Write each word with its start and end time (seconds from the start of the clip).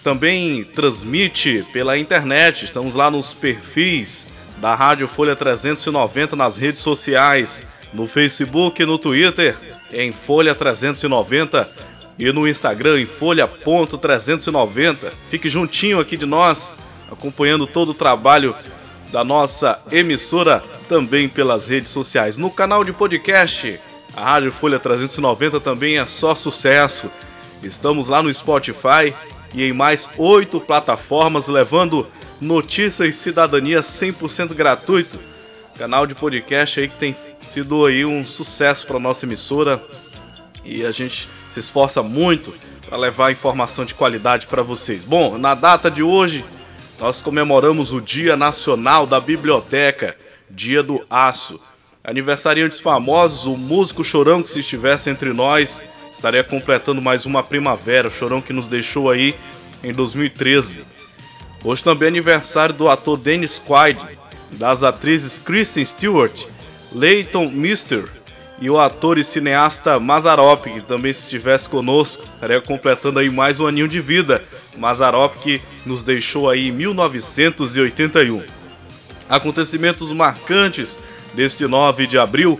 também 0.03 0.63
transmite 0.63 1.65
pela 1.71 1.97
internet. 1.97 2.65
Estamos 2.65 2.95
lá 2.95 3.09
nos 3.09 3.33
perfis 3.33 4.27
da 4.57 4.75
Rádio 4.75 5.07
Folha 5.07 5.35
390 5.35 6.35
nas 6.35 6.57
redes 6.57 6.81
sociais, 6.81 7.65
no 7.93 8.07
Facebook, 8.07 8.85
no 8.85 8.97
Twitter, 8.97 9.55
em 9.91 10.11
Folha 10.11 10.53
390 10.53 11.69
e 12.17 12.31
no 12.31 12.47
Instagram 12.47 13.01
em 13.01 13.05
folha.390. 13.05 15.11
Fique 15.29 15.49
juntinho 15.49 15.99
aqui 15.99 16.17
de 16.17 16.25
nós, 16.25 16.71
acompanhando 17.11 17.67
todo 17.67 17.89
o 17.89 17.93
trabalho 17.93 18.55
da 19.11 19.23
nossa 19.23 19.79
emissora 19.91 20.63
também 20.87 21.27
pelas 21.27 21.69
redes 21.69 21.91
sociais. 21.91 22.37
No 22.37 22.49
canal 22.49 22.83
de 22.83 22.93
podcast 22.93 23.79
a 24.15 24.23
Rádio 24.23 24.51
Folha 24.51 24.79
390 24.79 25.59
também 25.59 25.97
é 25.97 26.05
só 26.05 26.33
sucesso. 26.33 27.09
Estamos 27.61 28.07
lá 28.07 28.23
no 28.23 28.33
Spotify 28.33 29.13
e 29.53 29.63
em 29.63 29.73
mais 29.73 30.09
oito 30.17 30.61
plataformas 30.61 31.47
levando 31.47 32.07
notícias 32.39 33.09
e 33.09 33.11
cidadania 33.11 33.81
100% 33.81 34.53
gratuito. 34.53 35.19
Canal 35.77 36.07
de 36.07 36.15
podcast 36.15 36.79
aí 36.79 36.87
que 36.87 36.97
tem 36.97 37.15
sido 37.47 37.85
aí 37.85 38.05
um 38.05 38.25
sucesso 38.25 38.87
para 38.87 38.99
nossa 38.99 39.25
emissora 39.25 39.83
e 40.63 40.85
a 40.85 40.91
gente 40.91 41.27
se 41.51 41.59
esforça 41.59 42.01
muito 42.01 42.53
para 42.87 42.97
levar 42.97 43.31
informação 43.31 43.83
de 43.83 43.93
qualidade 43.93 44.47
para 44.47 44.63
vocês. 44.63 45.03
Bom, 45.03 45.37
na 45.37 45.53
data 45.53 45.91
de 45.91 46.01
hoje 46.01 46.45
nós 46.97 47.21
comemoramos 47.21 47.91
o 47.91 47.99
Dia 47.99 48.37
Nacional 48.37 49.05
da 49.05 49.19
Biblioteca, 49.19 50.15
Dia 50.49 50.81
do 50.81 51.05
Aço. 51.09 51.59
Aniversariantes 52.07 52.79
famosos, 52.79 53.47
o 53.47 53.57
músico 53.57 54.03
Chorão, 54.03 54.43
que 54.43 54.49
se 54.49 54.59
estivesse 54.59 55.09
entre 55.09 55.33
nós, 55.33 55.81
estaria 56.11 56.43
completando 56.43 57.01
mais 57.01 57.25
uma 57.25 57.41
primavera. 57.41 58.09
O 58.09 58.11
Chorão 58.11 58.41
que 58.41 58.53
nos 58.53 58.67
deixou 58.67 59.09
aí 59.09 59.33
em 59.83 59.91
2013. 59.91 60.83
Hoje 61.63 61.83
também 61.83 62.05
é 62.05 62.09
aniversário 62.09 62.75
do 62.75 62.87
ator 62.87 63.17
Dennis 63.17 63.57
Quaid, 63.57 63.99
das 64.51 64.83
atrizes 64.83 65.39
Kristen 65.39 65.83
Stewart, 65.83 66.45
Leighton 66.93 67.49
Mister 67.49 68.03
e 68.61 68.69
o 68.69 68.79
ator 68.79 69.17
e 69.17 69.23
cineasta 69.23 69.99
Mazarop, 69.99 70.63
que 70.65 70.81
também 70.81 71.11
se 71.11 71.23
estivesse 71.23 71.67
conosco, 71.67 72.23
estaria 72.35 72.61
completando 72.61 73.17
aí 73.17 73.31
mais 73.31 73.59
um 73.59 73.65
aninho 73.65 73.87
de 73.87 73.99
vida. 73.99 74.43
Mazarop 74.77 75.33
que 75.39 75.59
nos 75.83 76.03
deixou 76.03 76.51
aí 76.51 76.67
em 76.67 76.71
1981. 76.71 78.43
Acontecimentos 79.27 80.11
marcantes 80.11 80.99
deste 81.35 81.67
9 81.67 82.07
de 82.07 82.17
abril, 82.17 82.59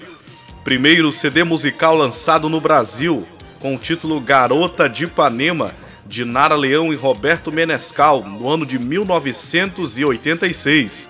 primeiro 0.64 1.12
CD 1.12 1.44
musical 1.44 1.96
lançado 1.96 2.48
no 2.50 2.60
Brasil, 2.60 3.26
com 3.60 3.74
o 3.74 3.80
título 3.80 4.20
Garota 4.20 4.88
de 4.90 5.06
Ipanema, 5.06 5.72
de 6.06 6.26
Nara 6.26 6.56
Leão 6.56 6.94
e 6.94 6.96
Roberto 6.96 7.52
Menescal, 7.52 8.24
no 8.24 8.48
ano 8.50 8.66
de 8.66 8.78
1986. 8.78 11.10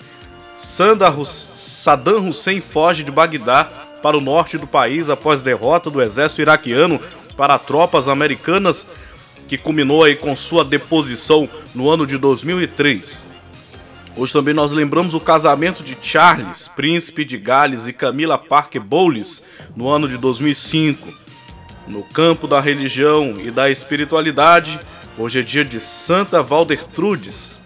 Saddam 0.56 2.30
Hussein 2.30 2.62
foge 2.62 3.04
de 3.04 3.12
Bagdá 3.12 3.66
para 4.02 4.18
o 4.18 4.22
norte 4.22 4.58
do 4.58 4.68
país 4.68 5.10
após 5.10 5.42
derrota 5.42 5.90
do 5.90 6.02
exército 6.02 6.42
iraquiano 6.42 7.02
para 7.36 7.58
tropas 7.58 8.08
americanas, 8.08 8.88
que 9.48 9.58
culminou 9.58 10.04
aí 10.04 10.16
com 10.16 10.36
sua 10.36 10.64
deposição 10.64 11.50
no 11.74 11.90
ano 11.90 12.06
de 12.06 12.16
2003. 12.18 13.26
Hoje 14.18 14.32
também 14.32 14.54
nós 14.54 14.72
lembramos 14.72 15.14
o 15.14 15.20
casamento 15.20 15.84
de 15.84 15.98
Charles, 16.02 16.70
príncipe 16.70 17.26
de 17.26 17.38
Gales, 17.38 17.86
e 17.86 17.92
Camila 17.92 18.38
Parker 18.38 18.82
Bowles, 18.82 19.44
no 19.76 19.90
ano 19.90 20.08
de 20.08 20.18
2005. 20.18 21.14
No 21.86 22.02
campo 22.02 22.48
da 22.48 22.62
religião 22.62 23.36
e 23.40 23.52
da 23.52 23.70
espiritualidade, 23.70 24.80
hoje 25.18 25.42
é 25.42 25.44
dia 25.44 25.66
de 25.66 25.82
Santa 25.82 26.42
Valdertrudes 26.42 27.58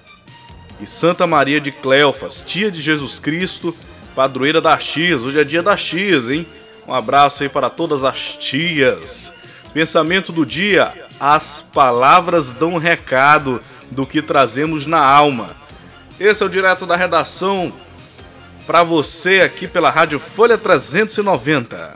e 0.81 0.87
Santa 0.87 1.27
Maria 1.27 1.61
de 1.61 1.71
Cleofas, 1.71 2.43
tia 2.43 2.71
de 2.71 2.81
Jesus 2.81 3.19
Cristo, 3.19 3.75
padroeira 4.15 4.59
das 4.59 4.83
tias. 4.83 5.23
Hoje 5.23 5.39
é 5.39 5.43
dia 5.43 5.61
das 5.61 5.83
tias, 5.83 6.29
hein? 6.29 6.47
Um 6.87 6.93
abraço 6.95 7.43
aí 7.43 7.49
para 7.49 7.69
todas 7.69 8.03
as 8.03 8.35
tias. 8.35 9.31
Pensamento 9.71 10.31
do 10.31 10.43
dia: 10.43 10.91
as 11.19 11.63
palavras 11.73 12.53
dão 12.55 12.77
recado 12.77 13.61
do 13.91 14.03
que 14.03 14.19
trazemos 14.19 14.87
na 14.87 14.99
alma. 14.99 15.58
Esse 16.19 16.43
é 16.43 16.45
o 16.45 16.49
direto 16.49 16.85
da 16.85 16.97
redação 16.97 17.71
para 18.67 18.83
você 18.83 19.39
aqui 19.39 19.65
pela 19.69 19.89
Rádio 19.89 20.19
Folha 20.19 20.57
390. 20.57 21.93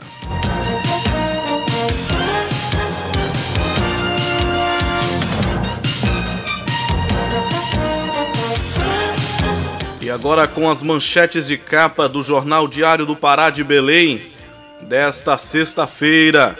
E 10.00 10.10
agora 10.10 10.48
com 10.48 10.70
as 10.70 10.82
manchetes 10.82 11.46
de 11.46 11.58
capa 11.58 12.08
do 12.08 12.22
Jornal 12.22 12.66
Diário 12.66 13.04
do 13.04 13.14
Pará 13.14 13.50
de 13.50 13.62
Belém 13.62 14.22
desta 14.80 15.36
sexta-feira. 15.36 16.56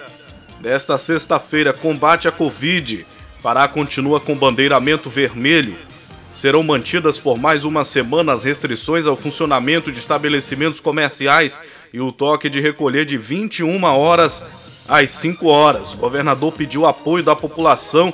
Desta 0.61 0.99
sexta-feira, 0.99 1.72
combate 1.72 2.28
à 2.28 2.32
Covid. 2.32 3.06
Pará 3.43 3.66
continua 3.66 4.20
com 4.20 4.37
bandeiramento 4.37 5.08
vermelho 5.08 5.75
serão 6.35 6.63
mantidas 6.63 7.19
por 7.19 7.39
mais 7.39 7.65
uma 7.65 7.85
semana 7.85 8.33
as 8.33 8.45
restrições 8.45 9.07
ao 9.07 9.17
funcionamento 9.17 9.93
de 9.93 9.99
estabelecimentos 9.99 10.81
comerciais 10.81 11.61
e 11.93 12.01
o 12.01 12.11
toque 12.11 12.51
de 12.51 12.61
recolher 12.61 13.05
de 13.05 13.17
21 13.17 13.85
horas 13.85 14.43
às 14.89 15.11
5 15.11 15.47
horas. 15.47 15.95
O 15.95 15.99
governador 15.99 16.53
pediu 16.53 16.85
apoio 16.85 17.23
da 17.23 17.37
população 17.37 18.13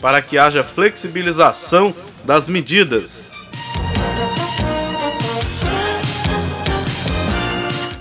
para 0.00 0.20
que 0.20 0.36
haja 0.36 0.64
flexibilização 0.64 1.94
das 2.24 2.48
medidas. 2.48 3.30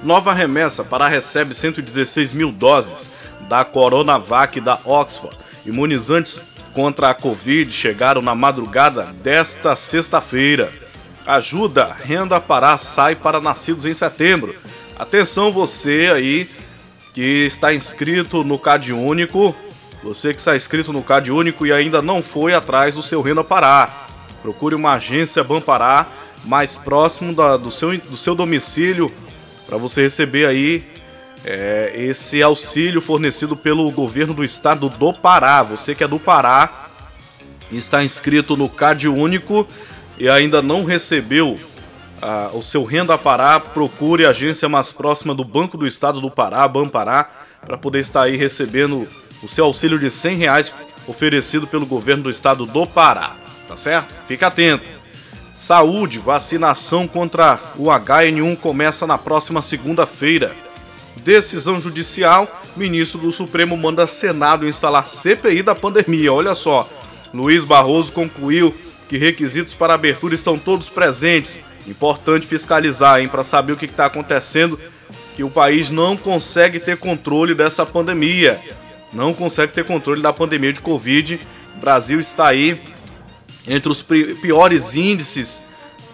Nova 0.04 0.34
remessa 0.34 0.84
para 0.84 1.08
recebe 1.08 1.54
116 1.54 2.34
mil 2.34 2.52
doses 2.52 3.12
da 3.48 3.64
Coronavac 3.64 4.60
da 4.60 4.80
Oxford. 4.84 5.38
Imunizantes 5.66 6.42
contra 6.80 7.10
a 7.10 7.14
Covid 7.14 7.70
chegaram 7.74 8.22
na 8.22 8.34
madrugada 8.34 9.14
desta 9.22 9.76
sexta-feira. 9.76 10.72
Ajuda 11.28 11.94
Renda 11.94 12.40
Pará 12.40 12.78
sai 12.78 13.18
para 13.18 13.42
nascidos 13.42 13.86
em 13.86 13.94
setembro. 13.94 14.56
Atenção 14.98 15.52
você 15.52 16.10
aí 16.16 16.50
que 17.14 17.44
está 17.44 17.74
inscrito 17.74 18.46
no 18.46 18.58
Cade 18.58 18.94
Único, 18.94 19.54
você 20.02 20.34
que 20.34 20.40
está 20.40 20.56
inscrito 20.56 20.94
no 20.94 21.04
Cade 21.04 21.34
Único 21.34 21.68
e 21.68 21.74
ainda 21.74 22.02
não 22.02 22.24
foi 22.24 22.54
atrás 22.54 22.96
do 22.96 23.04
seu 23.04 23.22
Renda 23.22 23.44
Pará. 23.44 24.08
Procure 24.42 24.74
uma 24.74 24.94
agência 24.94 25.44
Bampará 25.44 26.08
mais 26.46 26.78
próximo 26.78 27.36
da, 27.36 27.58
do, 27.58 27.70
seu, 27.70 27.98
do 27.98 28.16
seu 28.16 28.34
domicílio 28.34 29.12
para 29.68 29.78
você 29.78 30.04
receber 30.04 30.48
aí 30.48 30.88
é, 31.46 31.92
esse 31.96 32.42
auxílio 32.42 33.02
fornecido 33.02 33.56
pelo 33.56 33.90
governo 33.92 34.34
do 34.34 34.44
estado 34.44 34.90
do 34.90 35.14
Pará. 35.14 35.64
Você 35.64 35.96
que 35.96 36.04
é 36.04 36.08
do 36.08 36.20
Pará 36.20 36.90
e 37.72 37.78
está 37.78 38.04
inscrito 38.04 38.58
no 38.58 38.68
CAD 38.68 39.08
Único 39.08 39.68
e 40.18 40.28
ainda 40.28 40.62
não 40.62 40.84
recebeu 40.84 41.56
ah, 42.22 42.50
o 42.54 42.62
seu 42.62 42.84
Renda 42.84 43.18
Pará, 43.18 43.60
procure 43.60 44.26
a 44.26 44.32
agência 44.32 44.68
mais 44.68 44.92
próxima 44.92 45.34
do 45.34 45.46
Banco 45.46 45.78
do 45.78 45.88
Estado 45.88 46.20
do 46.20 46.30
Pará, 46.30 46.68
Bampará, 46.68 47.30
para 47.66 47.78
poder 47.78 48.00
estar 48.00 48.24
aí 48.24 48.36
recebendo 48.36 49.08
o 49.42 49.48
seu 49.48 49.66
auxílio 49.66 49.98
de 49.98 50.10
100 50.10 50.36
reais 50.36 50.74
oferecido 51.08 51.66
pelo 51.66 51.86
governo 51.86 52.24
do 52.24 52.30
estado 52.30 52.66
do 52.66 52.86
Pará. 52.86 53.36
Tá 53.68 53.78
certo? 53.78 54.14
Fica 54.28 54.48
atento. 54.48 54.90
Saúde, 55.54 56.20
vacinação 56.20 57.08
contra 57.08 57.60
o 57.78 57.86
HN1 57.86 58.58
começa 58.58 59.06
na 59.06 59.18
próxima 59.18 59.62
segunda-feira. 59.62 60.54
Decisão 61.24 61.80
judicial: 61.80 62.62
ministro 62.76 63.20
do 63.20 63.32
Supremo 63.32 63.76
manda 63.78 64.08
Senado 64.08 64.68
instalar 64.68 65.08
CPI 65.08 65.64
da 65.64 65.76
pandemia. 65.76 66.34
Olha 66.34 66.56
só, 66.56 66.90
Luiz 67.34 67.64
Barroso 67.64 68.12
concluiu 68.12 68.74
que 69.08 69.18
requisitos 69.18 69.74
para 69.74 69.94
abertura 69.94 70.36
estão 70.36 70.58
todos 70.58 70.90
presentes. 70.90 71.60
Importante 71.88 72.46
fiscalizar, 72.46 73.20
hein, 73.20 73.28
para 73.28 73.44
saber 73.44 73.74
o 73.74 73.78
que 73.78 73.86
está 73.86 74.06
acontecendo, 74.06 74.80
que 75.36 75.44
o 75.44 75.50
país 75.50 75.90
não 75.90 76.16
consegue 76.16 76.80
ter 76.80 76.98
controle 76.98 77.56
dessa 77.56 77.86
pandemia. 77.86 78.60
Não 79.12 79.34
consegue 79.34 79.74
ter 79.74 79.84
controle 79.84 80.22
da 80.22 80.32
pandemia 80.32 80.72
de 80.72 80.82
Covid. 80.82 81.40
O 81.78 81.80
Brasil 81.80 82.20
está 82.20 82.48
aí 82.48 82.80
entre 83.68 83.92
os 83.92 84.02
piores 84.02 84.96
índices 84.96 85.62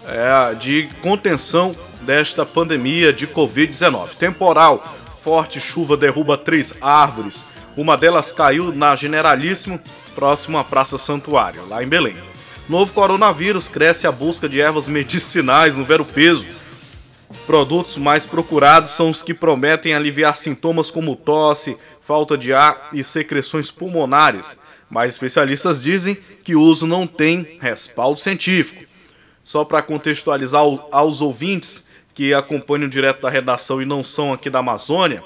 é, 0.06 0.54
de 0.54 0.88
contenção 1.02 1.76
desta 2.02 2.44
pandemia 2.44 3.12
de 3.12 3.26
Covid-19. 3.26 4.14
Temporal, 4.16 4.84
forte 5.22 5.60
chuva 5.60 5.96
derruba 5.96 6.36
três 6.36 6.74
árvores. 6.80 7.44
Uma 7.76 7.96
delas 7.96 8.32
caiu 8.32 8.72
na 8.72 8.94
Generalíssimo, 8.94 9.80
próximo 10.14 10.58
à 10.58 10.64
Praça 10.64 10.96
Santuário, 10.96 11.66
lá 11.68 11.82
em 11.82 11.88
Belém. 11.88 12.16
Novo 12.68 12.92
coronavírus 12.92 13.68
cresce 13.68 14.06
a 14.06 14.12
busca 14.12 14.48
de 14.48 14.60
ervas 14.60 14.88
medicinais 14.88 15.76
no 15.76 15.84
Vero 15.84 16.04
Peso. 16.04 16.46
Produtos 17.46 17.96
mais 17.96 18.26
procurados 18.26 18.90
são 18.90 19.10
os 19.10 19.22
que 19.22 19.34
prometem 19.34 19.94
aliviar 19.94 20.36
sintomas 20.36 20.90
como 20.90 21.14
tosse, 21.14 21.76
falta 22.00 22.36
de 22.36 22.52
ar 22.52 22.88
e 22.92 23.04
secreções 23.04 23.70
pulmonares. 23.70 24.58
Mas 24.88 25.12
especialistas 25.12 25.82
dizem 25.82 26.16
que 26.42 26.54
o 26.56 26.60
uso 26.60 26.86
não 26.86 27.06
tem 27.06 27.58
respaldo 27.60 28.18
científico. 28.18 28.84
Só 29.44 29.64
para 29.64 29.82
contextualizar 29.82 30.62
aos 30.90 31.20
ouvintes, 31.20 31.84
que 32.16 32.32
acompanham 32.32 32.88
direto 32.88 33.20
da 33.20 33.28
redação 33.28 33.80
e 33.82 33.84
não 33.84 34.02
são 34.02 34.32
aqui 34.32 34.48
da 34.48 34.60
Amazônia, 34.60 35.22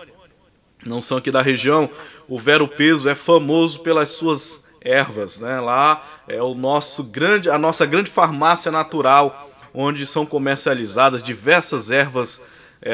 não 0.84 1.00
são 1.00 1.18
aqui 1.18 1.30
da 1.30 1.40
região, 1.40 1.88
o 2.28 2.36
Vero 2.36 2.66
Peso 2.66 3.08
é 3.08 3.14
famoso 3.14 3.78
pelas 3.78 4.08
suas 4.08 4.64
ervas, 4.80 5.38
né? 5.38 5.60
Lá 5.60 6.02
é 6.26 6.42
o 6.42 6.52
nosso 6.52 7.04
grande, 7.04 7.48
a 7.48 7.56
nossa 7.56 7.86
grande 7.86 8.10
farmácia 8.10 8.72
natural, 8.72 9.52
onde 9.72 10.04
são 10.04 10.26
comercializadas 10.26 11.22
diversas 11.22 11.92
ervas 11.92 12.42
é, 12.82 12.92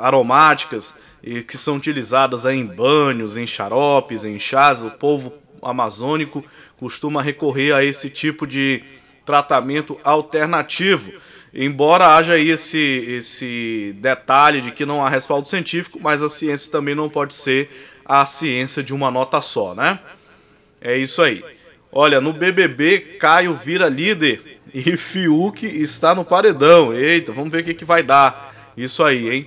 aromáticas 0.00 0.94
e 1.22 1.42
que 1.42 1.58
são 1.58 1.76
utilizadas 1.76 2.46
em 2.46 2.64
banhos, 2.64 3.36
em 3.36 3.46
xaropes, 3.46 4.24
em 4.24 4.38
chás. 4.38 4.82
O 4.82 4.92
povo 4.92 5.30
amazônico 5.60 6.42
costuma 6.78 7.20
recorrer 7.20 7.72
a 7.74 7.84
esse 7.84 8.08
tipo 8.08 8.46
de 8.46 8.82
tratamento 9.26 9.98
alternativo. 10.02 11.12
Embora 11.58 12.14
haja 12.14 12.38
esse, 12.38 12.78
esse 12.78 13.96
detalhe 13.98 14.60
de 14.60 14.72
que 14.72 14.84
não 14.84 15.02
há 15.02 15.08
respaldo 15.08 15.48
científico, 15.48 15.98
mas 15.98 16.22
a 16.22 16.28
ciência 16.28 16.70
também 16.70 16.94
não 16.94 17.08
pode 17.08 17.32
ser 17.32 17.70
a 18.04 18.26
ciência 18.26 18.82
de 18.82 18.92
uma 18.92 19.10
nota 19.10 19.40
só, 19.40 19.74
né? 19.74 19.98
É 20.82 20.98
isso 20.98 21.22
aí. 21.22 21.42
Olha, 21.90 22.20
no 22.20 22.34
BBB, 22.34 23.16
Caio 23.18 23.54
vira 23.54 23.88
líder 23.88 24.60
e 24.74 24.96
Fiuk 24.98 25.64
está 25.64 26.14
no 26.14 26.26
paredão. 26.26 26.92
Eita, 26.92 27.32
vamos 27.32 27.50
ver 27.50 27.62
o 27.62 27.64
que, 27.64 27.72
que 27.72 27.86
vai 27.86 28.02
dar 28.02 28.54
isso 28.76 29.02
aí, 29.02 29.30
hein? 29.30 29.46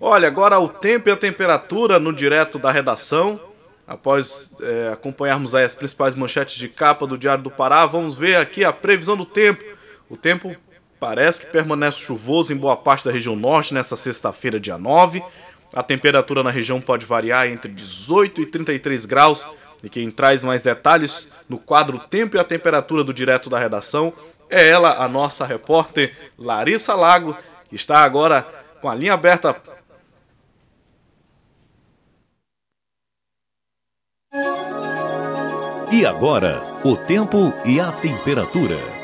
Olha, 0.00 0.26
agora 0.26 0.58
o 0.58 0.68
tempo 0.68 1.08
e 1.08 1.12
a 1.12 1.16
temperatura 1.16 2.00
no 2.00 2.12
direto 2.12 2.58
da 2.58 2.72
redação. 2.72 3.40
Após 3.86 4.50
é, 4.60 4.90
acompanharmos 4.92 5.54
as 5.54 5.74
principais 5.74 6.16
manchetes 6.16 6.56
de 6.56 6.68
capa 6.68 7.06
do 7.06 7.16
Diário 7.16 7.44
do 7.44 7.50
Pará, 7.50 7.86
vamos 7.86 8.16
ver 8.16 8.38
aqui 8.38 8.64
a 8.64 8.72
previsão 8.72 9.16
do 9.16 9.24
tempo. 9.24 9.62
O 10.10 10.16
tempo 10.16 10.56
Parece 10.98 11.42
que 11.42 11.52
permanece 11.52 12.00
chuvoso 12.00 12.52
em 12.52 12.56
boa 12.56 12.76
parte 12.76 13.04
da 13.04 13.12
região 13.12 13.36
norte 13.36 13.74
nessa 13.74 13.96
sexta-feira, 13.96 14.58
dia 14.58 14.78
9. 14.78 15.22
A 15.72 15.82
temperatura 15.82 16.42
na 16.42 16.50
região 16.50 16.80
pode 16.80 17.04
variar 17.04 17.48
entre 17.48 17.70
18 17.70 18.42
e 18.42 18.46
33 18.46 19.04
graus. 19.04 19.46
E 19.82 19.88
quem 19.88 20.10
traz 20.10 20.42
mais 20.42 20.62
detalhes 20.62 21.30
no 21.48 21.58
quadro 21.58 21.98
Tempo 21.98 22.36
e 22.36 22.38
a 22.38 22.44
Temperatura 22.44 23.04
do 23.04 23.12
Direto 23.12 23.50
da 23.50 23.58
Redação 23.58 24.12
é 24.48 24.68
ela, 24.68 25.02
a 25.02 25.08
nossa 25.08 25.44
repórter 25.44 26.16
Larissa 26.38 26.94
Lago, 26.94 27.36
que 27.68 27.74
está 27.74 27.98
agora 27.98 28.46
com 28.80 28.88
a 28.88 28.94
linha 28.94 29.14
aberta. 29.14 29.56
E 35.92 36.04
agora, 36.06 36.60
o 36.84 36.96
tempo 36.96 37.52
e 37.64 37.78
a 37.78 37.92
temperatura. 37.92 39.03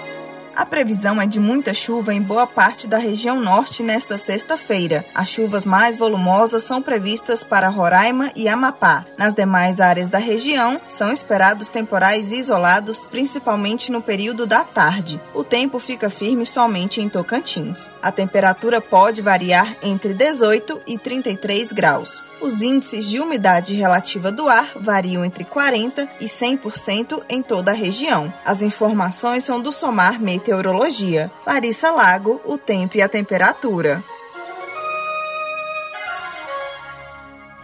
A 0.60 0.66
previsão 0.66 1.18
é 1.18 1.26
de 1.26 1.40
muita 1.40 1.72
chuva 1.72 2.12
em 2.12 2.20
boa 2.20 2.46
parte 2.46 2.86
da 2.86 2.98
região 2.98 3.40
norte 3.40 3.82
nesta 3.82 4.18
sexta-feira. 4.18 5.06
As 5.14 5.30
chuvas 5.30 5.64
mais 5.64 5.96
volumosas 5.96 6.64
são 6.64 6.82
previstas 6.82 7.42
para 7.42 7.70
Roraima 7.70 8.30
e 8.36 8.46
Amapá. 8.46 9.06
Nas 9.16 9.32
demais 9.32 9.80
áreas 9.80 10.08
da 10.08 10.18
região, 10.18 10.78
são 10.86 11.10
esperados 11.10 11.70
temporais 11.70 12.30
isolados, 12.30 13.06
principalmente 13.06 13.90
no 13.90 14.02
período 14.02 14.44
da 14.44 14.62
tarde. 14.62 15.18
O 15.32 15.42
tempo 15.42 15.78
fica 15.78 16.10
firme 16.10 16.44
somente 16.44 17.00
em 17.00 17.08
Tocantins. 17.08 17.90
A 18.02 18.12
temperatura 18.12 18.82
pode 18.82 19.22
variar 19.22 19.74
entre 19.82 20.12
18 20.12 20.82
e 20.86 20.98
33 20.98 21.72
graus. 21.72 22.22
Os 22.40 22.62
índices 22.62 23.06
de 23.06 23.20
umidade 23.20 23.74
relativa 23.74 24.32
do 24.32 24.48
ar 24.48 24.72
variam 24.76 25.22
entre 25.24 25.44
40% 25.44 26.08
e 26.20 26.24
100% 26.24 27.22
em 27.28 27.42
toda 27.42 27.70
a 27.70 27.74
região. 27.74 28.32
As 28.44 28.62
informações 28.62 29.44
são 29.44 29.60
do 29.60 29.70
Somar 29.70 30.20
Meteorologia. 30.20 31.30
Larissa 31.46 31.90
Lago, 31.90 32.40
o 32.46 32.56
tempo 32.56 32.96
e 32.96 33.02
a 33.02 33.08
temperatura. 33.08 34.02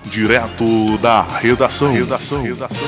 Direto 0.05 0.99
da 0.99 1.23
redação. 1.23 1.91
redação. 1.93 2.43
redação. 2.43 2.87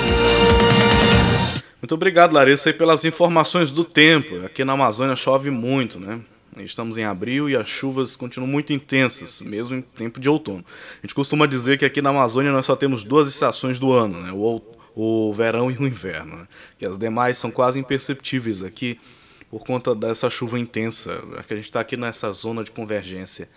Muito 1.80 1.94
obrigado, 1.94 2.32
Larissa, 2.32 2.72
pelas 2.72 3.04
informações 3.06 3.70
do 3.70 3.82
tempo. 3.82 4.44
Aqui 4.44 4.62
na 4.62 4.74
Amazônia 4.74 5.16
chove 5.16 5.50
muito, 5.50 5.98
né? 5.98 6.20
Estamos 6.64 6.98
em 6.98 7.04
abril 7.04 7.48
e 7.48 7.56
as 7.56 7.68
chuvas 7.68 8.16
continuam 8.16 8.50
muito 8.50 8.72
intensas, 8.72 9.42
mesmo 9.42 9.76
em 9.76 9.80
tempo 9.82 10.20
de 10.20 10.28
outono. 10.28 10.64
A 11.02 11.06
gente 11.06 11.14
costuma 11.14 11.46
dizer 11.46 11.78
que 11.78 11.84
aqui 11.84 12.02
na 12.02 12.10
Amazônia 12.10 12.52
nós 12.52 12.66
só 12.66 12.76
temos 12.76 13.04
duas 13.04 13.28
estações 13.28 13.78
do 13.78 13.92
ano, 13.92 14.22
né? 14.22 14.32
o, 14.32 14.60
o 14.94 15.32
verão 15.32 15.70
e 15.70 15.76
o 15.76 15.86
inverno. 15.86 16.36
Né? 16.36 16.48
Que 16.78 16.86
as 16.86 16.98
demais 16.98 17.38
são 17.38 17.50
quase 17.50 17.78
imperceptíveis 17.78 18.62
aqui 18.62 18.98
por 19.50 19.64
conta 19.64 19.94
dessa 19.94 20.28
chuva 20.28 20.58
intensa, 20.58 21.22
que 21.46 21.52
a 21.54 21.56
gente 21.56 21.66
está 21.66 21.80
aqui 21.80 21.96
nessa 21.96 22.30
zona 22.32 22.62
de 22.62 22.70
convergência. 22.70 23.48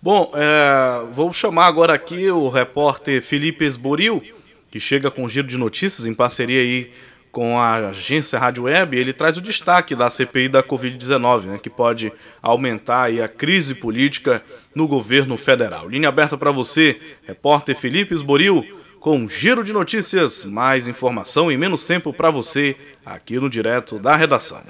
Bom, 0.00 0.32
é, 0.34 1.04
vou 1.12 1.32
chamar 1.32 1.66
agora 1.66 1.92
aqui 1.92 2.30
o 2.30 2.48
repórter 2.48 3.22
Felipe 3.22 3.64
Esboril, 3.64 4.22
que 4.70 4.78
chega 4.78 5.10
com 5.10 5.24
um 5.24 5.28
giro 5.28 5.46
de 5.46 5.56
notícias 5.56 6.06
em 6.06 6.14
parceria 6.14 6.60
aí 6.60 6.92
com 7.30 7.58
a 7.58 7.88
agência 7.88 8.38
Rádio 8.38 8.64
Web, 8.64 8.96
ele 8.96 9.12
traz 9.12 9.36
o 9.36 9.40
destaque 9.40 9.94
da 9.94 10.10
CPI 10.10 10.48
da 10.48 10.62
Covid-19, 10.62 11.44
né, 11.44 11.58
que 11.62 11.70
pode 11.70 12.12
aumentar 12.42 13.10
a 13.10 13.28
crise 13.28 13.74
política 13.74 14.42
no 14.74 14.88
governo 14.88 15.36
federal. 15.36 15.88
Linha 15.88 16.08
aberta 16.08 16.36
para 16.36 16.50
você, 16.50 17.00
repórter 17.26 17.76
Felipe 17.76 18.14
Esboril, 18.14 18.64
com 19.00 19.16
um 19.16 19.28
giro 19.28 19.62
de 19.62 19.72
notícias, 19.72 20.44
mais 20.44 20.88
informação 20.88 21.50
e 21.50 21.56
menos 21.56 21.86
tempo 21.86 22.12
para 22.12 22.30
você 22.30 22.76
aqui 23.04 23.38
no 23.38 23.48
Direto 23.48 23.98
da 23.98 24.16
Redação. 24.16 24.60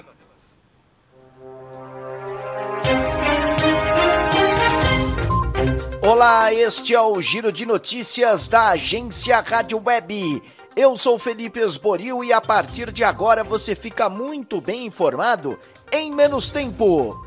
Olá, 6.08 6.54
este 6.54 6.94
é 6.94 7.00
o 7.00 7.20
Giro 7.20 7.52
de 7.52 7.66
Notícias 7.66 8.48
da 8.48 8.70
agência 8.70 9.40
Rádio 9.40 9.82
Web. 9.84 10.42
Eu 10.80 10.96
sou 10.96 11.18
Felipe 11.18 11.58
Esboril 11.58 12.22
e 12.22 12.32
a 12.32 12.40
partir 12.40 12.92
de 12.92 13.02
agora 13.02 13.42
você 13.42 13.74
fica 13.74 14.08
muito 14.08 14.60
bem 14.60 14.86
informado 14.86 15.58
em 15.90 16.12
menos 16.12 16.52
tempo. 16.52 17.20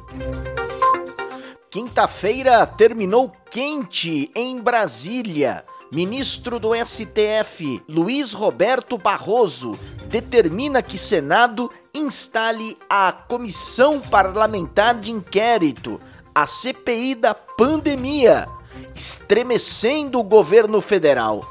Quinta-feira 1.69 2.65
terminou 2.65 3.29
quente 3.49 4.31
em 4.33 4.61
Brasília. 4.61 5.65
Ministro 5.91 6.61
do 6.61 6.69
STF, 6.73 7.83
Luiz 7.89 8.31
Roberto 8.31 8.97
Barroso, 8.97 9.73
determina 10.05 10.81
que 10.81 10.97
Senado 10.97 11.69
instale 11.93 12.77
a 12.89 13.11
Comissão 13.11 13.99
Parlamentar 13.99 14.97
de 14.97 15.11
Inquérito, 15.11 15.99
a 16.33 16.47
CPI 16.47 17.15
da 17.15 17.33
pandemia 17.33 18.47
estremecendo 18.95 20.19
o 20.19 20.23
governo 20.23 20.79
federal. 20.79 21.41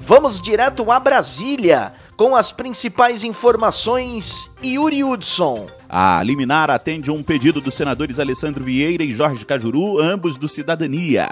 Vamos 0.00 0.40
direto 0.40 0.90
a 0.90 0.98
Brasília 0.98 1.92
com 2.16 2.34
as 2.34 2.52
principais 2.52 3.24
informações 3.24 4.50
Yuri 4.62 5.04
Hudson. 5.04 5.66
A 5.88 6.22
liminar 6.22 6.70
atende 6.70 7.10
um 7.10 7.22
pedido 7.22 7.60
dos 7.60 7.74
senadores 7.74 8.18
Alessandro 8.18 8.64
Vieira 8.64 9.04
e 9.04 9.12
Jorge 9.12 9.46
Cajuru, 9.46 10.00
ambos 10.00 10.36
do 10.36 10.48
Cidadania. 10.48 11.30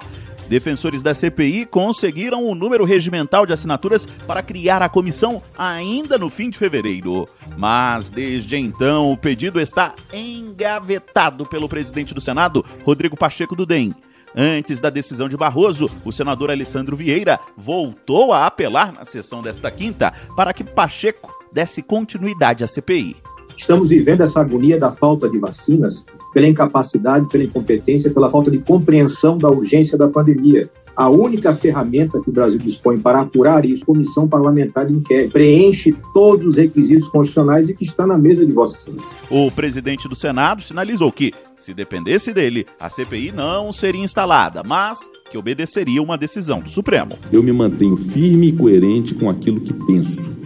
Defensores 0.49 1.03
da 1.03 1.13
CPI 1.13 1.67
conseguiram 1.67 2.47
o 2.47 2.55
número 2.55 2.85
regimental 2.85 3.45
de 3.45 3.53
assinaturas 3.53 4.07
para 4.07 4.43
criar 4.43 4.81
a 4.81 4.89
comissão 4.89 5.43
ainda 5.57 6.17
no 6.17 6.31
fim 6.31 6.49
de 6.49 6.59
fevereiro. 6.59 7.29
Mas 7.57 8.09
desde 8.09 8.57
então 8.57 9.13
o 9.13 9.17
pedido 9.17 9.61
está 9.61 9.95
engavetado 10.11 11.45
pelo 11.45 11.69
presidente 11.69 12.15
do 12.15 12.21
Senado, 12.21 12.65
Rodrigo 12.83 13.17
Pacheco 13.17 13.55
do 13.55 13.67
DEM. 13.67 13.93
Antes 14.37 14.81
da 14.81 14.91
decisão 14.91 15.29
de 15.29 15.37
Barroso, 15.37 15.91
o 16.05 16.13
senador 16.13 16.51
Alessandro 16.51 16.97
Vieira 16.97 17.41
voltou 17.57 18.33
a 18.33 18.47
apelar 18.47 18.93
na 18.93 19.05
sessão 19.05 19.41
desta 19.41 19.71
quinta 19.71 20.13
para 20.37 20.53
que 20.53 20.65
Pacheco 20.65 21.33
desse 21.53 21.83
continuidade 21.83 22.63
à 22.63 22.69
CPI. 22.69 23.17
Estamos 23.59 23.91
vivendo 23.91 24.23
essa 24.23 24.41
agonia 24.41 24.79
da 24.79 24.93
falta 24.93 25.29
de 25.29 25.37
vacinas 25.37 26.07
pela 26.33 26.47
incapacidade, 26.47 27.29
pela 27.29 27.43
incompetência, 27.43 28.09
pela 28.09 28.31
falta 28.31 28.51
de 28.51 28.59
compreensão 28.61 29.37
da 29.37 29.51
urgência 29.51 29.99
da 29.99 30.07
pandemia. 30.07 30.71
A 30.97 31.09
única 31.09 31.55
ferramenta 31.55 32.21
que 32.21 32.31
o 32.31 32.33
Brasil 32.33 32.59
dispõe 32.59 32.99
para 32.99 33.21
apurar 33.21 33.65
isso, 33.65 33.85
Comissão 33.85 34.27
Parlamentar 34.27 34.87
de 34.87 34.95
Inquérito, 34.95 35.33
preenche 35.33 35.95
todos 36.15 36.47
os 36.47 36.57
requisitos 36.57 37.09
constitucionais 37.09 37.69
e 37.69 37.75
que 37.75 37.85
está 37.85 38.07
na 38.07 38.17
mesa 38.17 38.47
de 38.47 38.53
Vossa 38.53 38.77
Excelência. 38.77 39.07
O 39.31 39.51
presidente 39.51 40.09
do 40.09 40.17
Senado 40.17 40.63
sinalizou 40.63 41.13
que, 41.13 41.33
se 41.57 41.75
dependesse 41.75 42.33
dele, 42.33 42.67
a 42.81 42.89
CPI 42.89 43.33
não 43.33 43.73
seria 43.73 44.03
instalada, 44.03 44.63
mas 44.65 45.09
que 45.31 45.39
obedeceria 45.39 46.03
uma 46.03 46.17
decisão 46.17 46.61
do 46.61 46.71
Supremo. 46.71 47.11
Eu 47.33 47.43
me 47.43 47.53
mantenho 47.53 47.97
firme 47.97 48.49
e 48.49 48.53
coerente 48.53 49.15
com 49.15 49.29
aquilo 49.29 49.61
que 49.61 49.73
penso 49.73 50.37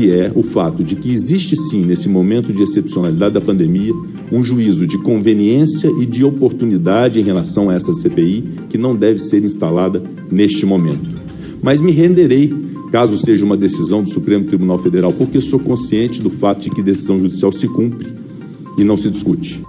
que 0.00 0.10
é 0.10 0.32
o 0.34 0.42
fato 0.42 0.82
de 0.82 0.96
que 0.96 1.12
existe 1.12 1.54
sim, 1.54 1.82
nesse 1.82 2.08
momento 2.08 2.54
de 2.54 2.62
excepcionalidade 2.62 3.34
da 3.34 3.40
pandemia, 3.40 3.92
um 4.32 4.42
juízo 4.42 4.86
de 4.86 4.96
conveniência 4.96 5.90
e 6.00 6.06
de 6.06 6.24
oportunidade 6.24 7.20
em 7.20 7.22
relação 7.22 7.68
a 7.68 7.74
essa 7.74 7.92
CPI 7.92 8.44
que 8.70 8.78
não 8.78 8.96
deve 8.96 9.18
ser 9.18 9.44
instalada 9.44 10.02
neste 10.32 10.64
momento. 10.64 11.06
Mas 11.62 11.82
me 11.82 11.92
renderei 11.92 12.50
caso 12.90 13.18
seja 13.18 13.44
uma 13.44 13.58
decisão 13.58 14.02
do 14.02 14.08
Supremo 14.08 14.46
Tribunal 14.46 14.78
Federal, 14.78 15.12
porque 15.12 15.38
sou 15.38 15.60
consciente 15.60 16.22
do 16.22 16.30
fato 16.30 16.62
de 16.62 16.70
que 16.70 16.82
decisão 16.82 17.20
judicial 17.20 17.52
se 17.52 17.68
cumpre 17.68 18.10
e 18.78 18.84
não 18.84 18.96
se 18.96 19.10
discute. 19.10 19.62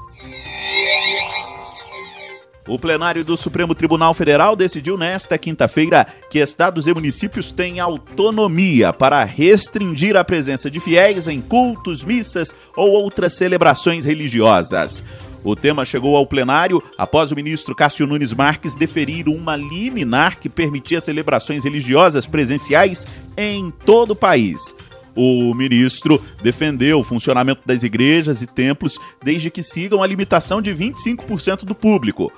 O 2.71 2.79
plenário 2.79 3.25
do 3.25 3.35
Supremo 3.35 3.75
Tribunal 3.75 4.13
Federal 4.13 4.55
decidiu 4.55 4.97
nesta 4.97 5.37
quinta-feira 5.37 6.07
que 6.29 6.39
estados 6.39 6.87
e 6.87 6.93
municípios 6.93 7.51
têm 7.51 7.81
autonomia 7.81 8.93
para 8.93 9.25
restringir 9.25 10.15
a 10.15 10.23
presença 10.23 10.71
de 10.71 10.79
fiéis 10.79 11.27
em 11.27 11.41
cultos, 11.41 12.01
missas 12.01 12.55
ou 12.73 12.89
outras 12.91 13.33
celebrações 13.33 14.05
religiosas. 14.05 15.03
O 15.43 15.53
tema 15.53 15.83
chegou 15.83 16.15
ao 16.15 16.25
plenário 16.25 16.81
após 16.97 17.29
o 17.33 17.35
ministro 17.35 17.75
Cássio 17.75 18.07
Nunes 18.07 18.31
Marques 18.33 18.73
deferir 18.73 19.27
uma 19.27 19.57
liminar 19.57 20.39
que 20.39 20.47
permitia 20.47 21.01
celebrações 21.01 21.65
religiosas 21.65 22.25
presenciais 22.25 23.05
em 23.35 23.69
todo 23.83 24.11
o 24.11 24.15
país. 24.15 24.73
O 25.15 25.53
ministro 25.53 26.23
defendeu 26.41 26.99
o 26.99 27.03
funcionamento 27.03 27.61
das 27.65 27.83
igrejas 27.83 28.41
e 28.41 28.47
templos 28.47 28.97
desde 29.21 29.51
que 29.51 29.61
sigam 29.61 30.01
a 30.01 30.07
limitação 30.07 30.61
de 30.61 30.71
25% 30.73 31.65
do 31.65 31.75
público. 31.75 32.31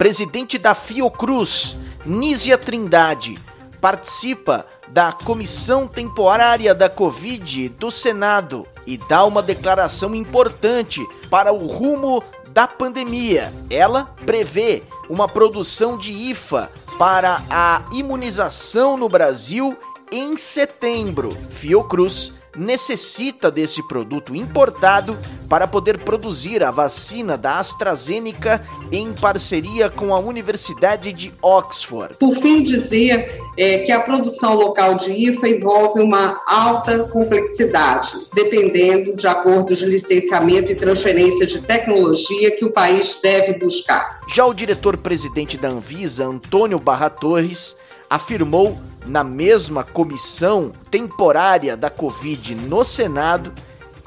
Presidente 0.00 0.56
da 0.56 0.74
Fiocruz, 0.74 1.76
Nízia 2.06 2.56
Trindade, 2.56 3.36
participa 3.82 4.64
da 4.88 5.12
Comissão 5.12 5.86
Temporária 5.86 6.74
da 6.74 6.88
Covid 6.88 7.68
do 7.68 7.90
Senado 7.90 8.66
e 8.86 8.96
dá 8.96 9.26
uma 9.26 9.42
declaração 9.42 10.14
importante 10.14 11.06
para 11.28 11.52
o 11.52 11.66
rumo 11.66 12.24
da 12.48 12.66
pandemia. 12.66 13.52
Ela 13.68 14.06
prevê 14.24 14.82
uma 15.06 15.28
produção 15.28 15.98
de 15.98 16.10
IFA 16.10 16.70
para 16.98 17.42
a 17.50 17.84
imunização 17.92 18.96
no 18.96 19.06
Brasil 19.06 19.76
em 20.10 20.34
setembro. 20.38 21.28
Fiocruz 21.50 22.39
necessita 22.60 23.50
desse 23.50 23.82
produto 23.88 24.34
importado 24.36 25.18
para 25.48 25.66
poder 25.66 25.98
produzir 25.98 26.62
a 26.62 26.70
vacina 26.70 27.36
da 27.36 27.58
AstraZeneca 27.58 28.62
em 28.92 29.12
parceria 29.12 29.88
com 29.88 30.14
a 30.14 30.20
Universidade 30.20 31.12
de 31.12 31.32
Oxford. 31.42 32.16
Por 32.18 32.36
fim, 32.36 32.62
dizer 32.62 33.40
é, 33.56 33.78
que 33.78 33.90
a 33.90 34.00
produção 34.00 34.54
local 34.54 34.94
de 34.94 35.10
IFA 35.10 35.48
envolve 35.48 36.00
uma 36.00 36.40
alta 36.46 37.04
complexidade, 37.04 38.12
dependendo 38.34 39.16
de 39.16 39.26
acordos 39.26 39.78
de 39.78 39.86
licenciamento 39.86 40.70
e 40.70 40.74
transferência 40.74 41.46
de 41.46 41.60
tecnologia 41.62 42.50
que 42.56 42.64
o 42.64 42.70
país 42.70 43.16
deve 43.22 43.58
buscar. 43.58 44.20
Já 44.28 44.44
o 44.44 44.52
diretor-presidente 44.52 45.56
da 45.56 45.68
Anvisa, 45.68 46.26
Antônio 46.26 46.78
Barra 46.78 47.08
Torres, 47.08 47.76
afirmou 48.08 48.78
na 49.10 49.24
mesma 49.24 49.82
comissão 49.82 50.72
temporária 50.88 51.76
da 51.76 51.90
Covid 51.90 52.54
no 52.66 52.84
Senado 52.84 53.52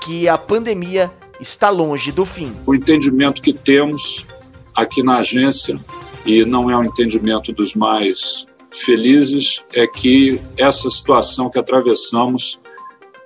que 0.01 0.29
a 0.29 0.37
pandemia 0.37 1.11
está 1.41 1.69
longe 1.69 2.11
do 2.11 2.25
fim. 2.25 2.55
O 2.65 2.73
entendimento 2.73 3.41
que 3.41 3.51
temos 3.51 4.25
aqui 4.73 5.03
na 5.03 5.17
agência, 5.17 5.77
e 6.25 6.45
não 6.45 6.71
é 6.71 6.77
um 6.77 6.85
entendimento 6.85 7.51
dos 7.51 7.75
mais 7.75 8.47
felizes, 8.71 9.63
é 9.73 9.85
que 9.85 10.39
essa 10.57 10.89
situação 10.89 11.49
que 11.49 11.59
atravessamos 11.59 12.61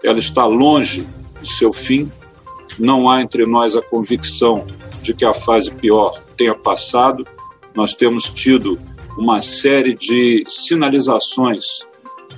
ela 0.04 0.20
está 0.20 0.46
longe 0.46 1.08
do 1.40 1.48
seu 1.48 1.72
fim. 1.72 2.12
Não 2.78 3.10
há 3.10 3.22
entre 3.22 3.46
nós 3.46 3.76
a 3.76 3.82
convicção 3.82 4.66
de 5.02 5.14
que 5.14 5.26
a 5.26 5.34
fase 5.34 5.72
pior 5.72 6.20
tenha 6.36 6.56
passado. 6.56 7.26
Nós 7.76 7.94
temos 7.94 8.30
tido 8.30 8.80
uma 9.18 9.42
série 9.42 9.94
de 9.94 10.44
sinalizações 10.48 11.88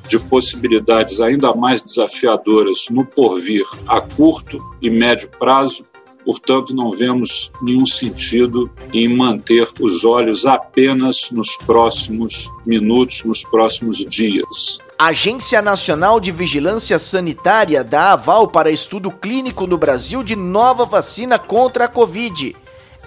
de 0.07 0.17
possibilidades 0.17 1.21
ainda 1.21 1.53
mais 1.53 1.83
desafiadoras 1.83 2.87
no 2.89 3.05
porvir 3.05 3.63
a 3.87 4.01
curto 4.01 4.59
e 4.81 4.89
médio 4.89 5.29
prazo. 5.37 5.85
Portanto, 6.25 6.75
não 6.75 6.91
vemos 6.91 7.51
nenhum 7.61 7.85
sentido 7.85 8.69
em 8.93 9.07
manter 9.07 9.67
os 9.79 10.03
olhos 10.03 10.45
apenas 10.45 11.31
nos 11.31 11.55
próximos 11.55 12.51
minutos, 12.65 13.23
nos 13.23 13.43
próximos 13.43 13.97
dias. 13.97 14.79
A 14.97 15.07
Agência 15.07 15.61
Nacional 15.61 16.19
de 16.19 16.31
Vigilância 16.31 16.99
Sanitária 16.99 17.83
dá 17.83 18.13
aval 18.13 18.47
para 18.47 18.69
estudo 18.69 19.09
clínico 19.09 19.65
no 19.65 19.77
Brasil 19.77 20.23
de 20.23 20.35
nova 20.35 20.85
vacina 20.85 21.39
contra 21.39 21.85
a 21.85 21.87
Covid. 21.87 22.55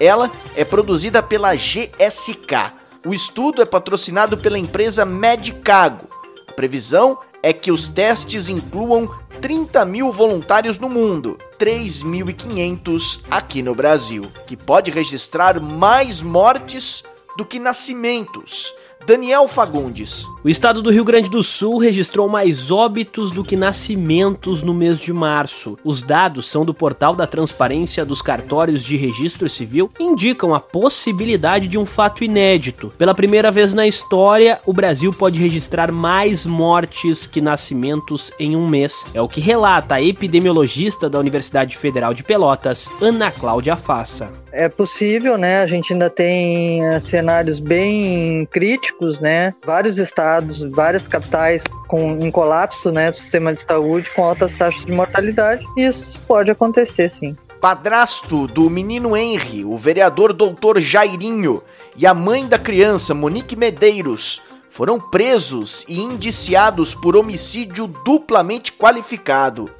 Ela 0.00 0.30
é 0.56 0.64
produzida 0.64 1.22
pela 1.22 1.54
GSK. 1.54 2.81
O 3.04 3.12
estudo 3.12 3.60
é 3.60 3.66
patrocinado 3.66 4.38
pela 4.38 4.56
empresa 4.56 5.04
Medicago. 5.04 6.06
A 6.46 6.52
previsão 6.52 7.18
é 7.42 7.52
que 7.52 7.72
os 7.72 7.88
testes 7.88 8.48
incluam 8.48 9.12
30 9.40 9.84
mil 9.84 10.12
voluntários 10.12 10.78
no 10.78 10.88
mundo, 10.88 11.36
3.500 11.58 13.22
aqui 13.28 13.60
no 13.60 13.74
Brasil, 13.74 14.22
que 14.46 14.56
pode 14.56 14.92
registrar 14.92 15.58
mais 15.58 16.22
mortes 16.22 17.02
do 17.36 17.44
que 17.44 17.58
nascimentos. 17.58 18.72
Daniel 19.06 19.48
Fagundes. 19.48 20.26
O 20.44 20.48
estado 20.48 20.82
do 20.82 20.90
Rio 20.90 21.04
Grande 21.04 21.30
do 21.30 21.42
Sul 21.42 21.78
registrou 21.78 22.28
mais 22.28 22.70
óbitos 22.70 23.30
do 23.30 23.44
que 23.44 23.56
nascimentos 23.56 24.62
no 24.62 24.74
mês 24.74 25.00
de 25.00 25.12
março. 25.12 25.78
Os 25.84 26.02
dados 26.02 26.46
são 26.46 26.64
do 26.64 26.74
portal 26.74 27.14
da 27.14 27.26
transparência 27.26 28.04
dos 28.04 28.20
cartórios 28.20 28.84
de 28.84 28.96
registro 28.96 29.48
civil 29.48 29.90
e 29.98 30.04
indicam 30.04 30.54
a 30.54 30.60
possibilidade 30.60 31.68
de 31.68 31.78
um 31.78 31.86
fato 31.86 32.24
inédito. 32.24 32.92
Pela 32.98 33.14
primeira 33.14 33.50
vez 33.50 33.74
na 33.74 33.86
história, 33.86 34.60
o 34.66 34.72
Brasil 34.72 35.12
pode 35.12 35.38
registrar 35.38 35.92
mais 35.92 36.46
mortes 36.46 37.26
que 37.26 37.40
nascimentos 37.40 38.32
em 38.38 38.56
um 38.56 38.68
mês. 38.68 39.04
É 39.14 39.20
o 39.20 39.28
que 39.28 39.40
relata 39.40 39.94
a 39.94 40.02
epidemiologista 40.02 41.08
da 41.08 41.18
Universidade 41.18 41.76
Federal 41.76 42.14
de 42.14 42.22
Pelotas, 42.22 42.88
Ana 43.00 43.30
Cláudia 43.30 43.76
Fassa. 43.76 44.30
É 44.52 44.68
possível, 44.68 45.38
né? 45.38 45.62
A 45.62 45.66
gente 45.66 45.94
ainda 45.94 46.10
tem 46.10 46.86
uh, 46.86 47.00
cenários 47.00 47.58
bem 47.58 48.46
críticos, 48.50 48.91
né? 49.20 49.54
Vários 49.64 49.98
estados, 49.98 50.62
várias 50.62 51.08
capitais 51.08 51.62
com 51.88 52.18
em 52.20 52.30
colapso, 52.30 52.90
né, 52.90 53.10
do 53.10 53.16
sistema 53.16 53.52
de 53.52 53.60
saúde 53.60 54.10
com 54.10 54.24
altas 54.24 54.54
taxas 54.54 54.84
de 54.84 54.92
mortalidade. 54.92 55.64
Isso 55.76 56.20
pode 56.22 56.50
acontecer, 56.50 57.08
sim. 57.08 57.36
Padrasto 57.60 58.48
do 58.48 58.68
menino 58.68 59.16
Henry, 59.16 59.64
o 59.64 59.76
vereador 59.78 60.32
doutor 60.32 60.80
Jairinho, 60.80 61.62
e 61.96 62.06
a 62.06 62.12
mãe 62.12 62.46
da 62.48 62.58
criança, 62.58 63.14
Monique 63.14 63.54
Medeiros, 63.54 64.42
foram 64.68 64.98
presos 64.98 65.84
e 65.86 66.00
indiciados 66.00 66.94
por 66.94 67.14
homicídio 67.14 67.86
duplamente 67.86 68.72
qualificado. 68.72 69.70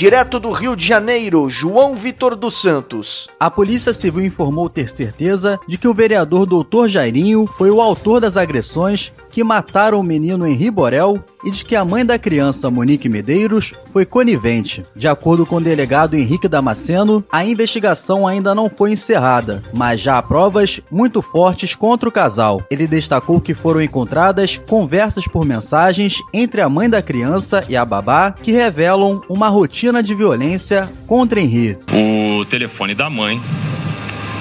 Direto 0.00 0.40
do 0.40 0.50
Rio 0.50 0.74
de 0.74 0.82
Janeiro, 0.82 1.50
João 1.50 1.94
Vitor 1.94 2.34
dos 2.34 2.58
Santos. 2.58 3.28
A 3.38 3.50
Polícia 3.50 3.92
Civil 3.92 4.24
informou 4.24 4.70
ter 4.70 4.88
certeza 4.88 5.60
de 5.68 5.76
que 5.76 5.86
o 5.86 5.92
vereador 5.92 6.46
Dr. 6.46 6.88
Jairinho 6.88 7.46
foi 7.46 7.70
o 7.70 7.82
autor 7.82 8.18
das 8.18 8.34
agressões 8.34 9.12
que 9.28 9.44
mataram 9.44 10.00
o 10.00 10.02
menino 10.02 10.46
Henri 10.46 10.70
Borel 10.70 11.22
e 11.44 11.50
de 11.50 11.62
que 11.66 11.76
a 11.76 11.84
mãe 11.84 12.04
da 12.06 12.18
criança, 12.18 12.70
Monique 12.70 13.10
Medeiros, 13.10 13.74
foi 13.92 14.06
conivente. 14.06 14.84
De 14.94 15.08
acordo 15.08 15.44
com 15.44 15.56
o 15.56 15.60
delegado 15.60 16.16
Henrique 16.16 16.48
Damasceno, 16.48 17.24
a 17.30 17.44
investigação 17.44 18.26
ainda 18.26 18.54
não 18.54 18.70
foi 18.70 18.92
encerrada, 18.92 19.62
mas 19.76 20.00
já 20.00 20.18
há 20.18 20.22
provas 20.22 20.80
muito 20.90 21.20
fortes 21.20 21.74
contra 21.74 22.08
o 22.08 22.12
casal. 22.12 22.62
Ele 22.70 22.86
destacou 22.86 23.40
que 23.40 23.54
foram 23.54 23.82
encontradas 23.82 24.58
conversas 24.68 25.26
por 25.26 25.44
mensagens 25.44 26.16
entre 26.32 26.60
a 26.60 26.68
mãe 26.68 26.88
da 26.88 27.02
criança 27.02 27.64
e 27.68 27.76
a 27.76 27.84
babá 27.84 28.32
que 28.32 28.52
revelam 28.52 29.22
uma 29.28 29.48
rotina 29.48 30.02
de 30.02 30.14
violência 30.14 30.88
contra 31.06 31.40
Henri. 31.40 31.76
O 31.92 32.44
telefone 32.46 32.94
da 32.94 33.10
mãe, 33.10 33.40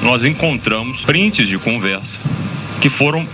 nós 0.04 0.24
encontramos 0.24 1.02
prints 1.02 1.48
de 1.48 1.58
conversa 1.58 2.18
que 2.80 2.90
foram 2.90 3.28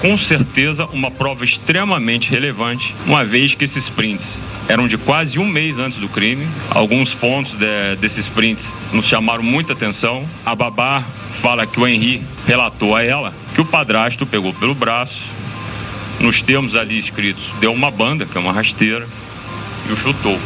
com 0.00 0.16
certeza 0.16 0.86
uma 0.86 1.10
prova 1.10 1.44
extremamente 1.44 2.30
relevante, 2.30 2.94
uma 3.06 3.24
vez 3.24 3.54
que 3.54 3.64
esses 3.64 3.88
prints 3.88 4.40
eram 4.68 4.88
de 4.88 4.96
quase 4.96 5.38
um 5.38 5.46
mês 5.46 5.78
antes 5.78 5.98
do 5.98 6.08
crime. 6.08 6.46
Alguns 6.70 7.12
pontos 7.12 7.52
de, 7.52 7.96
desses 7.96 8.26
prints 8.26 8.72
nos 8.92 9.06
chamaram 9.06 9.42
muita 9.42 9.72
atenção. 9.74 10.24
A 10.44 10.54
babá 10.54 11.04
fala 11.42 11.66
que 11.66 11.78
o 11.78 11.86
Henri 11.86 12.22
relatou 12.46 12.96
a 12.96 13.02
ela 13.02 13.32
que 13.54 13.60
o 13.60 13.64
padrasto 13.64 14.24
pegou 14.24 14.54
pelo 14.54 14.74
braço, 14.74 15.22
nos 16.18 16.42
termos 16.42 16.76
ali 16.76 16.98
escritos, 16.98 17.50
deu 17.60 17.72
uma 17.72 17.90
banda, 17.90 18.24
que 18.24 18.36
é 18.36 18.40
uma 18.40 18.52
rasteira, 18.52 19.06
e 19.88 19.92
o 19.92 19.96
chutou. 19.96 20.38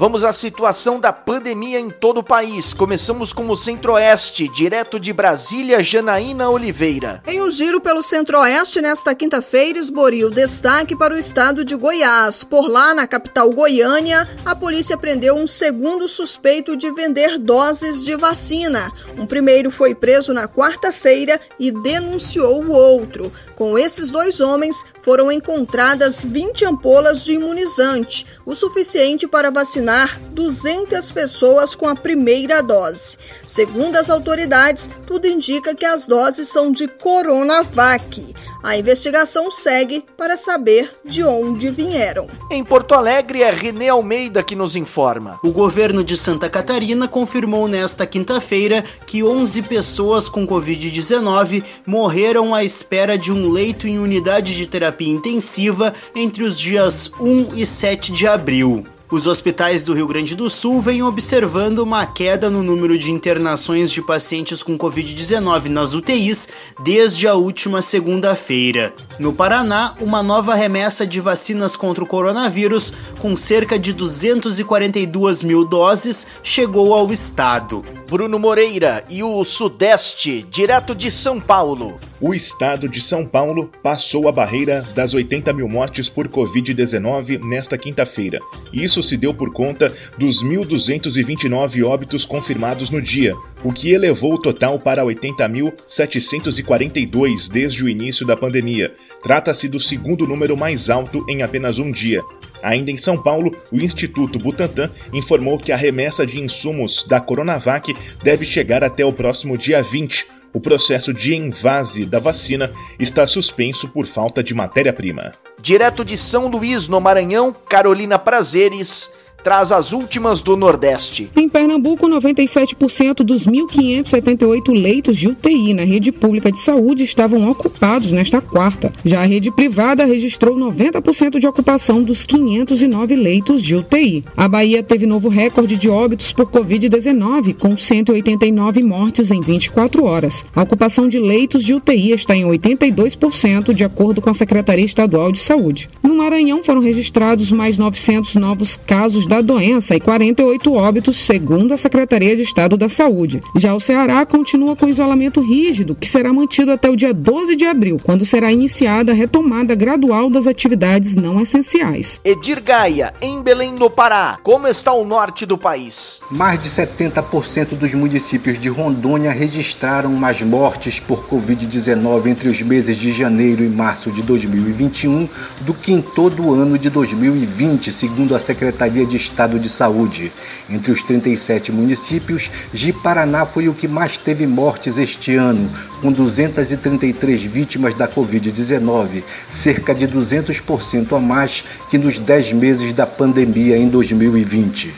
Vamos 0.00 0.24
à 0.24 0.32
situação 0.32 0.98
da 0.98 1.12
pandemia 1.12 1.78
em 1.78 1.90
todo 1.90 2.20
o 2.20 2.22
país. 2.22 2.72
Começamos 2.72 3.34
com 3.34 3.46
o 3.50 3.54
Centro-Oeste, 3.54 4.48
direto 4.48 4.98
de 4.98 5.12
Brasília, 5.12 5.82
Janaína 5.82 6.48
Oliveira. 6.48 7.22
Em 7.26 7.42
um 7.42 7.50
giro 7.50 7.82
pelo 7.82 8.02
Centro-Oeste, 8.02 8.80
nesta 8.80 9.14
quinta-feira, 9.14 9.78
esboriu 9.78 10.30
destaque 10.30 10.96
para 10.96 11.12
o 11.12 11.18
estado 11.18 11.66
de 11.66 11.76
Goiás. 11.76 12.42
Por 12.42 12.66
lá, 12.66 12.94
na 12.94 13.06
capital 13.06 13.50
Goiânia, 13.50 14.26
a 14.42 14.56
polícia 14.56 14.96
prendeu 14.96 15.36
um 15.36 15.46
segundo 15.46 16.08
suspeito 16.08 16.78
de 16.78 16.90
vender 16.92 17.36
doses 17.36 18.02
de 18.02 18.16
vacina. 18.16 18.90
Um 19.18 19.26
primeiro 19.26 19.70
foi 19.70 19.94
preso 19.94 20.32
na 20.32 20.48
quarta-feira 20.48 21.38
e 21.58 21.70
denunciou 21.70 22.64
o 22.64 22.72
outro. 22.72 23.30
Com 23.54 23.78
esses 23.78 24.10
dois 24.10 24.40
homens, 24.40 24.82
foram 25.02 25.30
encontradas 25.30 26.24
20 26.24 26.64
ampolas 26.64 27.22
de 27.22 27.32
imunizante, 27.32 28.26
o 28.46 28.54
suficiente 28.54 29.28
para 29.28 29.50
vacinar 29.50 29.89
200 30.32 31.10
pessoas 31.10 31.74
com 31.74 31.88
a 31.88 31.96
primeira 31.96 32.62
dose. 32.62 33.18
Segundo 33.46 33.96
as 33.96 34.08
autoridades, 34.08 34.88
tudo 35.06 35.26
indica 35.26 35.74
que 35.74 35.84
as 35.84 36.06
doses 36.06 36.48
são 36.48 36.70
de 36.70 36.86
Coronavac. 36.86 38.34
A 38.62 38.76
investigação 38.76 39.50
segue 39.50 40.04
para 40.18 40.36
saber 40.36 40.90
de 41.04 41.24
onde 41.24 41.70
vieram. 41.70 42.28
Em 42.50 42.62
Porto 42.62 42.94
Alegre, 42.94 43.42
é 43.42 43.50
René 43.50 43.88
Almeida 43.88 44.42
que 44.42 44.54
nos 44.54 44.76
informa. 44.76 45.38
O 45.42 45.50
governo 45.50 46.04
de 46.04 46.14
Santa 46.16 46.48
Catarina 46.48 47.08
confirmou 47.08 47.66
nesta 47.66 48.06
quinta-feira 48.06 48.84
que 49.06 49.24
11 49.24 49.62
pessoas 49.62 50.28
com 50.28 50.46
Covid-19 50.46 51.64
morreram 51.86 52.54
à 52.54 52.62
espera 52.62 53.16
de 53.16 53.32
um 53.32 53.50
leito 53.50 53.88
em 53.88 53.98
unidade 53.98 54.54
de 54.54 54.66
terapia 54.66 55.08
intensiva 55.08 55.94
entre 56.14 56.44
os 56.44 56.60
dias 56.60 57.10
1 57.18 57.56
e 57.56 57.64
7 57.64 58.12
de 58.12 58.26
abril. 58.26 58.84
Os 59.10 59.26
hospitais 59.26 59.82
do 59.82 59.92
Rio 59.92 60.06
Grande 60.06 60.36
do 60.36 60.48
Sul 60.48 60.80
vêm 60.80 61.02
observando 61.02 61.80
uma 61.80 62.06
queda 62.06 62.48
no 62.48 62.62
número 62.62 62.96
de 62.96 63.10
internações 63.10 63.90
de 63.90 64.00
pacientes 64.00 64.62
com 64.62 64.78
Covid-19 64.78 65.66
nas 65.66 65.94
UTIs 65.94 66.48
desde 66.84 67.26
a 67.26 67.34
última 67.34 67.82
segunda-feira. 67.82 68.94
No 69.18 69.32
Paraná, 69.32 69.94
uma 70.00 70.22
nova 70.22 70.54
remessa 70.54 71.04
de 71.04 71.18
vacinas 71.18 71.74
contra 71.74 72.04
o 72.04 72.06
coronavírus, 72.06 72.92
com 73.18 73.36
cerca 73.36 73.76
de 73.76 73.92
242 73.92 75.42
mil 75.42 75.64
doses, 75.64 76.28
chegou 76.40 76.94
ao 76.94 77.10
estado. 77.10 77.84
Bruno 78.10 78.38
Moreira 78.40 79.04
e 79.08 79.22
o 79.22 79.44
Sudeste, 79.44 80.44
direto 80.50 80.96
de 80.96 81.12
São 81.12 81.40
Paulo. 81.40 81.96
O 82.20 82.34
estado 82.34 82.88
de 82.88 83.00
São 83.00 83.24
Paulo 83.24 83.70
passou 83.84 84.26
a 84.26 84.32
barreira 84.32 84.82
das 84.96 85.14
80 85.14 85.52
mil 85.52 85.68
mortes 85.68 86.08
por 86.08 86.26
Covid-19 86.26 87.38
nesta 87.44 87.78
quinta-feira. 87.78 88.40
Isso 88.72 89.00
se 89.00 89.16
deu 89.16 89.32
por 89.32 89.52
conta 89.52 89.94
dos 90.18 90.42
1.229 90.42 91.86
óbitos 91.86 92.26
confirmados 92.26 92.90
no 92.90 93.00
dia, 93.00 93.36
o 93.62 93.72
que 93.72 93.92
elevou 93.92 94.34
o 94.34 94.40
total 94.40 94.76
para 94.76 95.04
80.742 95.04 97.48
desde 97.48 97.84
o 97.84 97.88
início 97.88 98.26
da 98.26 98.36
pandemia. 98.36 98.92
Trata-se 99.22 99.68
do 99.68 99.78
segundo 99.78 100.26
número 100.26 100.56
mais 100.56 100.90
alto 100.90 101.24
em 101.28 101.44
apenas 101.44 101.78
um 101.78 101.92
dia. 101.92 102.20
Ainda 102.62 102.90
em 102.90 102.96
São 102.96 103.20
Paulo, 103.20 103.54
o 103.72 103.76
Instituto 103.76 104.38
Butantan 104.38 104.90
informou 105.12 105.58
que 105.58 105.72
a 105.72 105.76
remessa 105.76 106.26
de 106.26 106.40
insumos 106.40 107.04
da 107.04 107.20
Coronavac 107.20 107.94
deve 108.22 108.44
chegar 108.44 108.84
até 108.84 109.04
o 109.04 109.12
próximo 109.12 109.56
dia 109.56 109.82
20. 109.82 110.26
O 110.52 110.60
processo 110.60 111.14
de 111.14 111.34
envase 111.34 112.04
da 112.04 112.18
vacina 112.18 112.72
está 112.98 113.26
suspenso 113.26 113.88
por 113.88 114.06
falta 114.06 114.42
de 114.42 114.52
matéria-prima. 114.52 115.32
Direto 115.60 116.04
de 116.04 116.16
São 116.16 116.48
Luís, 116.48 116.88
no 116.88 117.00
Maranhão, 117.00 117.54
Carolina 117.68 118.18
Prazeres 118.18 119.10
traz 119.42 119.72
as 119.72 119.92
últimas 119.92 120.42
do 120.42 120.56
Nordeste. 120.56 121.30
Em 121.36 121.48
Pernambuco, 121.48 122.08
97% 122.08 123.22
dos 123.22 123.46
1.578 123.46 124.72
leitos 124.72 125.16
de 125.16 125.28
UTI 125.28 125.74
na 125.74 125.84
rede 125.84 126.12
pública 126.12 126.50
de 126.50 126.58
saúde 126.58 127.02
estavam 127.02 127.48
ocupados 127.50 128.12
nesta 128.12 128.40
quarta. 128.40 128.92
Já 129.04 129.20
a 129.20 129.26
rede 129.26 129.50
privada 129.50 130.04
registrou 130.04 130.56
90% 130.56 131.38
de 131.38 131.46
ocupação 131.46 132.02
dos 132.02 132.24
509 132.24 133.16
leitos 133.16 133.62
de 133.62 133.74
UTI. 133.76 134.24
A 134.36 134.48
Bahia 134.48 134.82
teve 134.82 135.06
novo 135.06 135.28
recorde 135.28 135.76
de 135.76 135.88
óbitos 135.88 136.32
por 136.32 136.46
Covid-19, 136.46 137.54
com 137.54 137.76
189 137.76 138.82
mortes 138.82 139.30
em 139.30 139.40
24 139.40 140.04
horas. 140.04 140.44
A 140.54 140.62
ocupação 140.62 141.08
de 141.08 141.18
leitos 141.18 141.62
de 141.62 141.74
UTI 141.74 142.12
está 142.12 142.34
em 142.34 142.44
82%, 142.44 143.72
de 143.72 143.84
acordo 143.84 144.20
com 144.20 144.30
a 144.30 144.34
Secretaria 144.34 144.84
Estadual 144.84 145.32
de 145.32 145.38
Saúde. 145.38 145.88
No 146.02 146.16
Maranhão 146.16 146.62
foram 146.62 146.80
registrados 146.80 147.52
mais 147.52 147.78
900 147.78 148.34
novos 148.36 148.76
casos 148.76 149.26
da 149.30 149.40
doença 149.40 149.94
e 149.94 150.00
48 150.00 150.74
óbitos, 150.74 151.24
segundo 151.24 151.72
a 151.72 151.76
Secretaria 151.76 152.34
de 152.34 152.42
Estado 152.42 152.76
da 152.76 152.88
Saúde. 152.88 153.38
Já 153.54 153.72
o 153.72 153.78
Ceará 153.78 154.26
continua 154.26 154.74
com 154.74 154.88
isolamento 154.88 155.40
rígido, 155.40 155.94
que 155.94 156.08
será 156.08 156.32
mantido 156.32 156.72
até 156.72 156.90
o 156.90 156.96
dia 156.96 157.14
12 157.14 157.54
de 157.54 157.64
abril, 157.64 157.96
quando 158.02 158.26
será 158.26 158.50
iniciada 158.50 159.12
a 159.12 159.14
retomada 159.14 159.76
gradual 159.76 160.28
das 160.28 160.48
atividades 160.48 161.14
não 161.14 161.40
essenciais. 161.40 162.20
Edir 162.24 162.60
Gaia, 162.60 163.14
em 163.22 163.40
Belém 163.40 163.76
do 163.76 163.88
Pará, 163.88 164.36
como 164.42 164.66
está 164.66 164.92
o 164.92 165.04
norte 165.04 165.46
do 165.46 165.56
país? 165.56 166.22
Mais 166.28 166.58
de 166.58 166.68
70% 166.68 167.76
dos 167.78 167.94
municípios 167.94 168.58
de 168.58 168.68
Rondônia 168.68 169.30
registraram 169.30 170.10
mais 170.10 170.42
mortes 170.42 170.98
por 170.98 171.28
Covid-19 171.28 172.26
entre 172.26 172.48
os 172.48 172.60
meses 172.62 172.96
de 172.96 173.12
janeiro 173.12 173.62
e 173.62 173.68
março 173.68 174.10
de 174.10 174.24
2021 174.24 175.28
do 175.60 175.72
que 175.72 175.92
em 175.92 176.02
todo 176.02 176.42
o 176.42 176.52
ano 176.52 176.76
de 176.76 176.90
2020, 176.90 177.92
segundo 177.92 178.34
a 178.34 178.38
Secretaria 178.40 179.06
de 179.06 179.19
estado 179.20 179.58
de 179.58 179.68
saúde. 179.68 180.32
Entre 180.68 180.90
os 180.90 181.02
37 181.02 181.72
municípios, 181.72 182.50
Ji-Paraná 182.72 183.46
foi 183.46 183.68
o 183.68 183.74
que 183.74 183.86
mais 183.86 184.18
teve 184.18 184.46
mortes 184.46 184.98
este 184.98 185.36
ano, 185.36 185.70
com 186.00 186.10
233 186.10 187.42
vítimas 187.42 187.94
da 187.94 188.08
Covid-19, 188.08 189.22
cerca 189.48 189.94
de 189.94 190.08
200% 190.08 191.16
a 191.16 191.20
mais 191.20 191.64
que 191.88 191.98
nos 191.98 192.18
10 192.18 192.52
meses 192.52 192.92
da 192.92 193.06
pandemia 193.06 193.76
em 193.76 193.88
2020. 193.88 194.94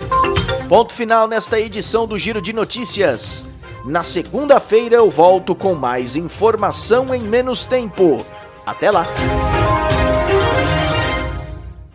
Ponto 0.69 0.95
final 0.95 1.29
nesta 1.29 1.61
edição 1.61 2.07
do 2.07 2.19
Giro 2.19 2.41
de 2.41 2.53
Notícias. 2.53 3.45
Na 3.85 4.03
segunda-feira 4.03 4.97
eu 4.97 5.11
volto 5.11 5.55
com 5.55 5.75
mais 5.75 6.17
informação 6.17 7.15
em 7.15 7.21
menos 7.21 7.65
tempo. 7.65 8.25
Até 8.65 8.91
lá! 8.91 9.07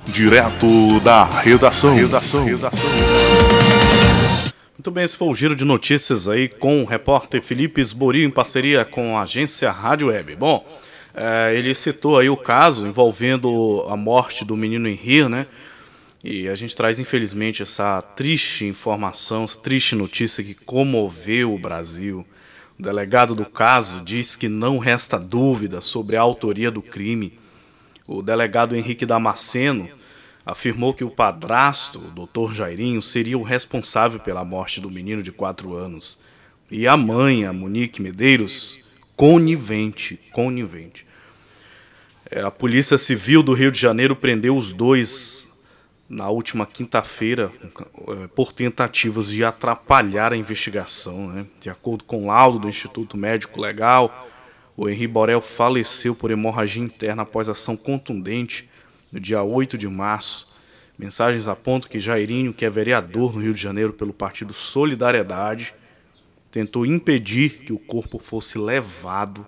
Direto 0.09 0.99
da 1.01 1.25
redação. 1.25 1.93
redação. 1.93 2.45
redação. 2.45 2.89
Muito 4.77 4.89
bem, 4.89 5.03
esse 5.03 5.17
foi 5.17 5.27
o 5.27 5.35
giro 5.35 5.53
de 5.53 5.65
notícias 5.65 6.29
aí 6.29 6.47
com 6.47 6.81
o 6.81 6.85
repórter 6.85 7.41
Felipe 7.41 7.81
Esbori 7.81 8.23
em 8.23 8.29
parceria 8.29 8.85
com 8.85 9.17
a 9.17 9.23
agência 9.23 9.69
Rádio 9.69 10.07
Web. 10.07 10.35
Bom, 10.37 10.65
é, 11.13 11.53
ele 11.53 11.73
citou 11.73 12.17
aí 12.17 12.29
o 12.29 12.37
caso 12.37 12.87
envolvendo 12.87 13.85
a 13.89 13.97
morte 13.97 14.45
do 14.45 14.55
menino 14.55 14.87
Henri, 14.87 15.27
né? 15.27 15.45
E 16.23 16.47
a 16.47 16.55
gente 16.55 16.75
traz, 16.75 16.99
infelizmente, 16.99 17.61
essa 17.61 18.01
triste 18.01 18.65
informação, 18.65 19.43
essa 19.43 19.59
triste 19.59 19.93
notícia 19.93 20.43
que 20.43 20.53
comoveu 20.53 21.53
o 21.53 21.59
Brasil. 21.59 22.25
O 22.79 22.81
delegado 22.81 23.35
do 23.35 23.45
caso 23.45 24.01
diz 24.01 24.35
que 24.37 24.47
não 24.47 24.77
resta 24.77 25.19
dúvida 25.19 25.81
sobre 25.81 26.15
a 26.15 26.21
autoria 26.21 26.71
do 26.71 26.81
crime. 26.81 27.37
O 28.07 28.21
delegado 28.21 28.75
Henrique 28.75 29.05
Damasceno 29.05 29.96
afirmou 30.47 30.93
que 30.93 31.03
o 31.03 31.09
padrasto, 31.09 31.99
o 31.99 32.25
Dr. 32.25 32.53
Jairinho, 32.53 33.01
seria 33.01 33.37
o 33.37 33.43
responsável 33.43 34.17
pela 34.17 34.45
morte 34.45 34.79
do 34.79 34.89
menino 34.89 35.21
de 35.21 35.29
4 35.29 35.75
anos. 35.75 36.17
E 36.71 36.87
a 36.87 36.95
mãe, 36.95 37.45
a 37.45 37.51
Monique 37.51 38.01
Medeiros, 38.01 38.79
conivente, 39.17 40.17
conivente. 40.31 41.05
É, 42.31 42.41
a 42.41 42.49
Polícia 42.49 42.97
Civil 42.97 43.43
do 43.43 43.51
Rio 43.51 43.69
de 43.69 43.77
Janeiro 43.77 44.15
prendeu 44.15 44.55
os 44.55 44.71
dois 44.71 45.49
na 46.07 46.29
última 46.29 46.65
quinta-feira 46.65 47.51
é, 48.07 48.27
por 48.27 48.53
tentativas 48.53 49.29
de 49.29 49.43
atrapalhar 49.43 50.31
a 50.31 50.37
investigação. 50.37 51.27
Né? 51.27 51.45
De 51.59 51.69
acordo 51.69 52.05
com 52.05 52.23
o 52.23 52.27
laudo 52.27 52.59
do 52.59 52.69
Instituto 52.69 53.17
Médico 53.17 53.59
Legal, 53.59 54.29
o 54.77 54.87
Henri 54.87 55.07
Borel 55.07 55.41
faleceu 55.41 56.15
por 56.15 56.31
hemorragia 56.31 56.81
interna 56.81 57.23
após 57.23 57.49
ação 57.49 57.75
contundente 57.75 58.69
no 59.11 59.19
dia 59.19 59.41
8 59.43 59.77
de 59.77 59.87
março. 59.87 60.47
Mensagens 60.97 61.47
apontam 61.47 61.89
que 61.89 61.99
Jairinho, 61.99 62.53
que 62.53 62.65
é 62.65 62.69
vereador 62.69 63.33
no 63.33 63.41
Rio 63.41 63.53
de 63.53 63.61
Janeiro 63.61 63.93
pelo 63.93 64.13
partido 64.13 64.53
Solidariedade, 64.53 65.73
tentou 66.51 66.85
impedir 66.85 67.59
que 67.65 67.73
o 67.73 67.77
corpo 67.77 68.19
fosse 68.19 68.57
levado 68.57 69.45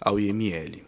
ao 0.00 0.18
IML. 0.18 0.82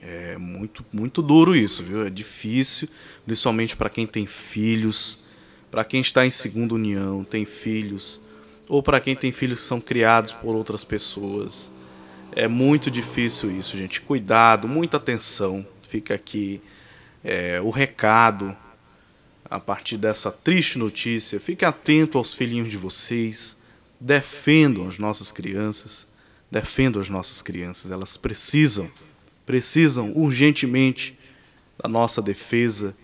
É 0.00 0.38
muito, 0.38 0.84
muito 0.92 1.20
duro 1.20 1.54
isso, 1.54 1.82
viu? 1.82 2.06
É 2.06 2.10
difícil, 2.10 2.88
principalmente 3.24 3.76
para 3.76 3.90
quem 3.90 4.06
tem 4.06 4.26
filhos, 4.26 5.18
para 5.70 5.84
quem 5.84 6.00
está 6.00 6.24
em 6.24 6.30
segunda 6.30 6.74
união, 6.74 7.24
tem 7.24 7.44
filhos, 7.44 8.20
ou 8.68 8.82
para 8.82 9.00
quem 9.00 9.16
tem 9.16 9.32
filhos 9.32 9.60
que 9.60 9.66
são 9.66 9.80
criados 9.80 10.32
por 10.32 10.54
outras 10.54 10.84
pessoas. 10.84 11.70
É 12.32 12.46
muito 12.46 12.90
difícil 12.90 13.50
isso, 13.50 13.76
gente. 13.76 14.00
Cuidado, 14.00 14.68
muita 14.68 14.96
atenção. 14.96 15.66
Fica 15.88 16.14
aqui 16.14 16.60
é, 17.24 17.60
o 17.60 17.70
recado 17.70 18.56
a 19.44 19.60
partir 19.60 19.96
dessa 19.96 20.30
triste 20.30 20.78
notícia. 20.78 21.40
Fique 21.40 21.64
atento 21.64 22.18
aos 22.18 22.34
filhinhos 22.34 22.70
de 22.70 22.76
vocês. 22.76 23.56
Defendam 24.00 24.88
as 24.88 24.98
nossas 24.98 25.30
crianças. 25.32 26.06
Defendam 26.50 27.00
as 27.00 27.08
nossas 27.08 27.42
crianças. 27.42 27.90
Elas 27.90 28.16
precisam, 28.16 28.90
precisam 29.44 30.12
urgentemente 30.14 31.18
da 31.82 31.88
nossa 31.88 32.20
defesa. 32.20 32.94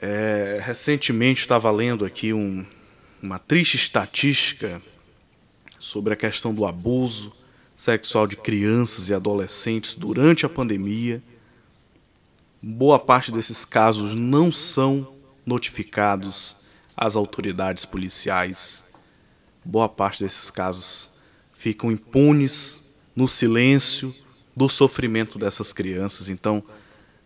É, 0.00 0.60
recentemente 0.62 1.40
estava 1.40 1.70
lendo 1.70 2.04
aqui 2.04 2.32
um, 2.32 2.64
uma 3.22 3.38
triste 3.38 3.76
estatística 3.76 4.82
sobre 5.78 6.12
a 6.12 6.16
questão 6.16 6.52
do 6.52 6.66
abuso 6.66 7.32
sexual 7.78 8.26
de 8.26 8.34
crianças 8.34 9.08
e 9.08 9.14
adolescentes 9.14 9.94
durante 9.94 10.44
a 10.44 10.48
pandemia. 10.48 11.22
Boa 12.60 12.98
parte 12.98 13.30
desses 13.30 13.64
casos 13.64 14.16
não 14.16 14.50
são 14.50 15.14
notificados 15.46 16.56
às 16.96 17.14
autoridades 17.14 17.84
policiais. 17.84 18.84
Boa 19.64 19.88
parte 19.88 20.24
desses 20.24 20.50
casos 20.50 21.08
ficam 21.54 21.92
impunes 21.92 22.82
no 23.14 23.28
silêncio 23.28 24.12
do 24.56 24.68
sofrimento 24.68 25.38
dessas 25.38 25.72
crianças. 25.72 26.28
Então, 26.28 26.64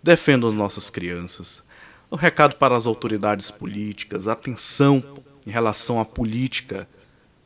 defendam 0.03 0.51
as 0.51 0.55
nossas 0.55 0.91
crianças. 0.91 1.63
Um 2.11 2.17
recado 2.17 2.57
para 2.57 2.77
as 2.77 2.87
autoridades 2.87 3.51
políticas: 3.51 4.29
atenção 4.29 5.03
em 5.47 5.51
relação 5.51 5.99
à 5.99 6.05
política 6.05 6.87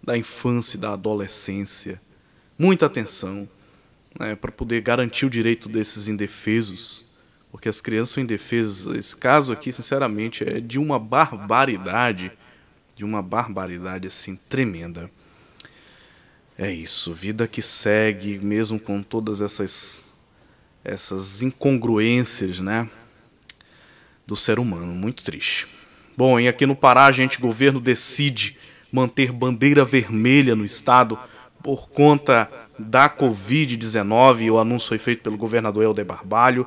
da 0.02 0.18
infância 0.18 0.76
e 0.76 0.80
da 0.80 0.94
adolescência 0.94 2.04
muita 2.58 2.86
atenção 2.86 3.48
né, 4.18 4.34
para 4.34 4.50
poder 4.50 4.80
garantir 4.80 5.26
o 5.26 5.30
direito 5.30 5.68
desses 5.68 6.08
indefesos, 6.08 7.04
porque 7.50 7.68
as 7.68 7.80
crianças 7.80 8.14
são 8.14 8.22
indefesas. 8.22 8.96
Esse 8.96 9.16
caso 9.16 9.52
aqui, 9.52 9.72
sinceramente, 9.72 10.44
é 10.44 10.60
de 10.60 10.78
uma 10.78 10.98
barbaridade, 10.98 12.32
de 12.94 13.04
uma 13.04 13.22
barbaridade 13.22 14.08
assim 14.08 14.36
tremenda. 14.48 15.10
É 16.58 16.72
isso, 16.72 17.12
vida 17.12 17.46
que 17.46 17.60
segue, 17.60 18.38
mesmo 18.38 18.80
com 18.80 19.02
todas 19.02 19.40
essas 19.40 20.06
essas 20.82 21.42
incongruências, 21.42 22.60
né, 22.60 22.88
do 24.24 24.36
ser 24.36 24.60
humano, 24.60 24.94
muito 24.94 25.24
triste. 25.24 25.66
Bom, 26.16 26.38
e 26.38 26.46
aqui 26.46 26.64
no 26.64 26.76
Pará, 26.76 27.10
gente, 27.10 27.40
governo 27.40 27.80
decide 27.80 28.56
manter 28.90 29.32
bandeira 29.32 29.84
vermelha 29.84 30.54
no 30.54 30.64
estado 30.64 31.18
por 31.66 31.88
conta 31.88 32.48
da 32.78 33.10
Covid-19. 33.10 34.52
O 34.52 34.58
anúncio 34.60 34.90
foi 34.90 34.98
feito 34.98 35.24
pelo 35.24 35.36
governador 35.36 35.82
Helder 35.82 36.04
Barbalho 36.04 36.64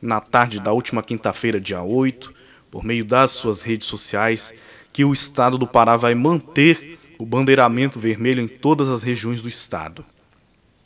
na 0.00 0.22
tarde 0.22 0.58
da 0.58 0.72
última 0.72 1.02
quinta-feira, 1.02 1.60
dia 1.60 1.82
8, 1.82 2.32
por 2.70 2.82
meio 2.82 3.04
das 3.04 3.32
suas 3.32 3.60
redes 3.60 3.86
sociais, 3.86 4.54
que 4.90 5.04
o 5.04 5.12
estado 5.12 5.58
do 5.58 5.66
Pará 5.66 5.98
vai 5.98 6.14
manter 6.14 6.98
o 7.18 7.26
bandeiramento 7.26 8.00
vermelho 8.00 8.40
em 8.40 8.48
todas 8.48 8.88
as 8.88 9.02
regiões 9.02 9.42
do 9.42 9.50
estado. 9.50 10.02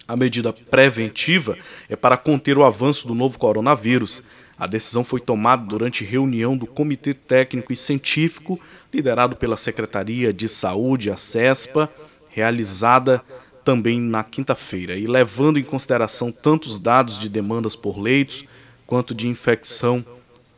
A 0.08 0.16
medida 0.16 0.52
preventiva 0.52 1.56
é 1.88 1.94
para 1.94 2.16
conter 2.16 2.58
o 2.58 2.64
avanço 2.64 3.06
do 3.06 3.14
novo 3.14 3.38
coronavírus. 3.38 4.24
A 4.58 4.66
decisão 4.66 5.04
foi 5.04 5.20
tomada 5.20 5.62
durante 5.64 6.04
reunião 6.04 6.56
do 6.56 6.66
Comitê 6.66 7.14
Técnico 7.14 7.72
e 7.72 7.76
Científico, 7.76 8.58
liderado 8.92 9.36
pela 9.36 9.56
Secretaria 9.56 10.32
de 10.32 10.48
Saúde, 10.48 11.12
a 11.12 11.16
CESPA, 11.16 11.88
realizada 12.28 13.22
também 13.64 14.00
na 14.00 14.24
quinta-feira 14.24 14.96
e 14.96 15.06
levando 15.06 15.58
em 15.58 15.64
consideração 15.64 16.32
tanto 16.32 16.66
os 16.66 16.78
dados 16.78 17.18
de 17.18 17.28
demandas 17.28 17.76
por 17.76 17.98
leitos 17.98 18.44
quanto 18.86 19.14
de 19.14 19.28
infecção 19.28 20.04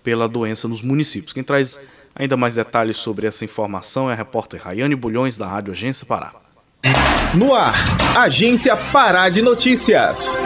pela 0.03 0.29
doença 0.29 0.69
nos 0.69 0.83
municípios. 0.83 1.33
Quem 1.33 1.43
traz 1.43 1.81
ainda 2.15 2.37
mais 2.37 2.55
detalhes 2.55 2.97
sobre 2.97 3.27
essa 3.27 3.45
informação 3.45 4.09
é 4.09 4.13
a 4.13 4.17
repórter 4.17 4.63
Rayane 4.63 4.95
Bulhões, 4.95 5.37
da 5.37 5.47
Rádio 5.47 5.73
Agência 5.73 6.07
Pará. 6.07 6.33
No 7.35 7.55
ar, 7.55 7.75
Agência 8.17 8.77
Pará 8.77 9.29
de 9.29 9.43
Notícias. 9.43 10.37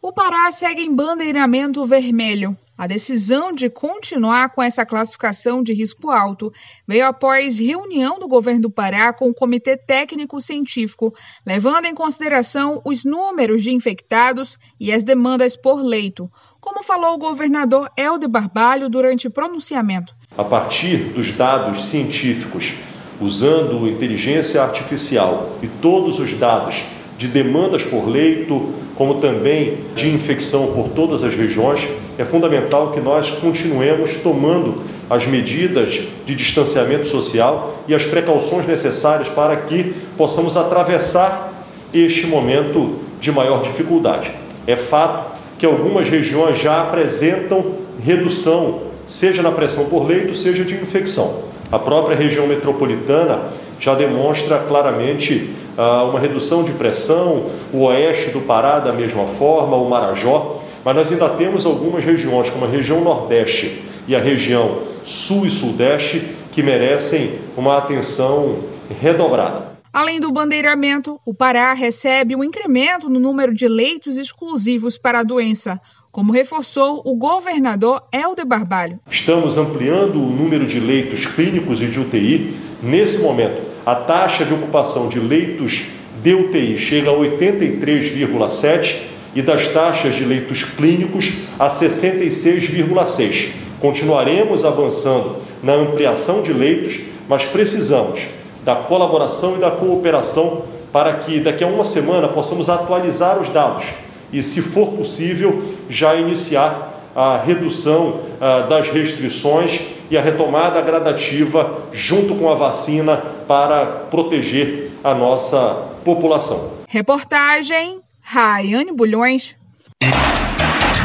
O 0.00 0.12
Pará 0.12 0.50
segue 0.50 0.82
em 0.82 0.94
bandeiramento 0.94 1.84
vermelho. 1.84 2.56
A 2.82 2.86
decisão 2.88 3.52
de 3.52 3.70
continuar 3.70 4.48
com 4.48 4.60
essa 4.60 4.84
classificação 4.84 5.62
de 5.62 5.72
risco 5.72 6.10
alto 6.10 6.52
veio 6.84 7.06
após 7.06 7.56
reunião 7.60 8.18
do 8.18 8.26
governo 8.26 8.62
do 8.62 8.70
Pará 8.70 9.12
com 9.12 9.28
o 9.28 9.32
Comitê 9.32 9.76
Técnico 9.76 10.40
Científico, 10.40 11.14
levando 11.46 11.84
em 11.84 11.94
consideração 11.94 12.82
os 12.84 13.04
números 13.04 13.62
de 13.62 13.70
infectados 13.70 14.58
e 14.80 14.92
as 14.92 15.04
demandas 15.04 15.56
por 15.56 15.80
leito, 15.80 16.28
como 16.60 16.82
falou 16.82 17.14
o 17.14 17.18
governador 17.18 17.88
Helder 17.96 18.28
Barbalho 18.28 18.88
durante 18.88 19.30
pronunciamento. 19.30 20.12
A 20.36 20.42
partir 20.42 21.12
dos 21.12 21.30
dados 21.30 21.84
científicos, 21.84 22.74
usando 23.20 23.86
inteligência 23.86 24.60
artificial 24.60 25.56
e 25.62 25.68
todos 25.68 26.18
os 26.18 26.36
dados 26.36 26.82
de 27.16 27.28
demandas 27.28 27.84
por 27.84 28.08
leito, 28.08 28.74
como 28.96 29.20
também 29.20 29.78
de 29.94 30.08
infecção 30.08 30.72
por 30.74 30.88
todas 30.88 31.22
as 31.22 31.32
regiões, 31.32 32.01
é 32.18 32.24
fundamental 32.24 32.92
que 32.92 33.00
nós 33.00 33.30
continuemos 33.30 34.16
tomando 34.22 34.82
as 35.08 35.26
medidas 35.26 36.00
de 36.26 36.34
distanciamento 36.34 37.08
social 37.08 37.78
e 37.88 37.94
as 37.94 38.04
precauções 38.04 38.66
necessárias 38.66 39.28
para 39.28 39.56
que 39.56 39.94
possamos 40.16 40.56
atravessar 40.56 41.66
este 41.92 42.26
momento 42.26 42.98
de 43.20 43.30
maior 43.30 43.62
dificuldade. 43.62 44.30
É 44.66 44.76
fato 44.76 45.32
que 45.58 45.66
algumas 45.66 46.08
regiões 46.08 46.58
já 46.58 46.82
apresentam 46.82 47.82
redução 48.02 48.92
seja 49.06 49.42
na 49.42 49.52
pressão 49.52 49.86
por 49.86 50.06
leito, 50.06 50.34
seja 50.34 50.64
de 50.64 50.74
infecção. 50.74 51.42
A 51.70 51.78
própria 51.78 52.16
região 52.16 52.46
metropolitana 52.46 53.40
já 53.80 53.94
demonstra 53.94 54.58
claramente 54.58 55.50
ah, 55.76 56.04
uma 56.04 56.20
redução 56.20 56.62
de 56.62 56.72
pressão, 56.72 57.46
o 57.72 57.84
oeste 57.84 58.30
do 58.30 58.40
Pará 58.40 58.78
da 58.78 58.92
mesma 58.92 59.26
forma, 59.26 59.76
o 59.76 59.88
Marajó, 59.88 60.61
mas 60.84 60.96
nós 60.96 61.12
ainda 61.12 61.28
temos 61.30 61.64
algumas 61.64 62.04
regiões, 62.04 62.50
como 62.50 62.64
a 62.64 62.68
região 62.68 63.00
Nordeste 63.02 63.82
e 64.06 64.16
a 64.16 64.20
região 64.20 64.82
Sul 65.04 65.46
e 65.46 65.50
Sudeste, 65.50 66.22
que 66.50 66.62
merecem 66.62 67.38
uma 67.56 67.78
atenção 67.78 68.58
redobrada. 69.00 69.72
Além 69.92 70.18
do 70.18 70.32
bandeiramento, 70.32 71.20
o 71.24 71.34
Pará 71.34 71.74
recebe 71.74 72.34
um 72.34 72.42
incremento 72.42 73.10
no 73.10 73.20
número 73.20 73.54
de 73.54 73.68
leitos 73.68 74.16
exclusivos 74.16 74.96
para 74.96 75.20
a 75.20 75.22
doença, 75.22 75.78
como 76.10 76.32
reforçou 76.32 77.02
o 77.04 77.14
governador 77.14 78.02
Helder 78.10 78.46
Barbalho. 78.46 78.98
Estamos 79.10 79.58
ampliando 79.58 80.16
o 80.16 80.30
número 80.30 80.66
de 80.66 80.80
leitos 80.80 81.26
clínicos 81.26 81.82
e 81.82 81.86
de 81.86 82.00
UTI. 82.00 82.54
Nesse 82.82 83.18
momento, 83.18 83.62
a 83.84 83.94
taxa 83.94 84.46
de 84.46 84.54
ocupação 84.54 85.08
de 85.08 85.20
leitos 85.20 85.82
de 86.22 86.34
UTI 86.34 86.78
chega 86.78 87.10
a 87.10 87.14
83,7 87.14 89.12
e 89.34 89.42
das 89.42 89.68
taxas 89.68 90.14
de 90.14 90.24
leitos 90.24 90.64
clínicos 90.64 91.32
a 91.58 91.66
66,6. 91.66 93.50
Continuaremos 93.80 94.64
avançando 94.64 95.36
na 95.62 95.74
ampliação 95.74 96.42
de 96.42 96.52
leitos, 96.52 97.00
mas 97.28 97.44
precisamos 97.44 98.20
da 98.64 98.76
colaboração 98.76 99.56
e 99.56 99.58
da 99.58 99.70
cooperação 99.70 100.62
para 100.92 101.14
que 101.14 101.40
daqui 101.40 101.64
a 101.64 101.66
uma 101.66 101.84
semana 101.84 102.28
possamos 102.28 102.68
atualizar 102.68 103.40
os 103.40 103.48
dados 103.48 103.84
e, 104.32 104.42
se 104.42 104.60
for 104.60 104.92
possível, 104.92 105.62
já 105.88 106.14
iniciar 106.14 107.10
a 107.14 107.36
redução 107.36 108.20
uh, 108.40 108.68
das 108.68 108.88
restrições 108.88 109.80
e 110.10 110.16
a 110.16 110.22
retomada 110.22 110.80
gradativa 110.80 111.78
junto 111.92 112.34
com 112.34 112.50
a 112.50 112.54
vacina 112.54 113.22
para 113.46 113.84
proteger 114.10 114.90
a 115.02 115.14
nossa 115.14 115.88
população. 116.04 116.70
Reportagem 116.88 118.00
Raiane 118.22 118.92
Bulhões. 118.92 119.54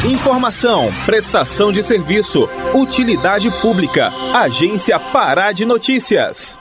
Informação, 0.08 0.90
prestação 1.04 1.72
de 1.72 1.82
serviço, 1.82 2.48
utilidade 2.72 3.50
pública. 3.60 4.10
Agência 4.32 4.98
Pará 4.98 5.52
de 5.52 5.66
Notícias. 5.66 6.58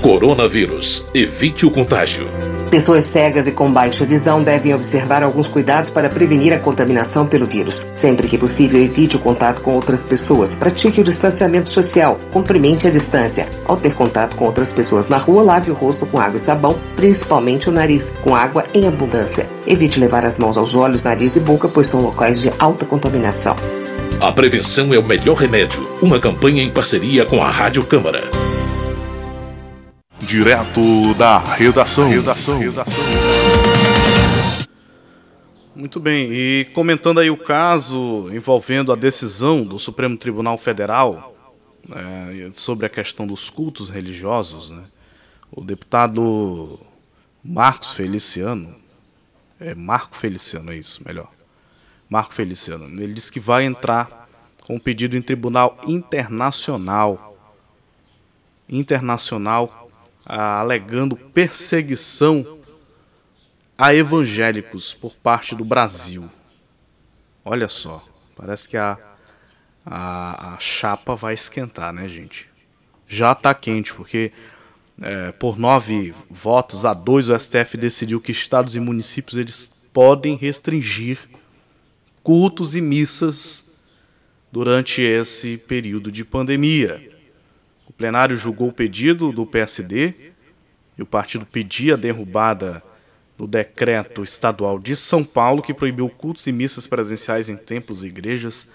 Coronavírus. 0.00 1.10
Evite 1.12 1.66
o 1.66 1.70
contágio. 1.70 2.28
Pessoas 2.70 3.10
cegas 3.12 3.46
e 3.46 3.52
com 3.52 3.70
baixa 3.70 4.04
visão 4.04 4.42
devem 4.42 4.74
observar 4.74 5.22
alguns 5.22 5.46
cuidados 5.46 5.88
para 5.88 6.08
prevenir 6.08 6.52
a 6.52 6.58
contaminação 6.58 7.24
pelo 7.24 7.46
vírus. 7.46 7.86
Sempre 7.96 8.26
que 8.26 8.36
possível, 8.36 8.82
evite 8.82 9.16
o 9.16 9.20
contato 9.20 9.60
com 9.60 9.74
outras 9.74 10.02
pessoas. 10.02 10.56
Pratique 10.56 11.00
o 11.00 11.04
distanciamento 11.04 11.70
social. 11.70 12.18
Cumprimente 12.32 12.86
a 12.86 12.90
distância. 12.90 13.48
Ao 13.64 13.76
ter 13.76 13.94
contato 13.94 14.34
com 14.34 14.46
outras 14.46 14.70
pessoas 14.70 15.08
na 15.08 15.16
rua, 15.16 15.44
lave 15.44 15.70
o 15.70 15.74
rosto 15.74 16.06
com 16.06 16.18
água 16.18 16.38
e 16.40 16.44
sabão, 16.44 16.76
principalmente 16.96 17.68
o 17.68 17.72
nariz, 17.72 18.04
com 18.22 18.34
água 18.34 18.64
em 18.74 18.86
abundância. 18.86 19.46
Evite 19.64 20.00
levar 20.00 20.24
as 20.24 20.36
mãos 20.36 20.56
aos 20.56 20.74
olhos, 20.74 21.04
nariz 21.04 21.36
e 21.36 21.40
boca, 21.40 21.68
pois 21.68 21.88
são 21.88 22.00
locais 22.00 22.40
de 22.40 22.50
alta 22.58 22.84
contaminação. 22.84 23.54
A 24.20 24.32
prevenção 24.32 24.92
é 24.92 24.98
o 24.98 25.04
melhor 25.04 25.36
remédio. 25.36 25.86
Uma 26.02 26.18
campanha 26.18 26.62
em 26.62 26.70
parceria 26.70 27.24
com 27.24 27.42
a 27.42 27.50
Rádio 27.50 27.84
Câmara. 27.84 28.45
Direto 30.20 31.14
da 31.14 31.38
redação. 31.38 32.08
redação. 32.08 32.58
redação. 32.58 33.04
Muito 35.74 36.00
bem, 36.00 36.32
e 36.32 36.64
comentando 36.72 37.20
aí 37.20 37.30
o 37.30 37.36
caso 37.36 38.30
envolvendo 38.32 38.92
a 38.92 38.96
decisão 38.96 39.62
do 39.62 39.78
Supremo 39.78 40.16
Tribunal 40.16 40.56
Federal 40.56 41.36
é, 41.92 42.50
sobre 42.52 42.86
a 42.86 42.88
questão 42.88 43.26
dos 43.26 43.50
cultos 43.50 43.90
religiosos, 43.90 44.70
né, 44.70 44.84
o 45.52 45.62
deputado 45.62 46.80
Marcos 47.44 47.92
Feliciano, 47.92 48.74
é 49.60 49.74
Marco 49.74 50.16
Feliciano, 50.16 50.72
é 50.72 50.76
isso, 50.76 51.02
melhor, 51.04 51.30
Marco 52.08 52.32
Feliciano, 52.32 52.86
ele 52.86 53.12
disse 53.12 53.30
que 53.30 53.38
vai 53.38 53.66
entrar 53.66 54.26
com 54.64 54.76
um 54.76 54.80
pedido 54.80 55.14
em 55.14 55.20
tribunal 55.20 55.78
internacional, 55.86 57.36
internacional 58.66 59.85
alegando 60.26 61.16
perseguição 61.16 62.58
a 63.78 63.94
evangélicos 63.94 64.92
por 64.92 65.14
parte 65.14 65.54
do 65.54 65.64
Brasil. 65.64 66.28
Olha 67.44 67.68
só, 67.68 68.04
parece 68.34 68.68
que 68.68 68.76
a, 68.76 68.98
a, 69.84 70.54
a 70.54 70.58
chapa 70.58 71.14
vai 71.14 71.34
esquentar, 71.34 71.92
né, 71.92 72.08
gente? 72.08 72.48
Já 73.08 73.32
está 73.32 73.54
quente, 73.54 73.94
porque 73.94 74.32
é, 75.00 75.30
por 75.32 75.58
nove 75.58 76.12
votos 76.28 76.84
a 76.84 76.92
dois 76.92 77.28
o 77.28 77.38
STF 77.38 77.76
decidiu 77.76 78.20
que 78.20 78.32
estados 78.32 78.74
e 78.74 78.80
municípios 78.80 79.38
eles 79.38 79.70
podem 79.92 80.36
restringir 80.36 81.18
cultos 82.22 82.74
e 82.74 82.80
missas 82.80 83.80
durante 84.50 85.02
esse 85.02 85.58
período 85.58 86.10
de 86.10 86.24
pandemia 86.24 87.15
plenário 87.96 88.36
julgou 88.36 88.68
o 88.68 88.72
pedido 88.72 89.32
do 89.32 89.46
PSD 89.46 90.14
e 90.96 91.02
o 91.02 91.06
partido 91.06 91.46
pedia 91.46 91.94
a 91.94 91.96
derrubada 91.96 92.82
do 93.36 93.46
decreto 93.46 94.24
estadual 94.24 94.78
de 94.78 94.96
São 94.96 95.22
Paulo 95.22 95.62
que 95.62 95.74
proibiu 95.74 96.08
cultos 96.08 96.46
e 96.46 96.52
missas 96.52 96.86
presenciais 96.86 97.48
em 97.48 97.56
templos 97.56 98.02
e 98.02 98.06
igrejas 98.06 98.66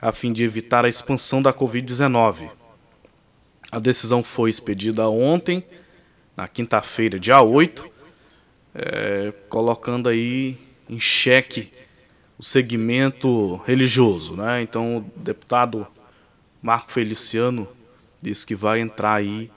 a 0.00 0.12
fim 0.12 0.32
de 0.32 0.44
evitar 0.44 0.84
a 0.84 0.88
expansão 0.88 1.40
da 1.40 1.52
Covid-19. 1.52 2.50
A 3.72 3.78
decisão 3.78 4.22
foi 4.22 4.50
expedida 4.50 5.08
ontem, 5.08 5.64
na 6.36 6.46
quinta-feira, 6.46 7.18
dia 7.18 7.40
8, 7.40 7.90
é, 8.74 9.32
colocando 9.48 10.08
aí 10.08 10.58
em 10.88 11.00
xeque 11.00 11.72
o 12.38 12.42
segmento 12.42 13.56
religioso. 13.66 14.36
Né? 14.36 14.62
Então, 14.62 14.98
o 14.98 15.00
deputado 15.16 15.86
Marco 16.62 16.92
Feliciano 16.92 17.66
diz 18.20 18.44
que 18.44 18.54
vai 18.54 18.80
entrar 18.80 19.14
aí 19.14 19.50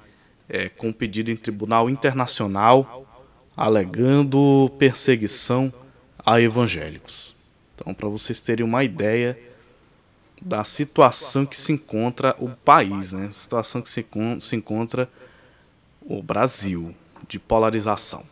é, 0.48 0.70
com 0.70 0.92
pedido 0.92 1.32
em 1.32 1.36
tribunal 1.36 1.90
internacional 1.90 3.06
alegando 3.60 4.72
perseguição 4.80 5.74
a 6.26 6.40
evangélicos. 6.40 7.36
Então, 7.76 7.94
para 7.94 8.08
vocês 8.08 8.40
terem 8.40 8.66
uma 8.66 8.86
ideia 8.86 9.38
da 10.42 10.64
situação 10.64 11.46
que 11.46 11.60
se 11.60 11.74
encontra 11.74 12.34
o 12.40 12.50
país, 12.50 13.12
né? 13.12 13.30
situação 13.32 13.82
que 13.82 13.90
se, 13.90 14.06
se 14.40 14.56
encontra 14.56 15.10
o 16.02 16.24
Brasil 16.24 16.96
de 17.28 17.38
polarização. 17.38 18.24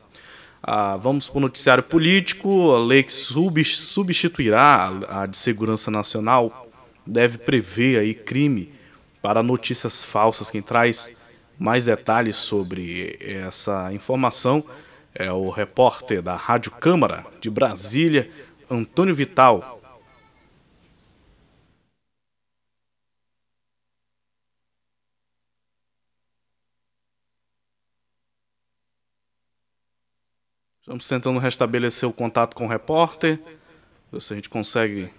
Ah, 0.63 0.95
vamos 0.95 1.27
para 1.27 1.37
o 1.37 1.41
noticiário 1.41 1.83
político. 1.83 2.71
A 2.71 2.79
lei 2.79 3.03
que 3.03 3.11
substituirá 3.11 4.89
a 5.09 5.25
de 5.25 5.35
segurança 5.35 5.91
nacional 5.91 6.69
deve 7.05 7.37
prever 7.37 7.99
aí 7.99 8.13
crime 8.13 8.76
para 9.21 9.43
notícias 9.43 10.03
falsas. 10.03 10.49
Quem 10.51 10.61
traz 10.61 11.11
mais 11.57 11.85
detalhes 11.85 12.35
sobre 12.35 13.17
essa 13.21 13.91
informação 13.93 14.63
é 15.13 15.31
o 15.31 15.49
repórter 15.49 16.21
da 16.21 16.35
Rádio 16.35 16.71
Câmara 16.71 17.25
de 17.41 17.49
Brasília, 17.49 18.29
Antônio 18.69 19.15
Vital. 19.15 19.81
Estamos 30.81 31.05
tentando 31.05 31.37
restabelecer 31.37 32.07
o 32.07 32.13
contato 32.13 32.55
com 32.55 32.65
o 32.65 32.69
repórter, 32.69 33.41
ver 34.09 34.21
se 34.21 34.31
a 34.31 34.35
gente 34.37 34.47
consegue 34.47 35.11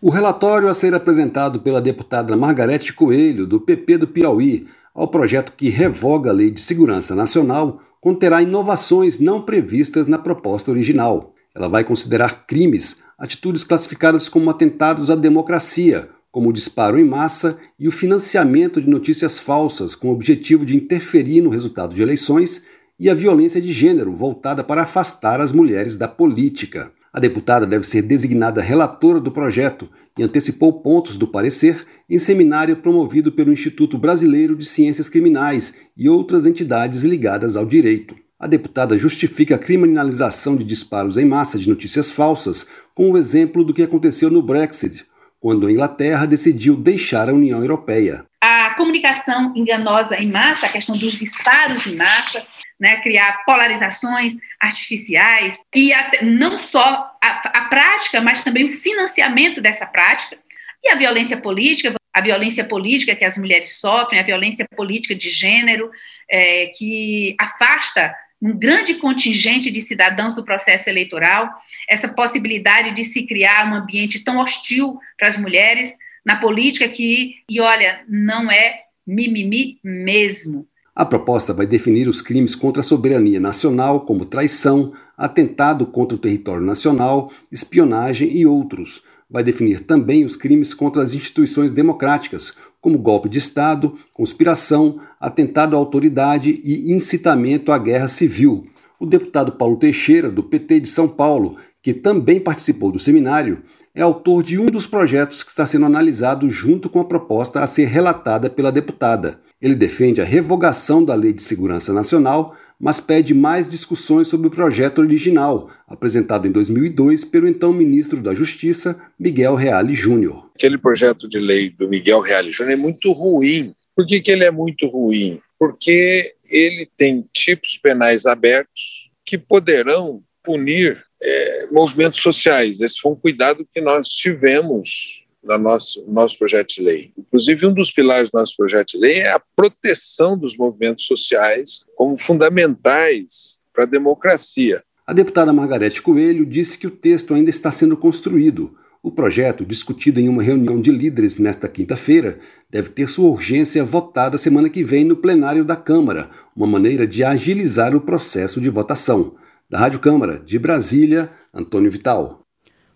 o 0.00 0.10
relatório 0.10 0.68
a 0.68 0.74
ser 0.74 0.94
apresentado 0.94 1.60
pela 1.60 1.80
deputada 1.80 2.36
Margarete 2.36 2.92
Coelho, 2.92 3.46
do 3.46 3.60
PP 3.60 3.98
do 3.98 4.08
Piauí, 4.08 4.66
ao 4.94 5.08
projeto 5.08 5.52
que 5.56 5.68
revoga 5.68 6.30
a 6.30 6.32
Lei 6.32 6.50
de 6.50 6.60
Segurança 6.60 7.14
Nacional, 7.14 7.80
conterá 8.00 8.42
inovações 8.42 9.18
não 9.18 9.42
previstas 9.42 10.06
na 10.06 10.18
proposta 10.18 10.70
original. 10.70 11.34
Ela 11.54 11.68
vai 11.68 11.82
considerar 11.82 12.46
crimes 12.46 13.02
atitudes 13.18 13.64
classificadas 13.64 14.28
como 14.28 14.50
atentados 14.50 15.10
à 15.10 15.14
democracia, 15.14 16.10
como 16.30 16.50
o 16.50 16.52
disparo 16.52 16.98
em 16.98 17.04
massa 17.04 17.58
e 17.78 17.88
o 17.88 17.92
financiamento 17.92 18.80
de 18.80 18.88
notícias 18.88 19.38
falsas 19.38 19.94
com 19.94 20.08
o 20.08 20.12
objetivo 20.12 20.66
de 20.66 20.76
interferir 20.76 21.40
no 21.40 21.48
resultado 21.48 21.94
de 21.94 22.02
eleições 22.02 22.66
e 23.00 23.08
a 23.08 23.14
violência 23.14 23.60
de 23.60 23.72
gênero 23.72 24.14
voltada 24.14 24.62
para 24.62 24.82
afastar 24.82 25.40
as 25.40 25.50
mulheres 25.50 25.96
da 25.96 26.06
política. 26.06 26.92
A 27.16 27.18
deputada 27.18 27.66
deve 27.66 27.86
ser 27.86 28.02
designada 28.02 28.60
relatora 28.60 29.18
do 29.18 29.32
projeto 29.32 29.88
e 30.18 30.22
antecipou 30.22 30.82
pontos 30.82 31.16
do 31.16 31.26
parecer 31.26 31.86
em 32.10 32.18
seminário 32.18 32.76
promovido 32.76 33.32
pelo 33.32 33.50
Instituto 33.50 33.96
Brasileiro 33.96 34.54
de 34.54 34.66
Ciências 34.66 35.08
Criminais 35.08 35.78
e 35.96 36.10
outras 36.10 36.44
entidades 36.44 37.04
ligadas 37.04 37.56
ao 37.56 37.64
direito. 37.64 38.14
A 38.38 38.46
deputada 38.46 38.98
justifica 38.98 39.54
a 39.54 39.58
criminalização 39.58 40.56
de 40.56 40.64
disparos 40.64 41.16
em 41.16 41.24
massa 41.24 41.58
de 41.58 41.70
notícias 41.70 42.12
falsas 42.12 42.68
com 42.94 43.10
o 43.10 43.16
exemplo 43.16 43.64
do 43.64 43.72
que 43.72 43.82
aconteceu 43.82 44.30
no 44.30 44.42
Brexit, 44.42 45.06
quando 45.40 45.66
a 45.66 45.72
Inglaterra 45.72 46.26
decidiu 46.26 46.76
deixar 46.76 47.30
a 47.30 47.32
União 47.32 47.60
Europeia. 47.60 48.26
A 48.42 48.74
comunicação 48.76 49.54
enganosa 49.56 50.18
em 50.18 50.30
massa, 50.30 50.66
a 50.66 50.68
questão 50.70 50.94
dos 50.94 51.14
disparos 51.14 51.86
em 51.86 51.96
massa, 51.96 52.44
né, 52.78 53.00
criar 53.00 53.44
polarizações 53.44 54.34
artificiais 54.60 55.58
e 55.74 55.92
até, 55.92 56.24
não 56.24 56.58
só 56.58 57.10
a, 57.22 57.48
a 57.58 57.68
prática, 57.68 58.20
mas 58.20 58.44
também 58.44 58.64
o 58.64 58.68
financiamento 58.68 59.60
dessa 59.60 59.86
prática 59.86 60.38
e 60.84 60.88
a 60.88 60.94
violência 60.94 61.36
política, 61.36 61.94
a 62.12 62.20
violência 62.20 62.64
política 62.64 63.16
que 63.16 63.24
as 63.24 63.36
mulheres 63.36 63.78
sofrem, 63.78 64.20
a 64.20 64.24
violência 64.24 64.66
política 64.76 65.14
de 65.14 65.30
gênero, 65.30 65.90
é, 66.30 66.66
que 66.68 67.34
afasta 67.40 68.14
um 68.40 68.56
grande 68.56 68.94
contingente 68.94 69.70
de 69.70 69.80
cidadãos 69.80 70.34
do 70.34 70.44
processo 70.44 70.88
eleitoral, 70.88 71.50
essa 71.88 72.08
possibilidade 72.08 72.92
de 72.92 73.02
se 73.02 73.26
criar 73.26 73.70
um 73.70 73.74
ambiente 73.74 74.22
tão 74.22 74.38
hostil 74.38 74.98
para 75.18 75.28
as 75.28 75.38
mulheres 75.38 75.96
na 76.24 76.36
política 76.36 76.88
que, 76.88 77.36
e 77.48 77.60
olha, 77.60 78.04
não 78.08 78.50
é 78.50 78.82
mimimi 79.06 79.78
mesmo. 79.82 80.68
A 80.96 81.04
proposta 81.04 81.52
vai 81.52 81.66
definir 81.66 82.08
os 82.08 82.22
crimes 82.22 82.54
contra 82.54 82.80
a 82.80 82.82
soberania 82.82 83.38
nacional, 83.38 84.06
como 84.06 84.24
traição, 84.24 84.94
atentado 85.14 85.84
contra 85.84 86.16
o 86.16 86.18
território 86.18 86.64
nacional, 86.64 87.30
espionagem 87.52 88.34
e 88.34 88.46
outros. 88.46 89.02
Vai 89.28 89.44
definir 89.44 89.80
também 89.80 90.24
os 90.24 90.36
crimes 90.36 90.72
contra 90.72 91.02
as 91.02 91.12
instituições 91.12 91.70
democráticas, 91.70 92.56
como 92.80 92.98
golpe 92.98 93.28
de 93.28 93.36
Estado, 93.36 93.94
conspiração, 94.14 94.98
atentado 95.20 95.76
à 95.76 95.78
autoridade 95.78 96.62
e 96.64 96.90
incitamento 96.90 97.72
à 97.72 97.76
guerra 97.76 98.08
civil. 98.08 98.66
O 98.98 99.04
deputado 99.04 99.52
Paulo 99.52 99.76
Teixeira, 99.76 100.30
do 100.30 100.42
PT 100.42 100.80
de 100.80 100.88
São 100.88 101.06
Paulo, 101.06 101.56
que 101.82 101.92
também 101.92 102.40
participou 102.40 102.90
do 102.90 102.98
seminário, 102.98 103.62
é 103.94 104.00
autor 104.00 104.42
de 104.42 104.58
um 104.58 104.64
dos 104.64 104.86
projetos 104.86 105.42
que 105.42 105.50
está 105.50 105.66
sendo 105.66 105.84
analisado 105.84 106.48
junto 106.48 106.88
com 106.88 107.00
a 107.00 107.04
proposta 107.04 107.60
a 107.60 107.66
ser 107.66 107.84
relatada 107.84 108.48
pela 108.48 108.72
deputada. 108.72 109.44
Ele 109.60 109.74
defende 109.74 110.20
a 110.20 110.24
revogação 110.24 111.04
da 111.04 111.14
Lei 111.14 111.32
de 111.32 111.42
Segurança 111.42 111.92
Nacional, 111.92 112.56
mas 112.78 113.00
pede 113.00 113.32
mais 113.32 113.68
discussões 113.68 114.28
sobre 114.28 114.48
o 114.48 114.50
projeto 114.50 114.98
original, 114.98 115.70
apresentado 115.86 116.46
em 116.46 116.52
2002 116.52 117.24
pelo 117.24 117.48
então 117.48 117.72
ministro 117.72 118.20
da 118.20 118.34
Justiça, 118.34 119.02
Miguel 119.18 119.54
Reale 119.54 119.94
Júnior. 119.94 120.50
Aquele 120.54 120.76
projeto 120.76 121.28
de 121.28 121.38
lei 121.38 121.70
do 121.70 121.88
Miguel 121.88 122.20
Reale 122.20 122.52
Júnior 122.52 122.74
é 122.74 122.76
muito 122.76 123.12
ruim. 123.12 123.74
Por 123.94 124.06
que, 124.06 124.20
que 124.20 124.30
ele 124.30 124.44
é 124.44 124.50
muito 124.50 124.86
ruim? 124.88 125.40
Porque 125.58 126.32
ele 126.50 126.86
tem 126.96 127.24
tipos 127.32 127.78
penais 127.78 128.26
abertos 128.26 129.10
que 129.24 129.38
poderão 129.38 130.22
punir 130.42 131.02
é, 131.20 131.66
movimentos 131.72 132.20
sociais. 132.20 132.80
Esse 132.80 133.00
foi 133.00 133.12
um 133.12 133.16
cuidado 133.16 133.66
que 133.72 133.80
nós 133.80 134.06
tivemos 134.08 135.25
no 135.46 135.58
nosso, 135.58 136.04
nosso 136.08 136.38
projeto 136.38 136.74
de 136.74 136.82
lei. 136.82 137.12
Inclusive, 137.16 137.66
um 137.66 137.72
dos 137.72 137.90
pilares 137.90 138.30
do 138.30 138.38
nosso 138.38 138.56
projeto 138.56 138.92
de 138.92 138.98
lei 138.98 139.20
é 139.20 139.32
a 139.32 139.40
proteção 139.54 140.36
dos 140.36 140.56
movimentos 140.56 141.04
sociais 141.06 141.84
como 141.94 142.18
fundamentais 142.18 143.60
para 143.72 143.84
a 143.84 143.86
democracia. 143.86 144.82
A 145.06 145.12
deputada 145.12 145.52
Margarete 145.52 146.02
Coelho 146.02 146.44
disse 146.44 146.78
que 146.78 146.86
o 146.86 146.90
texto 146.90 147.32
ainda 147.32 147.50
está 147.50 147.70
sendo 147.70 147.96
construído. 147.96 148.76
O 149.02 149.12
projeto, 149.12 149.64
discutido 149.64 150.18
em 150.18 150.28
uma 150.28 150.42
reunião 150.42 150.80
de 150.80 150.90
líderes 150.90 151.38
nesta 151.38 151.68
quinta-feira, 151.68 152.40
deve 152.68 152.88
ter 152.88 153.08
sua 153.08 153.30
urgência 153.30 153.84
votada 153.84 154.36
semana 154.36 154.68
que 154.68 154.82
vem 154.82 155.04
no 155.04 155.14
plenário 155.14 155.64
da 155.64 155.76
Câmara, 155.76 156.28
uma 156.56 156.66
maneira 156.66 157.06
de 157.06 157.22
agilizar 157.22 157.94
o 157.94 158.00
processo 158.00 158.60
de 158.60 158.68
votação. 158.68 159.36
Da 159.70 159.78
Rádio 159.78 160.00
Câmara, 160.00 160.40
de 160.40 160.58
Brasília, 160.58 161.30
Antônio 161.54 161.90
Vital. 161.90 162.44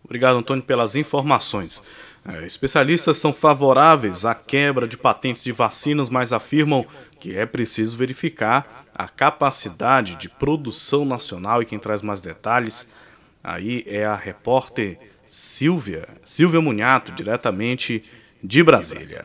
Obrigado, 0.03 0.37
Antônio, 0.37 0.65
pelas 0.65 0.97
informações. 0.97 1.81
É, 2.25 2.45
especialistas 2.45 3.17
são 3.17 3.33
favoráveis 3.33 4.25
à 4.25 4.35
quebra 4.35 4.87
de 4.87 4.97
patentes 4.97 5.43
de 5.43 5.53
vacinas, 5.53 6.11
mas 6.11 6.33
afirmam 6.33 6.87
que 7.19 7.37
é 7.37 7.47
preciso 7.47 7.97
verificar 7.97 8.85
a 8.95 9.09
capacidade 9.09 10.17
de 10.17 10.29
produção 10.29 11.05
nacional. 11.05 11.63
E 11.63 11.67
quem 11.67 11.79
traz 11.79 12.03
mais 12.03 12.21
detalhes 12.21 12.89
aí 13.43 13.85
é 13.87 14.05
a 14.05 14.15
repórter 14.15 14.99
Silvia, 15.27 16.09
Silvia 16.25 16.61
Munhato, 16.61 17.13
diretamente 17.13 18.05
de 18.43 18.63
Brasília. 18.63 19.25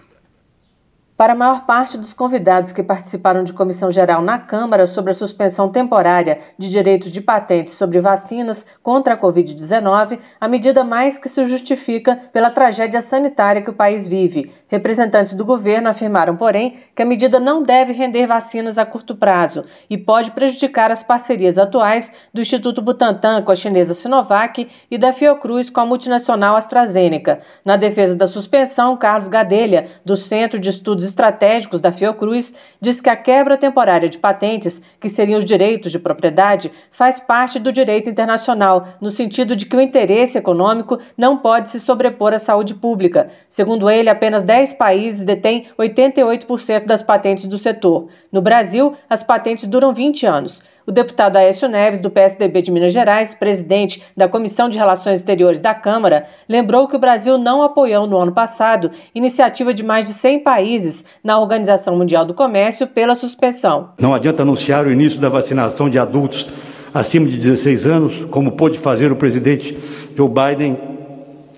Para 1.18 1.32
a 1.32 1.36
maior 1.36 1.66
parte 1.66 1.98
dos 1.98 2.14
convidados 2.14 2.74
que 2.74 2.84
participaram 2.84 3.42
de 3.42 3.54
comissão 3.54 3.90
geral 3.90 4.22
na 4.22 4.38
Câmara 4.38 4.86
sobre 4.86 5.12
a 5.12 5.14
suspensão 5.14 5.70
temporária 5.70 6.40
de 6.58 6.70
direitos 6.70 7.10
de 7.10 7.22
patentes 7.22 7.76
sobre 7.76 8.02
vacinas 8.02 8.66
contra 8.84 9.14
a 9.14 9.18
Covid-19, 9.18 10.20
a 10.42 10.48
medida 10.50 10.84
mais 10.84 11.18
que 11.18 11.30
se 11.30 11.46
justifica 11.46 12.20
pela 12.34 12.50
tragédia 12.50 13.00
sanitária 13.00 13.62
que 13.62 13.70
o 13.70 13.74
país 13.74 14.10
vive. 14.10 14.52
Representantes 14.68 15.34
do 15.34 15.46
governo 15.46 15.88
afirmaram, 15.88 16.36
porém, 16.36 16.80
que 16.94 17.02
a 17.02 17.06
medida 17.06 17.40
não 17.40 17.62
deve 17.62 17.94
render 17.94 18.28
vacinas 18.28 18.78
a 18.78 18.86
curto 18.86 19.16
prazo 19.16 19.64
e 19.90 19.98
pode 19.98 20.32
prejudicar 20.32 20.92
as 20.92 21.02
parcerias 21.02 21.58
atuais 21.58 22.12
do 22.34 22.42
Instituto 22.42 22.82
Butantan 22.82 23.42
com 23.42 23.54
a 23.54 23.56
chinesa 23.56 23.94
Sinovac 23.94 24.68
e 24.92 24.98
da 24.98 25.14
Fiocruz 25.14 25.70
com 25.70 25.80
a 25.80 25.86
multinacional 25.86 26.58
AstraZeneca. 26.58 27.40
Na 27.64 27.78
defesa 27.78 28.18
da 28.18 28.28
suspensão, 28.28 28.98
Carlos 28.98 29.30
Gadelha, 29.30 29.88
do 30.04 30.18
Centro 30.18 30.60
de 30.60 30.70
Estudos 30.70 31.05
estratégicos 31.06 31.80
da 31.80 31.92
Fiocruz 31.92 32.54
diz 32.82 33.00
que 33.00 33.10
a 33.10 33.16
quebra 33.16 33.58
temporária 33.58 34.10
de 34.10 34.18
patentes, 34.18 34.82
que 35.00 35.08
seriam 35.08 35.38
os 35.38 35.46
direitos 35.46 35.92
de 35.92 36.00
propriedade, 36.00 36.72
faz 36.92 37.20
parte 37.20 37.60
do 37.60 37.72
direito 37.72 38.10
internacional, 38.10 38.88
no 39.00 39.10
sentido 39.10 39.56
de 39.56 39.66
que 39.66 39.76
o 39.76 39.82
interesse 39.82 40.38
econômico 40.38 41.00
não 41.18 41.38
pode 41.38 41.70
se 41.70 41.80
sobrepor 41.80 42.34
à 42.34 42.40
saúde 42.40 42.76
pública. 42.76 43.30
Segundo 43.48 43.90
ele, 43.90 44.10
apenas 44.10 44.44
10 44.44 44.74
países 44.74 45.24
detêm 45.24 45.68
88% 45.80 46.86
das 46.86 47.02
patentes 47.02 47.46
do 47.46 47.58
setor. 47.58 48.08
No 48.32 48.42
Brasil, 48.42 48.94
as 49.10 49.24
patentes 49.24 49.68
duram 49.68 49.94
20 49.94 50.26
anos. 50.26 50.62
O 50.88 50.92
deputado 50.92 51.38
Aécio 51.38 51.68
Neves, 51.68 52.00
do 52.00 52.12
PSDB 52.12 52.62
de 52.62 52.72
Minas 52.72 52.94
Gerais, 52.94 53.34
presidente 53.34 54.04
da 54.16 54.28
Comissão 54.28 54.70
de 54.70 54.78
Relações 54.78 55.18
Exteriores 55.18 55.60
da 55.60 55.74
Câmara, 55.74 56.26
lembrou 56.48 56.88
que 56.88 56.96
o 56.96 57.00
Brasil 57.00 57.40
não 57.40 57.64
apoiou 57.64 58.06
no 58.06 58.20
ano 58.20 58.32
passado 58.32 58.92
iniciativa 59.16 59.74
de 59.74 59.84
mais 59.84 60.06
de 60.06 60.14
100 60.14 60.44
países 60.44 61.04
na 61.24 61.40
Organização 61.40 61.98
Mundial 61.98 62.24
do 62.24 62.36
Comércio 62.36 62.86
pela 62.86 63.16
suspensão. 63.16 63.90
Não 64.00 64.14
adianta 64.14 64.44
anunciar 64.44 64.86
o 64.86 64.92
início 64.92 65.20
da 65.20 65.28
vacinação 65.28 65.90
de 65.90 65.98
adultos 65.98 66.46
acima 66.94 67.26
de 67.26 67.38
16 67.38 67.88
anos, 67.88 68.26
como 68.30 68.52
pôde 68.52 68.78
fazer 68.78 69.12
o 69.12 69.16
presidente 69.16 69.76
Joe 70.16 70.30
Biden, 70.30 70.78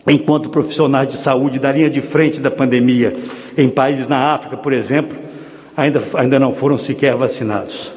enquanto 0.07 0.49
profissionais 0.49 1.09
de 1.09 1.17
saúde 1.17 1.59
da 1.59 1.69
linha 1.69 1.89
de 1.89 1.99
frente 1.99 2.39
da 2.39 2.49
pandemia 2.49 3.11
em 3.57 3.67
países 3.67 4.07
na 4.07 4.33
África, 4.33 4.55
por 4.55 4.71
exemplo, 4.71 5.17
ainda, 5.75 6.01
ainda 6.15 6.39
não 6.39 6.53
foram 6.53 6.77
sequer 6.77 7.13
vacinados. 7.13 7.96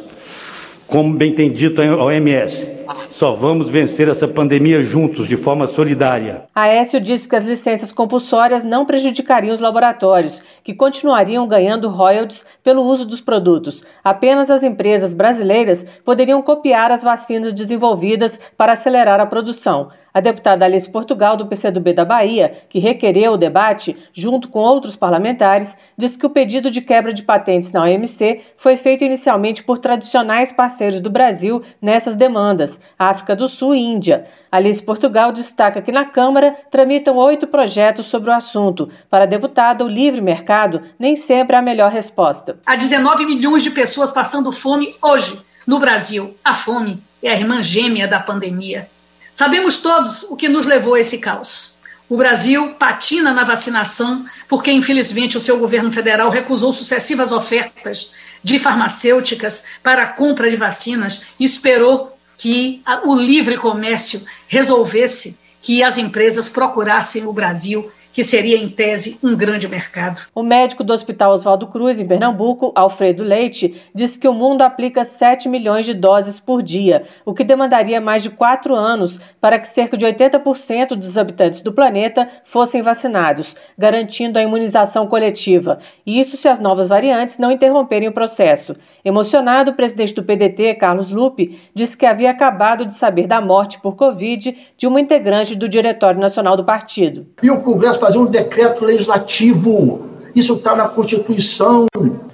Como 0.90 1.14
bem 1.14 1.32
tem 1.32 1.48
dito 1.48 1.80
a 1.80 2.04
OMS, 2.04 2.68
só 3.08 3.32
vamos 3.34 3.70
vencer 3.70 4.08
essa 4.08 4.26
pandemia 4.26 4.82
juntos, 4.82 5.28
de 5.28 5.36
forma 5.36 5.66
solidária. 5.66 6.44
Aécio 6.54 7.00
disse 7.00 7.28
que 7.28 7.36
as 7.36 7.44
licenças 7.44 7.92
compulsórias 7.92 8.64
não 8.64 8.84
prejudicariam 8.84 9.54
os 9.54 9.60
laboratórios, 9.60 10.42
que 10.62 10.74
continuariam 10.74 11.46
ganhando 11.46 11.88
royalties 11.88 12.46
pelo 12.62 12.82
uso 12.82 13.04
dos 13.04 13.20
produtos. 13.20 13.84
Apenas 14.02 14.50
as 14.50 14.62
empresas 14.62 15.12
brasileiras 15.12 15.86
poderiam 16.04 16.42
copiar 16.42 16.90
as 16.90 17.02
vacinas 17.02 17.52
desenvolvidas 17.52 18.40
para 18.56 18.72
acelerar 18.72 19.20
a 19.20 19.26
produção. 19.26 19.88
A 20.12 20.20
deputada 20.20 20.64
Alice 20.64 20.90
Portugal, 20.90 21.36
do 21.36 21.46
PCdoB 21.46 21.92
da 21.92 22.04
Bahia, 22.04 22.52
que 22.68 22.80
requereu 22.80 23.32
o 23.32 23.36
debate, 23.36 23.96
junto 24.12 24.48
com 24.48 24.58
outros 24.58 24.96
parlamentares, 24.96 25.76
disse 25.96 26.18
que 26.18 26.26
o 26.26 26.30
pedido 26.30 26.70
de 26.70 26.80
quebra 26.80 27.12
de 27.12 27.22
patentes 27.22 27.70
na 27.70 27.84
OMC 27.84 28.40
foi 28.56 28.76
feito 28.76 29.04
inicialmente 29.04 29.62
por 29.62 29.78
tradicionais 29.78 30.50
parceiros 30.50 31.00
do 31.00 31.10
Brasil 31.10 31.62
nessas 31.80 32.16
demandas, 32.16 32.79
África 32.98 33.34
do 33.36 33.48
Sul 33.48 33.74
e 33.74 33.80
Índia. 33.80 34.24
Alice 34.50 34.82
Portugal 34.82 35.32
destaca 35.32 35.82
que 35.82 35.92
na 35.92 36.04
Câmara 36.04 36.56
tramitam 36.70 37.16
oito 37.16 37.46
projetos 37.46 38.06
sobre 38.06 38.30
o 38.30 38.34
assunto. 38.34 38.88
Para 39.08 39.24
a 39.24 39.26
deputada, 39.26 39.84
o 39.84 39.88
livre 39.88 40.20
mercado 40.20 40.80
nem 40.98 41.16
sempre 41.16 41.56
é 41.56 41.58
a 41.58 41.62
melhor 41.62 41.90
resposta. 41.90 42.58
Há 42.66 42.76
19 42.76 43.26
milhões 43.26 43.62
de 43.62 43.70
pessoas 43.70 44.10
passando 44.10 44.52
fome 44.52 44.94
hoje 45.02 45.40
no 45.66 45.78
Brasil. 45.78 46.36
A 46.44 46.54
fome 46.54 47.02
é 47.22 47.30
a 47.30 47.36
irmã 47.36 47.62
gêmea 47.62 48.08
da 48.08 48.18
pandemia. 48.20 48.88
Sabemos 49.32 49.78
todos 49.78 50.24
o 50.24 50.36
que 50.36 50.48
nos 50.48 50.66
levou 50.66 50.94
a 50.94 51.00
esse 51.00 51.18
caos. 51.18 51.78
O 52.08 52.16
Brasil 52.16 52.74
patina 52.74 53.32
na 53.32 53.44
vacinação 53.44 54.26
porque, 54.48 54.72
infelizmente, 54.72 55.36
o 55.36 55.40
seu 55.40 55.58
governo 55.58 55.92
federal 55.92 56.28
recusou 56.28 56.72
sucessivas 56.72 57.30
ofertas 57.30 58.10
de 58.42 58.58
farmacêuticas 58.58 59.64
para 59.80 60.02
a 60.02 60.06
compra 60.08 60.50
de 60.50 60.56
vacinas 60.56 61.26
e 61.38 61.44
esperou 61.44 62.18
que 62.40 62.82
o 63.04 63.14
livre 63.14 63.58
comércio 63.58 64.24
resolvesse 64.48 65.38
que 65.60 65.82
as 65.82 65.98
empresas 65.98 66.48
procurassem 66.48 67.26
o 67.26 67.34
Brasil 67.34 67.92
que 68.12 68.24
seria, 68.24 68.56
em 68.56 68.68
tese, 68.68 69.18
um 69.22 69.36
grande 69.36 69.68
mercado. 69.68 70.22
O 70.34 70.42
médico 70.42 70.82
do 70.82 70.92
Hospital 70.92 71.32
Oswaldo 71.32 71.66
Cruz, 71.66 72.00
em 72.00 72.06
Pernambuco, 72.06 72.72
Alfredo 72.74 73.22
Leite, 73.22 73.80
disse 73.94 74.18
que 74.18 74.28
o 74.28 74.34
mundo 74.34 74.62
aplica 74.62 75.04
7 75.04 75.48
milhões 75.48 75.86
de 75.86 75.94
doses 75.94 76.40
por 76.40 76.62
dia, 76.62 77.04
o 77.24 77.34
que 77.34 77.44
demandaria 77.44 78.00
mais 78.00 78.22
de 78.22 78.30
quatro 78.30 78.74
anos 78.74 79.20
para 79.40 79.58
que 79.58 79.68
cerca 79.68 79.96
de 79.96 80.04
80% 80.04 80.94
dos 80.94 81.16
habitantes 81.16 81.60
do 81.60 81.72
planeta 81.72 82.28
fossem 82.44 82.82
vacinados, 82.82 83.56
garantindo 83.78 84.38
a 84.38 84.42
imunização 84.42 85.06
coletiva. 85.06 85.78
E 86.04 86.20
isso 86.20 86.36
se 86.36 86.48
as 86.48 86.58
novas 86.58 86.88
variantes 86.88 87.38
não 87.38 87.50
interromperem 87.50 88.08
o 88.08 88.12
processo. 88.12 88.74
Emocionado, 89.04 89.70
o 89.70 89.74
presidente 89.74 90.14
do 90.14 90.24
PDT, 90.24 90.74
Carlos 90.74 91.10
Lupe, 91.10 91.60
disse 91.74 91.96
que 91.96 92.06
havia 92.06 92.30
acabado 92.30 92.84
de 92.84 92.94
saber 92.94 93.26
da 93.26 93.40
morte 93.40 93.80
por 93.80 93.96
Covid 93.96 94.56
de 94.76 94.86
uma 94.86 95.00
integrante 95.00 95.54
do 95.54 95.68
Diretório 95.68 96.20
Nacional 96.20 96.56
do 96.56 96.64
partido. 96.64 97.26
E 97.42 97.50
o 97.50 97.60
Congresso 97.60 97.99
fazer 98.00 98.18
um 98.18 98.26
decreto 98.26 98.84
legislativo. 98.84 100.08
Isso 100.34 100.54
está 100.54 100.74
na 100.74 100.88
Constituição. 100.88 101.86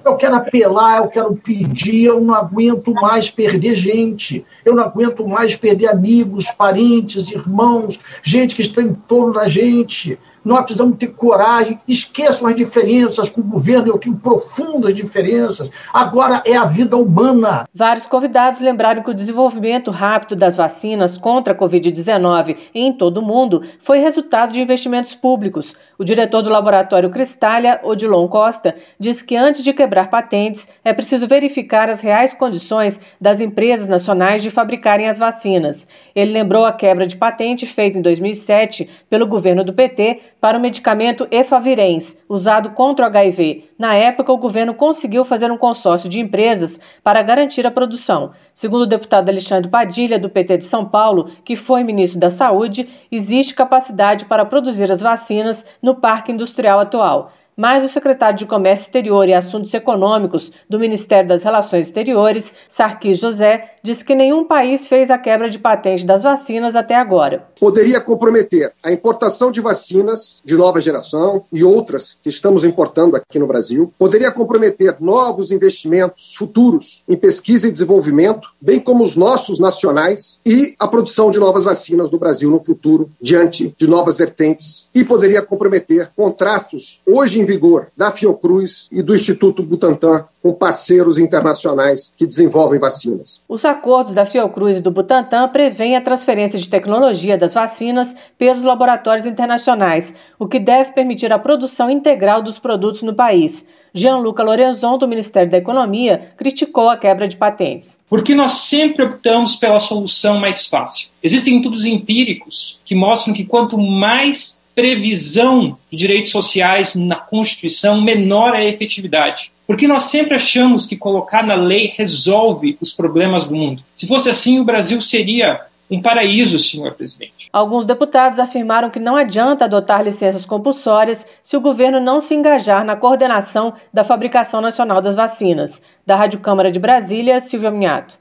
Eu 0.05 0.17
quero 0.17 0.37
apelar, 0.37 0.99
eu 0.99 1.09
quero 1.09 1.35
pedir, 1.35 2.05
eu 2.05 2.21
não 2.21 2.35
aguento 2.35 2.93
mais 2.95 3.31
perder 3.31 3.75
gente. 3.75 4.45
Eu 4.65 4.75
não 4.75 4.85
aguento 4.85 5.27
mais 5.27 5.57
perder 5.57 5.89
amigos, 5.89 6.47
parentes, 6.51 7.31
irmãos, 7.31 7.99
gente 8.23 8.55
que 8.55 8.63
está 8.63 8.83
em 8.83 8.95
torno 8.95 9.33
da 9.33 9.49
gente. 9.49 10.19
Nós 10.47 10.61
precisamos 10.61 10.97
ter 10.97 11.09
coragem, 11.09 11.81
esqueçam 11.89 12.47
as 12.47 12.55
diferenças 12.55 13.29
com 13.29 13.41
o 13.41 13.45
governo, 13.45 13.89
eu 13.89 13.99
tenho 13.99 14.15
profundas 14.15 14.95
diferenças. 14.95 15.69
Agora 15.93 16.41
é 16.47 16.57
a 16.57 16.65
vida 16.65 16.97
humana. 16.97 17.69
Vários 17.75 18.07
convidados 18.07 18.61
lembraram 18.61 19.03
que 19.03 19.11
o 19.11 19.15
desenvolvimento 19.15 19.91
rápido 19.91 20.37
das 20.37 20.57
vacinas 20.57 21.19
contra 21.19 21.53
a 21.53 21.57
Covid-19 21.57 22.57
em 22.73 22.93
todo 22.93 23.17
o 23.17 23.23
mundo 23.23 23.61
foi 23.81 23.99
resultado 23.99 24.53
de 24.53 24.61
investimentos 24.61 25.17
públicos. 25.17 25.75
O 25.99 26.05
diretor 26.05 26.43
do 26.43 26.51
laboratório 26.51 27.11
Cristália, 27.11 27.81
Odilon 27.83 28.29
Costa, 28.29 28.77
disse 29.01 29.25
que 29.25 29.35
antes 29.35 29.65
de 29.65 29.73
quebrar 29.73 30.11
patentes 30.11 30.69
é 30.85 30.93
preciso 30.93 31.27
verificar 31.27 31.91
as 31.91 32.03
reais 32.03 32.33
condições 32.33 33.01
das 33.21 33.41
empresas 33.41 33.89
nacionais 33.89 34.45
de 34.45 34.51
fabricarem 34.51 35.09
as 35.09 35.19
vacinas. 35.19 35.89
Ele 36.15 36.31
lembrou 36.31 36.65
a 36.65 36.73
quebra 36.73 37.05
de 37.05 37.17
patente 37.17 37.67
feita 37.67 37.99
em 37.99 38.03
2007 38.03 38.89
pelo 39.11 39.27
governo 39.27 39.65
do 39.65 39.73
PT 39.73 40.21
para 40.41 40.59
o 40.59 40.61
medicamento 40.61 41.27
Efavirenz, 41.31 42.19
usado 42.29 42.71
contra 42.71 43.05
o 43.05 43.09
HIV. 43.09 43.71
Na 43.79 43.95
época, 43.95 44.33
o 44.33 44.39
governo 44.39 44.75
conseguiu 44.75 45.25
fazer 45.25 45.51
um 45.51 45.57
consórcio 45.57 46.09
de 46.09 46.21
empresas 46.21 46.81
para 47.03 47.23
garantir 47.23 47.67
a 47.67 47.71
produção. 47.71 48.33
Segundo 48.53 48.83
o 48.83 48.87
deputado 48.87 49.29
Alexandre 49.29 49.71
Padilha, 49.71 50.19
do 50.19 50.29
PT 50.29 50.59
de 50.59 50.65
São 50.65 50.85
Paulo, 50.85 51.31
que 51.45 51.57
foi 51.57 51.83
ministro 51.83 52.21
da 52.21 52.31
Saúde, 52.31 52.89
existe 53.11 53.55
capacidade 53.55 54.25
para 54.27 54.45
produzir 54.45 54.91
as 54.91 55.01
vacinas 55.01 55.67
no 55.83 55.95
parque 55.95 56.33
industrial 56.33 56.81
atual 56.81 57.33
mas 57.57 57.83
o 57.83 57.89
secretário 57.89 58.39
de 58.39 58.45
Comércio 58.45 58.85
Exterior 58.85 59.27
e 59.29 59.33
Assuntos 59.33 59.73
Econômicos 59.73 60.53
do 60.69 60.79
Ministério 60.79 61.29
das 61.29 61.43
Relações 61.43 61.87
Exteriores, 61.87 62.55
Sarkis 62.69 63.19
José, 63.19 63.73
disse 63.83 64.05
que 64.05 64.15
nenhum 64.15 64.45
país 64.45 64.87
fez 64.87 65.11
a 65.11 65.17
quebra 65.17 65.49
de 65.49 65.59
patente 65.59 66.05
das 66.05 66.25
vacinas 66.25 66.77
até 66.77 66.95
agora. 66.95 67.47
Poderia 67.59 68.01
comprometer 68.01 68.73
a 68.83 68.93
importação 68.93 69.51
de 69.51 69.61
vacinas 69.61 70.43
de 70.45 70.55
nova 70.57 70.81
geração 70.81 71.45
e 71.51 71.65
outras 71.65 72.19
que 72.23 72.29
estamos 72.29 72.65
importando 72.65 73.17
aqui 73.17 73.39
no 73.39 73.47
Brasil, 73.47 73.93
poderia 73.99 74.31
comprometer 74.31 74.97
novos 75.01 75.51
investimentos 75.51 76.35
futuros 76.35 77.05
em 77.09 77.17
pesquisa 77.17 77.69
e 77.69 77.73
desenvolvimento, 77.73 78.51
bem 78.61 78.81
como 78.81 79.03
os 79.03 79.17
nossos 79.17 79.59
nacionais 79.59 80.39
e 80.45 80.75
a 80.79 80.87
produção 80.87 81.31
de 81.31 81.39
novas 81.39 81.65
vacinas 81.65 82.11
no 82.11 82.19
Brasil 82.19 82.51
no 82.51 82.63
futuro, 82.63 83.09
diante 83.21 83.73
de 83.79 83.87
novas 83.87 84.19
vertentes, 84.19 84.91
e 84.95 85.05
poderia 85.05 85.41
comprometer 85.41 86.11
contratos 86.15 87.01
hoje 87.07 87.41
em 87.41 87.46
vigor 87.47 87.89
da 87.97 88.11
Fiocruz 88.11 88.89
e 88.91 89.03
do 89.03 89.15
Instituto 89.15 89.63
Butantan 89.63 90.27
com 90.43 90.53
parceiros 90.53 91.19
internacionais 91.19 92.13
que 92.17 92.27
desenvolvem 92.27 92.79
vacinas. 92.79 93.43
Os 93.49 93.65
acordos 93.65 94.15
da 94.15 94.25
Fiocruz 94.25 94.79
e 94.79 94.81
do 94.81 94.91
Butantan 94.91 95.49
prevêem 95.49 95.97
a 95.97 96.01
transferência 96.01 96.59
de 96.59 96.69
tecnologia 96.69 97.37
das 97.37 97.55
vacinas 97.55 98.15
pelos 98.39 98.63
laboratórios 98.63 99.27
internacionais, 99.27 100.15
o 100.39 100.47
que 100.47 100.61
deve 100.61 100.93
permitir 100.93 101.33
a 101.33 101.39
produção 101.39 101.91
integral 101.91 102.43
dos 102.43 102.59
produtos 102.59 103.03
no 103.03 103.15
país. 103.15 103.67
Gianluca 103.93 104.43
Lorenzon, 104.43 104.99
do 104.99 105.09
Ministério 105.09 105.51
da 105.51 105.57
Economia, 105.57 106.31
criticou 106.37 106.91
a 106.91 106.99
quebra 106.99 107.27
de 107.27 107.37
patentes. 107.37 108.01
Porque 108.09 108.35
nós 108.35 108.53
sempre 108.53 109.05
optamos 109.05 109.57
pela 109.57 109.81
solução 109.81 110.39
mais 110.39 110.67
fácil. 110.67 111.09
Existem 111.23 111.57
estudos 111.57 111.87
empíricos 111.87 112.79
que 112.85 112.95
mostram 112.95 113.35
que 113.35 113.47
quanto 113.47 113.79
mais 113.79 114.61
previsão 114.77 115.79
de 115.91 115.97
direitos 115.97 116.31
sociais 116.31 116.95
na 116.95 117.17
Constituição, 117.17 118.03
menor 118.03 118.55
é 118.55 118.59
a 118.59 118.65
efetividade. 118.67 119.51
Porque 119.67 119.89
nós 119.89 120.05
sempre 120.05 120.35
achamos 120.35 120.87
que 120.87 120.99
colocar 120.99 121.43
na 121.43 121.55
lei 121.55 121.95
resolve 121.97 122.77
os 122.79 122.93
problemas 122.93 123.47
do 123.49 123.57
mundo. 123.57 123.83
Se 123.97 124.07
fosse 124.07 124.29
assim, 124.29 124.61
o 124.61 124.65
Brasil 124.65 125.01
seria 125.01 125.63
um 125.91 126.03
paraíso, 126.03 126.59
senhor 126.59 126.93
presidente. 126.93 127.49
Alguns 127.51 127.87
deputados 127.87 128.39
afirmaram 128.39 128.91
que 128.91 129.01
não 129.01 129.17
adianta 129.17 129.65
adotar 129.65 130.05
licenças 130.05 130.45
compulsórias 130.45 131.27
se 131.43 131.57
o 131.57 131.61
governo 131.61 131.99
não 131.99 132.21
se 132.21 132.35
engajar 132.35 132.85
na 132.85 132.97
coordenação 132.97 133.73
da 133.93 134.05
fabricação 134.05 134.61
nacional 134.61 135.01
das 135.01 135.17
vacinas. 135.17 135.81
Da 136.05 136.17
Rádio 136.17 136.41
Câmara 136.41 136.71
de 136.71 136.79
Brasília, 136.79 137.41
Silvia 137.41 137.71
Minhato. 137.71 138.19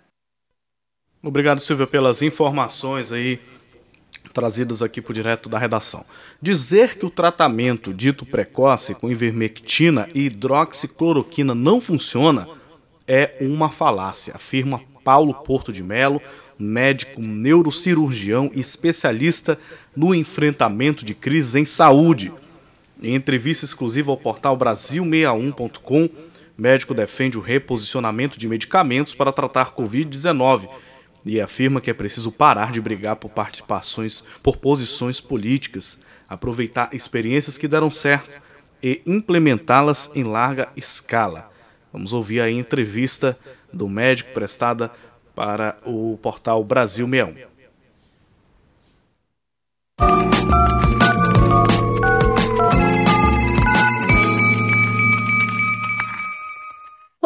Obrigado, 1.21 1.59
Silvia, 1.59 1.87
pelas 1.87 2.21
informações 2.21 3.11
aí 3.11 3.39
trazidas 4.35 4.81
aqui 4.81 5.01
por 5.01 5.13
direto 5.13 5.47
da 5.47 5.57
redação. 5.57 6.03
Dizer 6.41 6.97
que 6.97 7.05
o 7.05 7.09
tratamento 7.09 7.93
dito 7.93 8.25
precoce 8.25 8.93
com 8.93 9.09
ivermectina 9.09 10.09
e 10.13 10.25
hidroxicloroquina 10.25 11.55
não 11.55 11.79
funciona 11.79 12.45
é 13.07 13.37
uma 13.39 13.69
falácia, 13.69 14.35
afirma 14.35 14.81
Paulo 15.05 15.33
Porto 15.33 15.71
de 15.71 15.81
Melo, 15.81 16.21
médico 16.59 17.21
neurocirurgião 17.21 18.51
e 18.53 18.59
especialista 18.59 19.57
no 19.95 20.13
enfrentamento 20.13 21.05
de 21.05 21.13
crises 21.13 21.55
em 21.55 21.65
saúde. 21.65 22.33
Em 23.01 23.15
entrevista 23.15 23.63
exclusiva 23.63 24.11
ao 24.11 24.17
portal 24.17 24.57
Brasil61.com, 24.57 26.09
médico 26.57 26.93
defende 26.93 27.37
o 27.37 27.41
reposicionamento 27.41 28.37
de 28.37 28.49
medicamentos 28.49 29.13
para 29.13 29.31
tratar 29.31 29.73
Covid-19 29.73 30.67
e 31.25 31.41
afirma 31.41 31.81
que 31.81 31.89
é 31.89 31.93
preciso 31.93 32.31
parar 32.31 32.71
de 32.71 32.79
brigar 32.79 33.15
por 33.15 33.29
participações, 33.29 34.23
por 34.43 34.57
posições 34.57 35.19
políticas, 35.19 35.97
aproveitar 36.29 36.89
experiências 36.93 37.57
que 37.57 37.67
deram 37.67 37.89
certo 37.89 38.39
e 38.81 39.01
implementá-las 39.05 40.11
em 40.13 40.23
larga 40.23 40.69
escala. 40.75 41.51
Vamos 41.91 42.13
ouvir 42.13 42.41
a 42.41 42.51
entrevista 42.51 43.37
do 43.73 43.89
médico 43.89 44.31
prestada 44.33 44.91
para 45.33 45.77
o 45.85 46.17
portal 46.21 46.63
Brasil 46.63 47.07
61. 47.09 47.55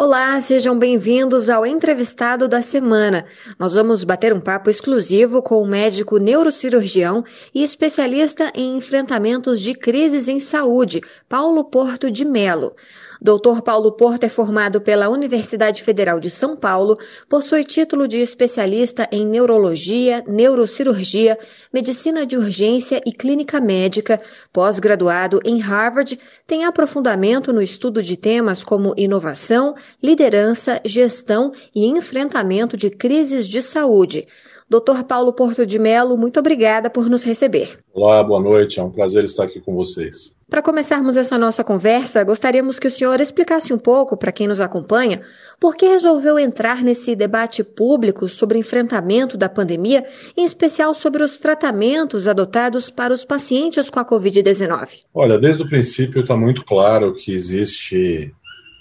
Olá, 0.02 0.40
sejam 0.40 0.78
bem-vindos 0.78 1.50
ao 1.50 1.66
entrevistado 1.66 2.48
da 2.48 2.62
semana. 2.62 3.26
Nós 3.58 3.74
vamos 3.74 4.02
bater 4.02 4.32
um 4.32 4.40
papo 4.40 4.70
exclusivo 4.70 5.42
com 5.42 5.60
o 5.60 5.66
médico 5.66 6.16
neurocirurgião 6.16 7.22
e 7.54 7.62
especialista 7.62 8.50
em 8.56 8.78
enfrentamentos 8.78 9.60
de 9.60 9.74
crises 9.74 10.26
em 10.26 10.40
saúde, 10.40 11.02
Paulo 11.28 11.64
Porto 11.64 12.10
de 12.10 12.24
Melo. 12.24 12.74
Dr. 13.22 13.60
Paulo 13.62 13.92
Porto 13.92 14.24
é 14.24 14.28
formado 14.28 14.80
pela 14.80 15.10
Universidade 15.10 15.82
Federal 15.82 16.18
de 16.18 16.30
São 16.30 16.56
Paulo, 16.56 16.96
possui 17.28 17.64
título 17.64 18.08
de 18.08 18.16
especialista 18.16 19.06
em 19.12 19.26
neurologia, 19.26 20.24
neurocirurgia, 20.26 21.38
medicina 21.70 22.24
de 22.24 22.36
urgência 22.36 23.00
e 23.04 23.12
clínica 23.12 23.60
médica, 23.60 24.20
pós-graduado 24.52 25.38
em 25.44 25.58
Harvard, 25.58 26.18
tem 26.46 26.64
aprofundamento 26.64 27.52
no 27.52 27.60
estudo 27.60 28.02
de 28.02 28.16
temas 28.16 28.64
como 28.64 28.94
inovação, 28.96 29.74
liderança, 30.02 30.80
gestão 30.84 31.52
e 31.74 31.86
enfrentamento 31.86 32.76
de 32.76 32.88
crises 32.88 33.46
de 33.46 33.60
saúde. 33.60 34.26
Dr. 34.70 35.02
Paulo 35.02 35.32
Porto 35.32 35.66
de 35.66 35.80
Melo, 35.80 36.16
muito 36.16 36.38
obrigada 36.38 36.88
por 36.88 37.10
nos 37.10 37.24
receber. 37.24 37.80
Olá, 37.92 38.22
boa 38.22 38.40
noite. 38.40 38.78
É 38.78 38.82
um 38.84 38.90
prazer 38.90 39.24
estar 39.24 39.42
aqui 39.42 39.60
com 39.60 39.74
vocês. 39.74 40.32
Para 40.48 40.62
começarmos 40.62 41.16
essa 41.16 41.36
nossa 41.36 41.64
conversa, 41.64 42.22
gostaríamos 42.22 42.78
que 42.78 42.86
o 42.86 42.90
senhor 42.90 43.20
explicasse 43.20 43.72
um 43.72 43.78
pouco 43.78 44.16
para 44.16 44.30
quem 44.30 44.46
nos 44.46 44.60
acompanha 44.60 45.22
por 45.58 45.74
que 45.74 45.88
resolveu 45.88 46.38
entrar 46.38 46.84
nesse 46.84 47.16
debate 47.16 47.64
público 47.64 48.28
sobre 48.28 48.58
o 48.58 48.60
enfrentamento 48.60 49.36
da 49.36 49.48
pandemia, 49.48 50.04
em 50.36 50.44
especial 50.44 50.94
sobre 50.94 51.24
os 51.24 51.38
tratamentos 51.38 52.28
adotados 52.28 52.90
para 52.90 53.12
os 53.12 53.24
pacientes 53.24 53.90
com 53.90 53.98
a 53.98 54.04
Covid-19. 54.04 55.02
Olha, 55.12 55.36
desde 55.36 55.64
o 55.64 55.68
princípio 55.68 56.20
está 56.20 56.36
muito 56.36 56.64
claro 56.64 57.12
que 57.12 57.34
existe 57.34 58.32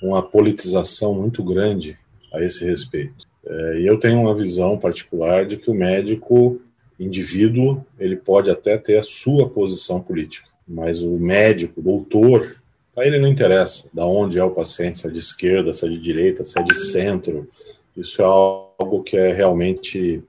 uma 0.04 0.22
politização 0.22 1.16
muito 1.16 1.44
grande 1.44 1.98
a 2.32 2.44
esse 2.44 2.64
respeito. 2.64 3.29
É, 3.50 3.80
e 3.80 3.88
eu 3.88 3.98
tenho 3.98 4.22
uma 4.22 4.36
visão 4.36 4.78
particular 4.78 5.46
de 5.46 5.58
que 5.58 5.72
o 5.72 5.74
médico 5.74 6.62
indivíduo 7.00 7.84
ele 8.00 8.16
pode 8.16 8.50
até 8.52 8.78
ter 8.78 8.98
a 8.98 9.04
sua 9.04 9.50
posição 9.50 10.00
política, 10.00 10.48
mas 10.68 11.02
o 11.02 11.18
médico, 11.18 11.82
doutor, 11.82 12.58
para 12.94 13.08
ele 13.08 13.18
não 13.18 13.28
interessa 13.28 13.88
da 13.94 14.06
onde 14.06 14.38
é 14.38 14.44
o 14.44 14.52
paciente, 14.52 15.00
se 15.00 15.08
é 15.08 15.10
de 15.10 15.20
esquerda, 15.20 15.74
se 15.74 15.86
é 15.86 15.90
de 15.90 15.98
direita, 15.98 16.46
se 16.46 16.60
é 16.60 16.64
de 16.64 16.76
centro. 16.76 17.50
Isso 17.98 18.22
é 18.22 18.26
algo 18.26 19.02
que 19.04 19.18
é 19.18 19.34
realmente 19.34 20.22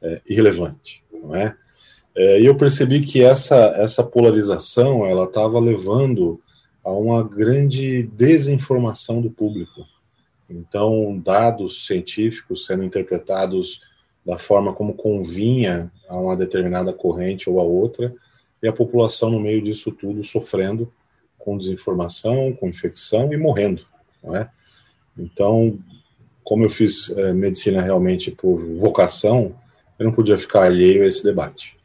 é, 0.00 0.20
irrelevante, 0.28 1.02
não 1.12 1.34
é? 1.34 1.56
é? 2.14 2.40
E 2.40 2.46
eu 2.46 2.54
percebi 2.54 3.00
que 3.00 3.22
essa 3.22 3.56
essa 3.76 4.04
polarização 4.04 5.04
ela 5.06 5.24
estava 5.24 5.58
levando 5.58 6.40
a 6.84 6.90
uma 6.92 7.22
grande 7.22 8.04
desinformação 8.04 9.20
do 9.20 9.30
público. 9.30 9.86
Então, 10.50 11.16
dados 11.24 11.86
científicos 11.86 12.66
sendo 12.66 12.82
interpretados 12.82 13.80
da 14.26 14.36
forma 14.36 14.72
como 14.72 14.94
convinha 14.94 15.90
a 16.08 16.16
uma 16.16 16.36
determinada 16.36 16.92
corrente 16.92 17.48
ou 17.48 17.60
a 17.60 17.62
outra, 17.62 18.12
e 18.62 18.68
a 18.68 18.72
população 18.72 19.30
no 19.30 19.40
meio 19.40 19.62
disso 19.62 19.90
tudo 19.90 20.22
sofrendo 20.22 20.92
com 21.38 21.56
desinformação, 21.56 22.52
com 22.52 22.68
infecção 22.68 23.32
e 23.32 23.36
morrendo, 23.36 23.86
não 24.22 24.36
é? 24.36 24.50
Então, 25.16 25.78
como 26.44 26.64
eu 26.64 26.68
fiz 26.68 27.08
é, 27.10 27.32
medicina 27.32 27.80
realmente 27.80 28.30
por 28.30 28.58
vocação, 28.76 29.54
eu 29.98 30.04
não 30.04 30.12
podia 30.12 30.36
ficar 30.36 30.64
alheio 30.64 31.02
a 31.02 31.06
esse 31.06 31.22
debate. 31.22 31.79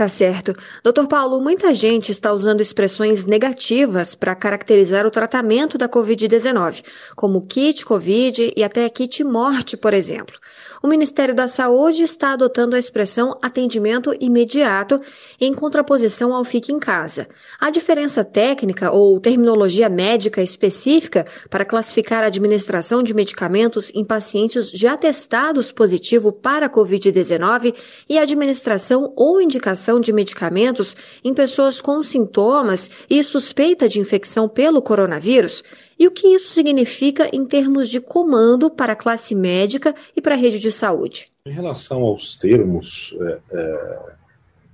Tá 0.00 0.08
certo. 0.08 0.54
Doutor 0.82 1.06
Paulo, 1.06 1.42
muita 1.42 1.74
gente 1.74 2.10
está 2.10 2.32
usando 2.32 2.62
expressões 2.62 3.26
negativas 3.26 4.14
para 4.14 4.34
caracterizar 4.34 5.04
o 5.04 5.10
tratamento 5.10 5.76
da 5.76 5.90
Covid-19, 5.90 6.82
como 7.14 7.42
kit 7.42 7.84
Covid 7.84 8.50
e 8.56 8.64
até 8.64 8.88
kit 8.88 9.22
morte, 9.22 9.76
por 9.76 9.92
exemplo 9.92 10.40
o 10.82 10.88
Ministério 10.88 11.34
da 11.34 11.46
Saúde 11.46 12.02
está 12.02 12.32
adotando 12.32 12.74
a 12.74 12.78
expressão 12.78 13.38
atendimento 13.42 14.14
imediato 14.18 14.98
em 15.38 15.52
contraposição 15.52 16.32
ao 16.32 16.44
fique 16.44 16.72
em 16.72 16.78
casa. 16.78 17.28
A 17.60 17.70
diferença 17.70 18.24
técnica 18.24 18.90
ou 18.90 19.20
terminologia 19.20 19.90
médica 19.90 20.42
específica 20.42 21.26
para 21.50 21.66
classificar 21.66 22.24
a 22.24 22.28
administração 22.28 23.02
de 23.02 23.12
medicamentos 23.12 23.92
em 23.94 24.04
pacientes 24.04 24.70
já 24.70 24.96
testados 24.96 25.70
positivo 25.70 26.32
para 26.32 26.66
a 26.66 26.70
Covid-19 26.70 27.74
e 28.08 28.18
administração 28.18 29.12
ou 29.16 29.40
indicação 29.40 29.89
de 29.98 30.12
medicamentos 30.12 30.94
em 31.24 31.32
pessoas 31.32 31.80
com 31.80 32.02
sintomas 32.02 32.90
e 33.08 33.24
suspeita 33.24 33.88
de 33.88 33.98
infecção 33.98 34.48
pelo 34.48 34.82
coronavírus 34.82 35.64
e 35.98 36.06
o 36.06 36.10
que 36.10 36.28
isso 36.28 36.52
significa 36.52 37.28
em 37.30 37.44
termos 37.44 37.88
de 37.88 38.00
comando 38.00 38.70
para 38.70 38.94
a 38.94 38.96
classe 38.96 39.34
médica 39.34 39.94
e 40.16 40.20
para 40.22 40.34
a 40.34 40.38
rede 40.38 40.58
de 40.58 40.72
saúde? 40.72 41.30
Em 41.44 41.52
relação 41.52 42.00
aos 42.02 42.36
termos 42.36 43.14
é, 43.20 43.38
é, 43.52 43.98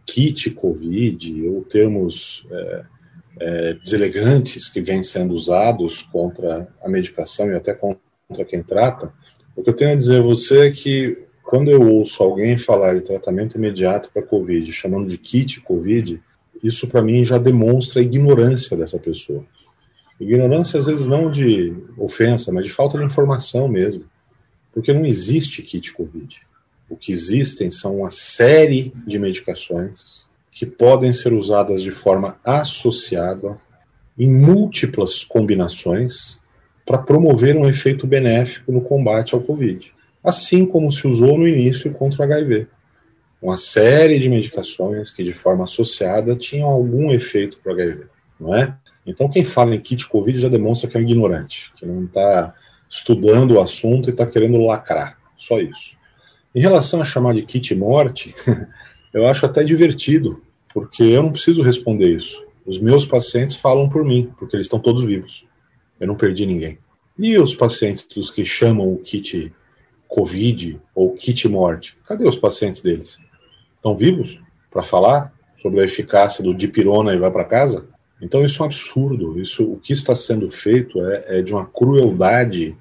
kit 0.06 0.50
Covid 0.52 1.48
ou 1.48 1.64
termos 1.64 2.46
é, 2.48 2.84
é, 3.40 3.74
deselegantes 3.74 4.68
que 4.68 4.80
vêm 4.80 5.02
sendo 5.02 5.34
usados 5.34 6.02
contra 6.02 6.68
a 6.80 6.88
medicação 6.88 7.50
e 7.50 7.56
até 7.56 7.74
contra 7.74 8.44
quem 8.46 8.62
trata, 8.62 9.12
o 9.56 9.62
que 9.62 9.70
eu 9.70 9.74
tenho 9.74 9.92
a 9.92 9.96
dizer 9.96 10.20
a 10.20 10.22
você 10.22 10.68
é 10.68 10.70
que 10.70 11.25
quando 11.46 11.70
eu 11.70 11.80
ouço 11.80 12.24
alguém 12.24 12.56
falar 12.56 12.94
de 12.94 13.02
tratamento 13.02 13.56
imediato 13.56 14.10
para 14.12 14.20
Covid, 14.20 14.70
chamando 14.72 15.06
de 15.06 15.16
kit 15.16 15.60
Covid, 15.60 16.20
isso 16.62 16.88
para 16.88 17.00
mim 17.00 17.24
já 17.24 17.38
demonstra 17.38 18.00
a 18.00 18.04
ignorância 18.04 18.76
dessa 18.76 18.98
pessoa. 18.98 19.44
Ignorância, 20.18 20.76
às 20.76 20.86
vezes, 20.86 21.06
não 21.06 21.30
de 21.30 21.72
ofensa, 21.96 22.50
mas 22.52 22.64
de 22.64 22.72
falta 22.72 22.98
de 22.98 23.04
informação 23.04 23.68
mesmo. 23.68 24.04
Porque 24.74 24.92
não 24.92 25.04
existe 25.04 25.62
kit 25.62 25.92
Covid. 25.92 26.40
O 26.90 26.96
que 26.96 27.12
existem 27.12 27.70
são 27.70 27.98
uma 27.98 28.10
série 28.10 28.92
de 29.06 29.16
medicações 29.16 30.26
que 30.50 30.66
podem 30.66 31.12
ser 31.12 31.32
usadas 31.32 31.80
de 31.80 31.92
forma 31.92 32.40
associada 32.42 33.56
em 34.18 34.28
múltiplas 34.28 35.22
combinações 35.22 36.40
para 36.84 36.98
promover 36.98 37.56
um 37.56 37.68
efeito 37.68 38.04
benéfico 38.04 38.72
no 38.72 38.80
combate 38.80 39.32
ao 39.32 39.40
Covid. 39.40 39.94
Assim 40.26 40.66
como 40.66 40.90
se 40.90 41.06
usou 41.06 41.38
no 41.38 41.46
início 41.46 41.92
contra 41.92 42.20
o 42.20 42.24
HIV. 42.24 42.66
Uma 43.40 43.56
série 43.56 44.18
de 44.18 44.28
medicações 44.28 45.08
que, 45.08 45.22
de 45.22 45.32
forma 45.32 45.62
associada, 45.62 46.34
tinham 46.34 46.68
algum 46.68 47.12
efeito 47.12 47.58
para 47.62 47.70
o 47.70 47.74
HIV. 47.76 48.06
Não 48.40 48.52
é? 48.52 48.76
Então, 49.06 49.30
quem 49.30 49.44
fala 49.44 49.76
em 49.76 49.80
kit 49.80 50.08
Covid 50.08 50.36
já 50.36 50.48
demonstra 50.48 50.90
que 50.90 50.96
é 50.96 51.00
um 51.00 51.04
ignorante, 51.04 51.72
que 51.76 51.86
não 51.86 52.04
está 52.04 52.52
estudando 52.90 53.52
o 53.52 53.60
assunto 53.60 54.08
e 54.08 54.10
está 54.10 54.26
querendo 54.26 54.58
lacrar. 54.58 55.16
Só 55.36 55.60
isso. 55.60 55.96
Em 56.52 56.60
relação 56.60 57.00
a 57.00 57.04
chamar 57.04 57.34
de 57.34 57.42
kit 57.42 57.72
morte, 57.76 58.34
eu 59.14 59.28
acho 59.28 59.46
até 59.46 59.62
divertido, 59.62 60.42
porque 60.74 61.04
eu 61.04 61.22
não 61.22 61.30
preciso 61.30 61.62
responder 61.62 62.16
isso. 62.16 62.44
Os 62.66 62.80
meus 62.80 63.06
pacientes 63.06 63.54
falam 63.54 63.88
por 63.88 64.04
mim, 64.04 64.32
porque 64.36 64.56
eles 64.56 64.66
estão 64.66 64.80
todos 64.80 65.04
vivos. 65.04 65.46
Eu 66.00 66.08
não 66.08 66.16
perdi 66.16 66.44
ninguém. 66.44 66.78
E 67.16 67.38
os 67.38 67.54
pacientes 67.54 68.04
dos 68.12 68.28
que 68.28 68.44
chamam 68.44 68.92
o 68.92 68.98
kit 68.98 69.52
Covid 70.08 70.80
ou 70.94 71.12
kit 71.12 71.48
morte, 71.48 71.96
cadê 72.06 72.28
os 72.28 72.36
pacientes 72.36 72.80
deles? 72.80 73.18
Estão 73.76 73.96
vivos 73.96 74.40
para 74.70 74.82
falar 74.82 75.32
sobre 75.60 75.80
a 75.80 75.84
eficácia 75.84 76.42
do 76.42 76.54
dipirona 76.54 77.12
e 77.12 77.18
vai 77.18 77.30
para 77.30 77.44
casa? 77.44 77.86
Então 78.20 78.44
isso 78.44 78.62
é 78.62 78.64
um 78.64 78.66
absurdo. 78.66 79.40
Isso, 79.40 79.64
o 79.64 79.76
que 79.76 79.92
está 79.92 80.14
sendo 80.14 80.50
feito 80.50 81.04
é, 81.06 81.38
é 81.38 81.42
de 81.42 81.52
uma 81.52 81.66
crueldade 81.66 82.76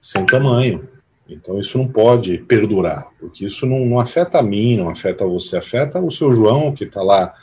sem 0.00 0.24
tamanho. 0.24 0.88
Então 1.28 1.60
isso 1.60 1.76
não 1.76 1.86
pode 1.86 2.38
perdurar, 2.38 3.08
porque 3.20 3.44
isso 3.44 3.66
não, 3.66 3.84
não, 3.84 4.00
afeta 4.00 4.38
a 4.38 4.42
mim, 4.42 4.78
não 4.78 4.88
afeta 4.88 5.26
você, 5.26 5.58
afeta 5.58 6.00
o 6.00 6.10
seu 6.10 6.32
João 6.32 6.72
que 6.72 6.84
está 6.84 7.02
lá 7.02 7.34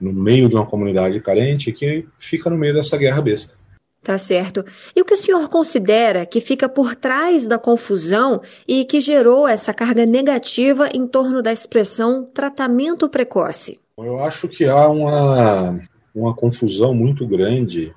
no 0.00 0.12
meio 0.12 0.48
de 0.48 0.56
uma 0.56 0.66
comunidade 0.66 1.20
carente 1.20 1.70
que 1.70 2.06
fica 2.18 2.50
no 2.50 2.58
meio 2.58 2.74
dessa 2.74 2.96
guerra 2.96 3.22
besta. 3.22 3.54
Tá 4.02 4.16
certo. 4.16 4.64
E 4.96 5.02
o 5.02 5.04
que 5.04 5.12
o 5.12 5.16
senhor 5.16 5.48
considera 5.50 6.24
que 6.24 6.40
fica 6.40 6.68
por 6.68 6.94
trás 6.94 7.46
da 7.46 7.58
confusão 7.58 8.40
e 8.66 8.84
que 8.84 8.98
gerou 8.98 9.46
essa 9.46 9.74
carga 9.74 10.06
negativa 10.06 10.88
em 10.94 11.06
torno 11.06 11.42
da 11.42 11.52
expressão 11.52 12.24
tratamento 12.24 13.10
precoce? 13.10 13.78
Eu 13.98 14.18
acho 14.20 14.48
que 14.48 14.64
há 14.64 14.88
uma, 14.88 15.78
uma 16.14 16.34
confusão 16.34 16.94
muito 16.94 17.26
grande 17.26 17.92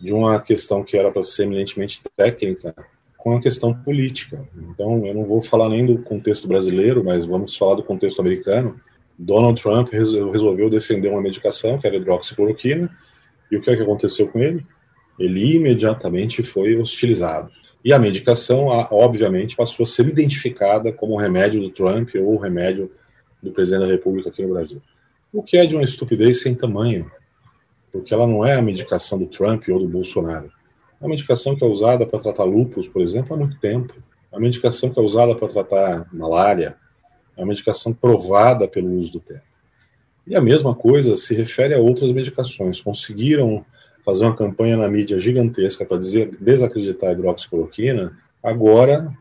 de 0.00 0.12
uma 0.14 0.40
questão 0.40 0.82
que 0.82 0.96
era 0.96 1.12
para 1.12 1.22
ser 1.22 1.42
eminentemente 1.42 2.00
técnica 2.16 2.74
com 3.18 3.36
a 3.36 3.40
questão 3.40 3.72
política. 3.72 4.44
Então, 4.56 5.06
eu 5.06 5.14
não 5.14 5.24
vou 5.24 5.40
falar 5.40 5.68
nem 5.68 5.86
do 5.86 5.98
contexto 5.98 6.48
brasileiro, 6.48 7.04
mas 7.04 7.24
vamos 7.24 7.56
falar 7.56 7.76
do 7.76 7.84
contexto 7.84 8.20
americano. 8.20 8.80
Donald 9.16 9.62
Trump 9.62 9.90
resolveu 9.92 10.68
defender 10.68 11.08
uma 11.08 11.22
medicação, 11.22 11.78
que 11.78 11.86
era 11.86 11.96
hidroxicloroquina, 11.96 12.90
e 13.50 13.56
o 13.56 13.60
que, 13.60 13.70
é 13.70 13.76
que 13.76 13.82
aconteceu 13.82 14.26
com 14.26 14.40
ele? 14.40 14.66
Ele 15.22 15.56
imediatamente 15.56 16.42
foi 16.42 16.76
hostilizado. 16.76 17.50
E 17.84 17.92
a 17.92 17.98
medicação, 17.98 18.66
obviamente, 18.90 19.56
passou 19.56 19.84
a 19.84 19.86
ser 19.86 20.06
identificada 20.06 20.92
como 20.92 21.14
o 21.14 21.18
remédio 21.18 21.60
do 21.60 21.70
Trump 21.70 22.10
ou 22.16 22.34
o 22.34 22.38
remédio 22.38 22.90
do 23.42 23.50
presidente 23.50 23.82
da 23.82 23.92
República 23.92 24.28
aqui 24.28 24.42
no 24.42 24.54
Brasil. 24.54 24.80
O 25.32 25.42
que 25.42 25.56
é 25.56 25.66
de 25.66 25.74
uma 25.74 25.82
estupidez 25.82 26.42
sem 26.42 26.54
tamanho 26.54 27.10
porque 27.92 28.14
ela 28.14 28.26
não 28.26 28.44
é 28.44 28.54
a 28.54 28.62
medicação 28.62 29.18
do 29.18 29.26
Trump 29.26 29.68
ou 29.68 29.78
do 29.78 29.86
Bolsonaro. 29.86 30.50
É 30.98 31.04
uma 31.04 31.10
medicação 31.10 31.54
que 31.54 31.62
é 31.62 31.66
usada 31.66 32.06
para 32.06 32.18
tratar 32.18 32.44
lúpus, 32.44 32.88
por 32.88 33.02
exemplo, 33.02 33.34
há 33.34 33.36
muito 33.36 33.58
tempo. 33.60 33.94
É 34.32 34.34
uma 34.34 34.40
medicação 34.40 34.88
que 34.88 34.98
é 34.98 35.02
usada 35.02 35.34
para 35.34 35.46
tratar 35.46 36.08
malária. 36.12 36.76
É 37.36 37.42
uma 37.42 37.48
medicação 37.48 37.92
provada 37.92 38.66
pelo 38.66 38.90
uso 38.94 39.12
do 39.12 39.20
tempo. 39.20 39.42
E 40.26 40.34
a 40.34 40.40
mesma 40.40 40.74
coisa 40.74 41.16
se 41.16 41.34
refere 41.34 41.74
a 41.74 41.78
outras 41.78 42.10
medicações. 42.12 42.80
Conseguiram 42.80 43.64
fazer 44.04 44.24
uma 44.24 44.36
campanha 44.36 44.76
na 44.76 44.88
mídia 44.88 45.18
gigantesca 45.18 45.84
para 45.84 45.98
desacreditar 45.98 47.10
a 47.10 47.12
hidroxicloroquina, 47.12 48.16
agora 48.42 49.12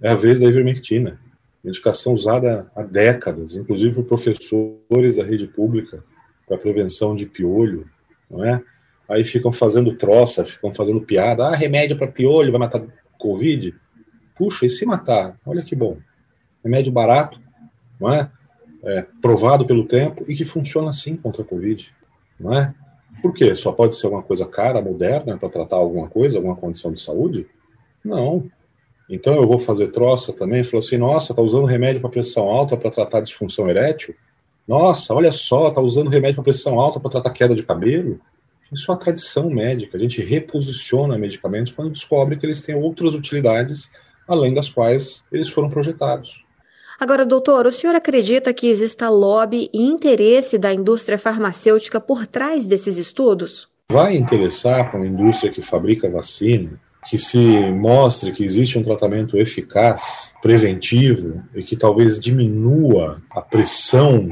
é 0.00 0.10
a 0.10 0.14
vez 0.14 0.38
da 0.38 0.46
ivermectina. 0.46 1.20
Medicação 1.62 2.14
usada 2.14 2.70
há 2.74 2.82
décadas, 2.82 3.56
inclusive 3.56 3.94
por 3.94 4.04
professores 4.04 5.16
da 5.16 5.24
rede 5.24 5.46
pública 5.46 6.04
para 6.46 6.56
prevenção 6.56 7.14
de 7.14 7.26
piolho, 7.26 7.86
não 8.30 8.44
é? 8.44 8.62
Aí 9.08 9.24
ficam 9.24 9.50
fazendo 9.50 9.94
troça, 9.94 10.44
ficam 10.44 10.72
fazendo 10.72 11.00
piada. 11.00 11.48
Ah, 11.48 11.54
remédio 11.54 11.96
para 11.96 12.06
piolho 12.06 12.52
vai 12.52 12.60
matar 12.60 12.82
Covid. 13.18 13.74
Puxa, 14.36 14.66
e 14.66 14.70
se 14.70 14.84
matar? 14.86 15.36
Olha 15.44 15.62
que 15.62 15.74
bom. 15.74 15.98
Remédio 16.62 16.92
barato, 16.92 17.40
não 17.98 18.12
é? 18.12 18.30
é 18.84 19.06
provado 19.20 19.66
pelo 19.66 19.86
tempo 19.86 20.24
e 20.28 20.34
que 20.34 20.44
funciona 20.44 20.90
assim 20.90 21.16
contra 21.16 21.42
a 21.42 21.44
Covid, 21.44 21.92
não 22.38 22.56
é? 22.56 22.72
Por 23.20 23.32
quê? 23.34 23.54
Só 23.54 23.72
pode 23.72 23.96
ser 23.96 24.06
uma 24.06 24.22
coisa 24.22 24.46
cara, 24.46 24.80
moderna, 24.80 25.36
para 25.36 25.48
tratar 25.48 25.76
alguma 25.76 26.08
coisa, 26.08 26.38
alguma 26.38 26.56
condição 26.56 26.92
de 26.92 27.00
saúde? 27.00 27.46
Não. 28.04 28.50
Então 29.08 29.34
eu 29.34 29.46
vou 29.46 29.58
fazer 29.58 29.88
troça 29.88 30.32
também. 30.32 30.62
Falou 30.62 30.84
assim: 30.84 30.96
nossa, 30.96 31.34
tá 31.34 31.42
usando 31.42 31.66
remédio 31.66 32.00
para 32.00 32.10
pressão 32.10 32.48
alta 32.48 32.76
para 32.76 32.90
tratar 32.90 33.20
disfunção 33.20 33.68
erétil? 33.68 34.14
Nossa, 34.66 35.14
olha 35.14 35.32
só, 35.32 35.70
tá 35.70 35.80
usando 35.80 36.10
remédio 36.10 36.36
para 36.36 36.44
pressão 36.44 36.78
alta 36.78 37.00
para 37.00 37.10
tratar 37.10 37.30
queda 37.30 37.54
de 37.54 37.62
cabelo. 37.62 38.20
Isso 38.70 38.90
é 38.90 38.94
uma 38.94 39.00
tradição 39.00 39.48
médica. 39.48 39.96
A 39.96 40.00
gente 40.00 40.22
reposiciona 40.22 41.16
medicamentos 41.16 41.72
quando 41.72 41.90
descobre 41.90 42.36
que 42.36 42.44
eles 42.44 42.60
têm 42.60 42.74
outras 42.74 43.14
utilidades 43.14 43.90
além 44.28 44.52
das 44.52 44.68
quais 44.68 45.24
eles 45.32 45.48
foram 45.48 45.70
projetados. 45.70 46.44
Agora, 46.98 47.24
doutor, 47.24 47.66
o 47.66 47.70
senhor 47.70 47.94
acredita 47.94 48.52
que 48.52 48.66
exista 48.66 49.08
lobby 49.08 49.70
e 49.72 49.82
interesse 49.82 50.58
da 50.58 50.72
indústria 50.72 51.16
farmacêutica 51.16 52.00
por 52.00 52.26
trás 52.26 52.66
desses 52.66 52.96
estudos? 52.96 53.68
Vai 53.90 54.16
interessar 54.16 54.90
para 54.90 54.98
uma 54.98 55.06
indústria 55.06 55.52
que 55.52 55.62
fabrica 55.62 56.10
vacina 56.10 56.80
que 57.08 57.16
se 57.16 57.38
mostre 57.70 58.32
que 58.32 58.44
existe 58.44 58.78
um 58.78 58.82
tratamento 58.82 59.38
eficaz, 59.38 60.34
preventivo 60.42 61.42
e 61.54 61.62
que 61.62 61.76
talvez 61.76 62.18
diminua 62.18 63.22
a 63.30 63.40
pressão 63.40 64.28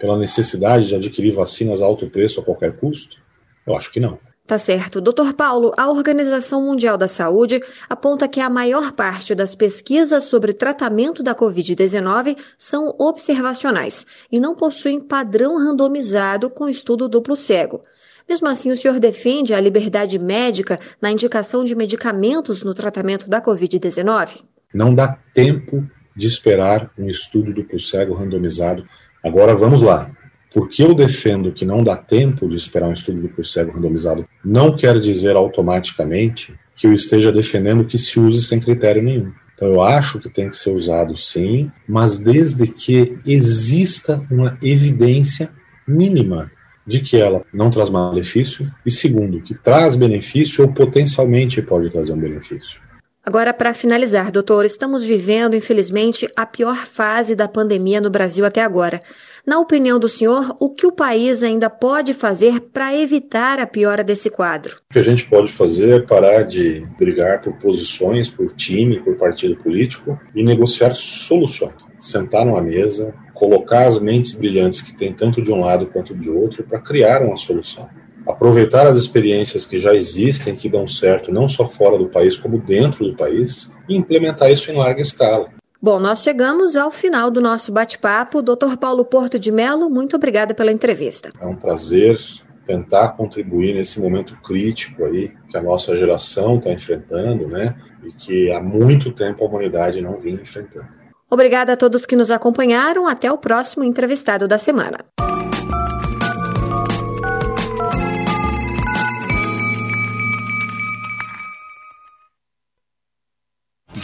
pela 0.00 0.18
necessidade 0.18 0.88
de 0.88 0.94
adquirir 0.94 1.32
vacinas 1.32 1.80
a 1.80 1.84
alto 1.84 2.08
preço 2.08 2.40
a 2.40 2.44
qualquer 2.44 2.76
custo? 2.76 3.18
Eu 3.66 3.76
acho 3.76 3.92
que 3.92 4.00
não. 4.00 4.18
Tá 4.46 4.56
certo. 4.56 5.00
Doutor 5.00 5.34
Paulo, 5.34 5.72
a 5.76 5.90
Organização 5.90 6.62
Mundial 6.62 6.96
da 6.96 7.08
Saúde 7.08 7.60
aponta 7.88 8.28
que 8.28 8.40
a 8.40 8.48
maior 8.48 8.92
parte 8.92 9.34
das 9.34 9.56
pesquisas 9.56 10.24
sobre 10.24 10.52
tratamento 10.52 11.20
da 11.20 11.34
Covid-19 11.34 12.38
são 12.56 12.94
observacionais 12.96 14.06
e 14.30 14.38
não 14.38 14.54
possuem 14.54 15.00
padrão 15.00 15.58
randomizado 15.58 16.48
com 16.48 16.68
estudo 16.68 17.08
duplo 17.08 17.34
cego. 17.34 17.82
Mesmo 18.28 18.46
assim, 18.48 18.70
o 18.70 18.76
senhor 18.76 19.00
defende 19.00 19.52
a 19.52 19.60
liberdade 19.60 20.16
médica 20.16 20.78
na 21.02 21.10
indicação 21.10 21.64
de 21.64 21.74
medicamentos 21.74 22.62
no 22.62 22.72
tratamento 22.72 23.28
da 23.28 23.42
Covid-19? 23.42 24.44
Não 24.72 24.94
dá 24.94 25.18
tempo 25.34 25.84
de 26.14 26.28
esperar 26.28 26.90
um 26.96 27.08
estudo 27.08 27.52
duplo 27.52 27.80
cego 27.80 28.14
randomizado. 28.14 28.86
Agora 29.24 29.56
vamos 29.56 29.82
lá. 29.82 30.08
Porque 30.52 30.82
eu 30.82 30.94
defendo 30.94 31.52
que 31.52 31.64
não 31.64 31.84
dá 31.84 31.96
tempo 31.96 32.48
de 32.48 32.56
esperar 32.56 32.88
um 32.88 32.92
estudo 32.92 33.20
duplo 33.20 33.44
cego 33.44 33.72
randomizado, 33.72 34.26
não 34.44 34.74
quer 34.74 34.98
dizer 34.98 35.36
automaticamente 35.36 36.54
que 36.74 36.86
eu 36.86 36.92
esteja 36.92 37.32
defendendo 37.32 37.84
que 37.84 37.98
se 37.98 38.18
use 38.18 38.42
sem 38.42 38.60
critério 38.60 39.02
nenhum. 39.02 39.32
Então 39.54 39.68
eu 39.68 39.82
acho 39.82 40.18
que 40.18 40.28
tem 40.28 40.50
que 40.50 40.56
ser 40.56 40.70
usado 40.70 41.16
sim, 41.16 41.70
mas 41.88 42.18
desde 42.18 42.66
que 42.66 43.16
exista 43.26 44.22
uma 44.30 44.58
evidência 44.62 45.50
mínima 45.86 46.50
de 46.86 47.00
que 47.00 47.16
ela 47.16 47.42
não 47.52 47.70
traz 47.70 47.90
malefício 47.90 48.70
e 48.84 48.90
segundo, 48.90 49.40
que 49.40 49.54
traz 49.54 49.96
benefício 49.96 50.64
ou 50.64 50.72
potencialmente 50.72 51.60
pode 51.60 51.90
trazer 51.90 52.12
um 52.12 52.20
benefício. 52.20 52.80
Agora, 53.24 53.52
para 53.52 53.74
finalizar, 53.74 54.30
doutor, 54.30 54.64
estamos 54.64 55.02
vivendo, 55.02 55.56
infelizmente, 55.56 56.30
a 56.36 56.46
pior 56.46 56.76
fase 56.76 57.34
da 57.34 57.48
pandemia 57.48 58.00
no 58.00 58.08
Brasil 58.08 58.46
até 58.46 58.62
agora. 58.62 59.02
Na 59.46 59.60
opinião 59.60 59.96
do 59.96 60.08
senhor, 60.08 60.56
o 60.58 60.70
que 60.70 60.88
o 60.88 60.90
país 60.90 61.44
ainda 61.44 61.70
pode 61.70 62.12
fazer 62.12 62.60
para 62.60 62.92
evitar 62.96 63.60
a 63.60 63.66
piora 63.66 64.02
desse 64.02 64.28
quadro? 64.28 64.78
O 64.90 64.92
que 64.92 64.98
a 64.98 65.04
gente 65.04 65.24
pode 65.24 65.52
fazer 65.52 65.90
é 65.90 66.00
parar 66.00 66.42
de 66.42 66.84
brigar 66.98 67.40
por 67.40 67.52
posições, 67.52 68.28
por 68.28 68.52
time, 68.52 68.98
por 68.98 69.14
partido 69.14 69.54
político 69.54 70.18
e 70.34 70.42
negociar 70.42 70.94
soluções. 70.96 71.76
Sentar 71.96 72.44
numa 72.44 72.60
mesa, 72.60 73.14
colocar 73.34 73.86
as 73.86 74.00
mentes 74.00 74.32
brilhantes 74.32 74.80
que 74.80 74.92
tem 74.92 75.12
tanto 75.12 75.40
de 75.40 75.52
um 75.52 75.60
lado 75.60 75.86
quanto 75.86 76.12
de 76.12 76.28
outro 76.28 76.64
para 76.64 76.80
criar 76.80 77.22
uma 77.22 77.36
solução 77.36 77.88
aproveitar 78.26 78.88
as 78.88 78.98
experiências 78.98 79.64
que 79.64 79.78
já 79.78 79.94
existem, 79.94 80.56
que 80.56 80.68
dão 80.68 80.88
certo 80.88 81.30
não 81.30 81.48
só 81.48 81.64
fora 81.68 81.96
do 81.96 82.08
país, 82.08 82.36
como 82.36 82.58
dentro 82.58 83.06
do 83.06 83.14
país, 83.14 83.70
e 83.88 83.96
implementar 83.96 84.50
isso 84.50 84.68
em 84.68 84.76
larga 84.76 85.00
escala. 85.00 85.48
Bom, 85.80 86.00
nós 86.00 86.22
chegamos 86.22 86.74
ao 86.74 86.90
final 86.90 87.30
do 87.30 87.40
nosso 87.40 87.70
bate-papo. 87.70 88.42
Dr. 88.42 88.76
Paulo 88.80 89.04
Porto 89.04 89.38
de 89.38 89.52
Mello, 89.52 89.90
muito 89.90 90.16
obrigada 90.16 90.54
pela 90.54 90.72
entrevista. 90.72 91.30
É 91.40 91.46
um 91.46 91.56
prazer 91.56 92.18
tentar 92.64 93.10
contribuir 93.10 93.74
nesse 93.74 94.00
momento 94.00 94.36
crítico 94.42 95.04
aí 95.04 95.32
que 95.48 95.56
a 95.56 95.62
nossa 95.62 95.94
geração 95.94 96.56
está 96.56 96.70
enfrentando, 96.72 97.46
né? 97.46 97.76
E 98.02 98.12
que 98.12 98.50
há 98.50 98.60
muito 98.60 99.12
tempo 99.12 99.44
a 99.44 99.48
humanidade 99.48 100.00
não 100.00 100.18
vinha 100.18 100.40
enfrentando. 100.40 100.88
Obrigada 101.30 101.72
a 101.72 101.76
todos 101.76 102.06
que 102.06 102.16
nos 102.16 102.30
acompanharam. 102.30 103.06
Até 103.06 103.30
o 103.30 103.38
próximo 103.38 103.84
entrevistado 103.84 104.48
da 104.48 104.58
semana. 104.58 105.04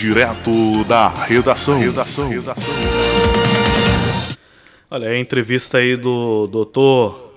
Direto 0.03 0.83
da 0.83 1.07
redação. 1.07 1.79
redação. 1.79 2.29
redação. 2.29 2.75
Olha, 4.91 5.11
a 5.11 5.17
entrevista 5.17 5.79
aí 5.79 5.97
do 5.97 6.49
doutor 6.49 7.33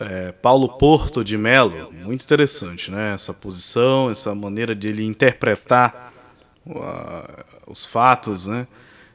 é, 0.00 0.32
Paulo 0.32 0.70
Porto 0.70 1.22
de 1.22 1.38
Mello, 1.38 1.92
muito 2.04 2.24
interessante, 2.24 2.90
né? 2.90 3.14
Essa 3.14 3.32
posição, 3.32 4.10
essa 4.10 4.34
maneira 4.34 4.74
de 4.74 4.88
ele 4.88 5.04
interpretar 5.04 6.12
uh, 6.66 7.44
os 7.64 7.86
fatos, 7.86 8.48
né? 8.48 8.66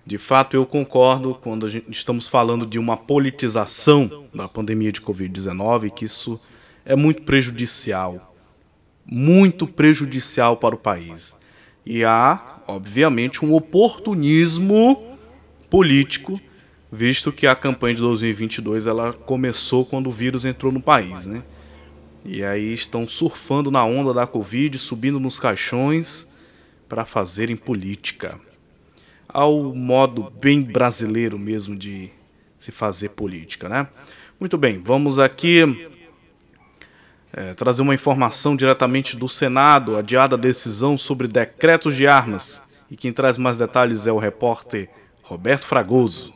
De 0.05 0.17
fato, 0.17 0.55
eu 0.55 0.65
concordo 0.65 1.37
quando 1.43 1.65
a 1.65 1.69
gente, 1.69 1.91
estamos 1.91 2.29
falando 2.29 2.65
de 2.65 2.79
uma 2.79 2.95
politização 2.95 4.23
da 4.33 4.47
pandemia 4.47 4.93
de 4.93 5.01
Covid-19, 5.01 5.91
que 5.91 6.05
isso 6.05 6.39
é 6.85 6.95
muito 6.95 7.23
prejudicial, 7.23 8.33
muito 9.05 9.67
prejudicial 9.67 10.55
para 10.55 10.73
o 10.73 10.77
país. 10.77 11.35
E 11.89 12.03
há, 12.03 12.59
obviamente, 12.67 13.45
um 13.45 13.53
oportunismo 13.53 15.17
político, 15.69 16.37
visto 16.91 17.31
que 17.31 17.47
a 17.47 17.55
campanha 17.55 17.95
de 17.95 18.01
2022 18.01 18.87
ela 18.87 19.13
começou 19.13 19.85
quando 19.85 20.07
o 20.07 20.11
vírus 20.11 20.43
entrou 20.43 20.69
no 20.69 20.81
país, 20.81 21.25
né? 21.25 21.41
E 22.25 22.43
aí 22.43 22.73
estão 22.73 23.07
surfando 23.07 23.71
na 23.71 23.85
onda 23.85 24.13
da 24.13 24.27
Covid, 24.27 24.77
subindo 24.77 25.17
nos 25.17 25.39
caixões 25.39 26.27
para 26.89 27.05
fazerem 27.05 27.55
política. 27.55 28.37
Ao 29.25 29.73
modo 29.73 30.29
bem 30.41 30.61
brasileiro 30.61 31.39
mesmo 31.39 31.73
de 31.73 32.09
se 32.59 32.69
fazer 32.69 33.11
política, 33.11 33.69
né? 33.69 33.87
Muito 34.37 34.57
bem, 34.57 34.81
vamos 34.83 35.19
aqui 35.19 35.87
é, 37.33 37.53
trazer 37.53 37.81
uma 37.81 37.93
informação 37.93 38.55
diretamente 38.55 39.15
do 39.15 39.27
Senado, 39.27 39.97
adiada 39.97 40.35
a 40.35 40.39
decisão 40.39 40.97
sobre 40.97 41.27
decretos 41.27 41.95
de 41.95 42.07
armas. 42.07 42.61
E 42.89 42.95
quem 42.95 43.11
traz 43.11 43.37
mais 43.37 43.57
detalhes 43.57 44.07
é 44.07 44.11
o 44.11 44.17
repórter 44.17 44.89
Roberto 45.21 45.65
Fragoso. 45.65 46.33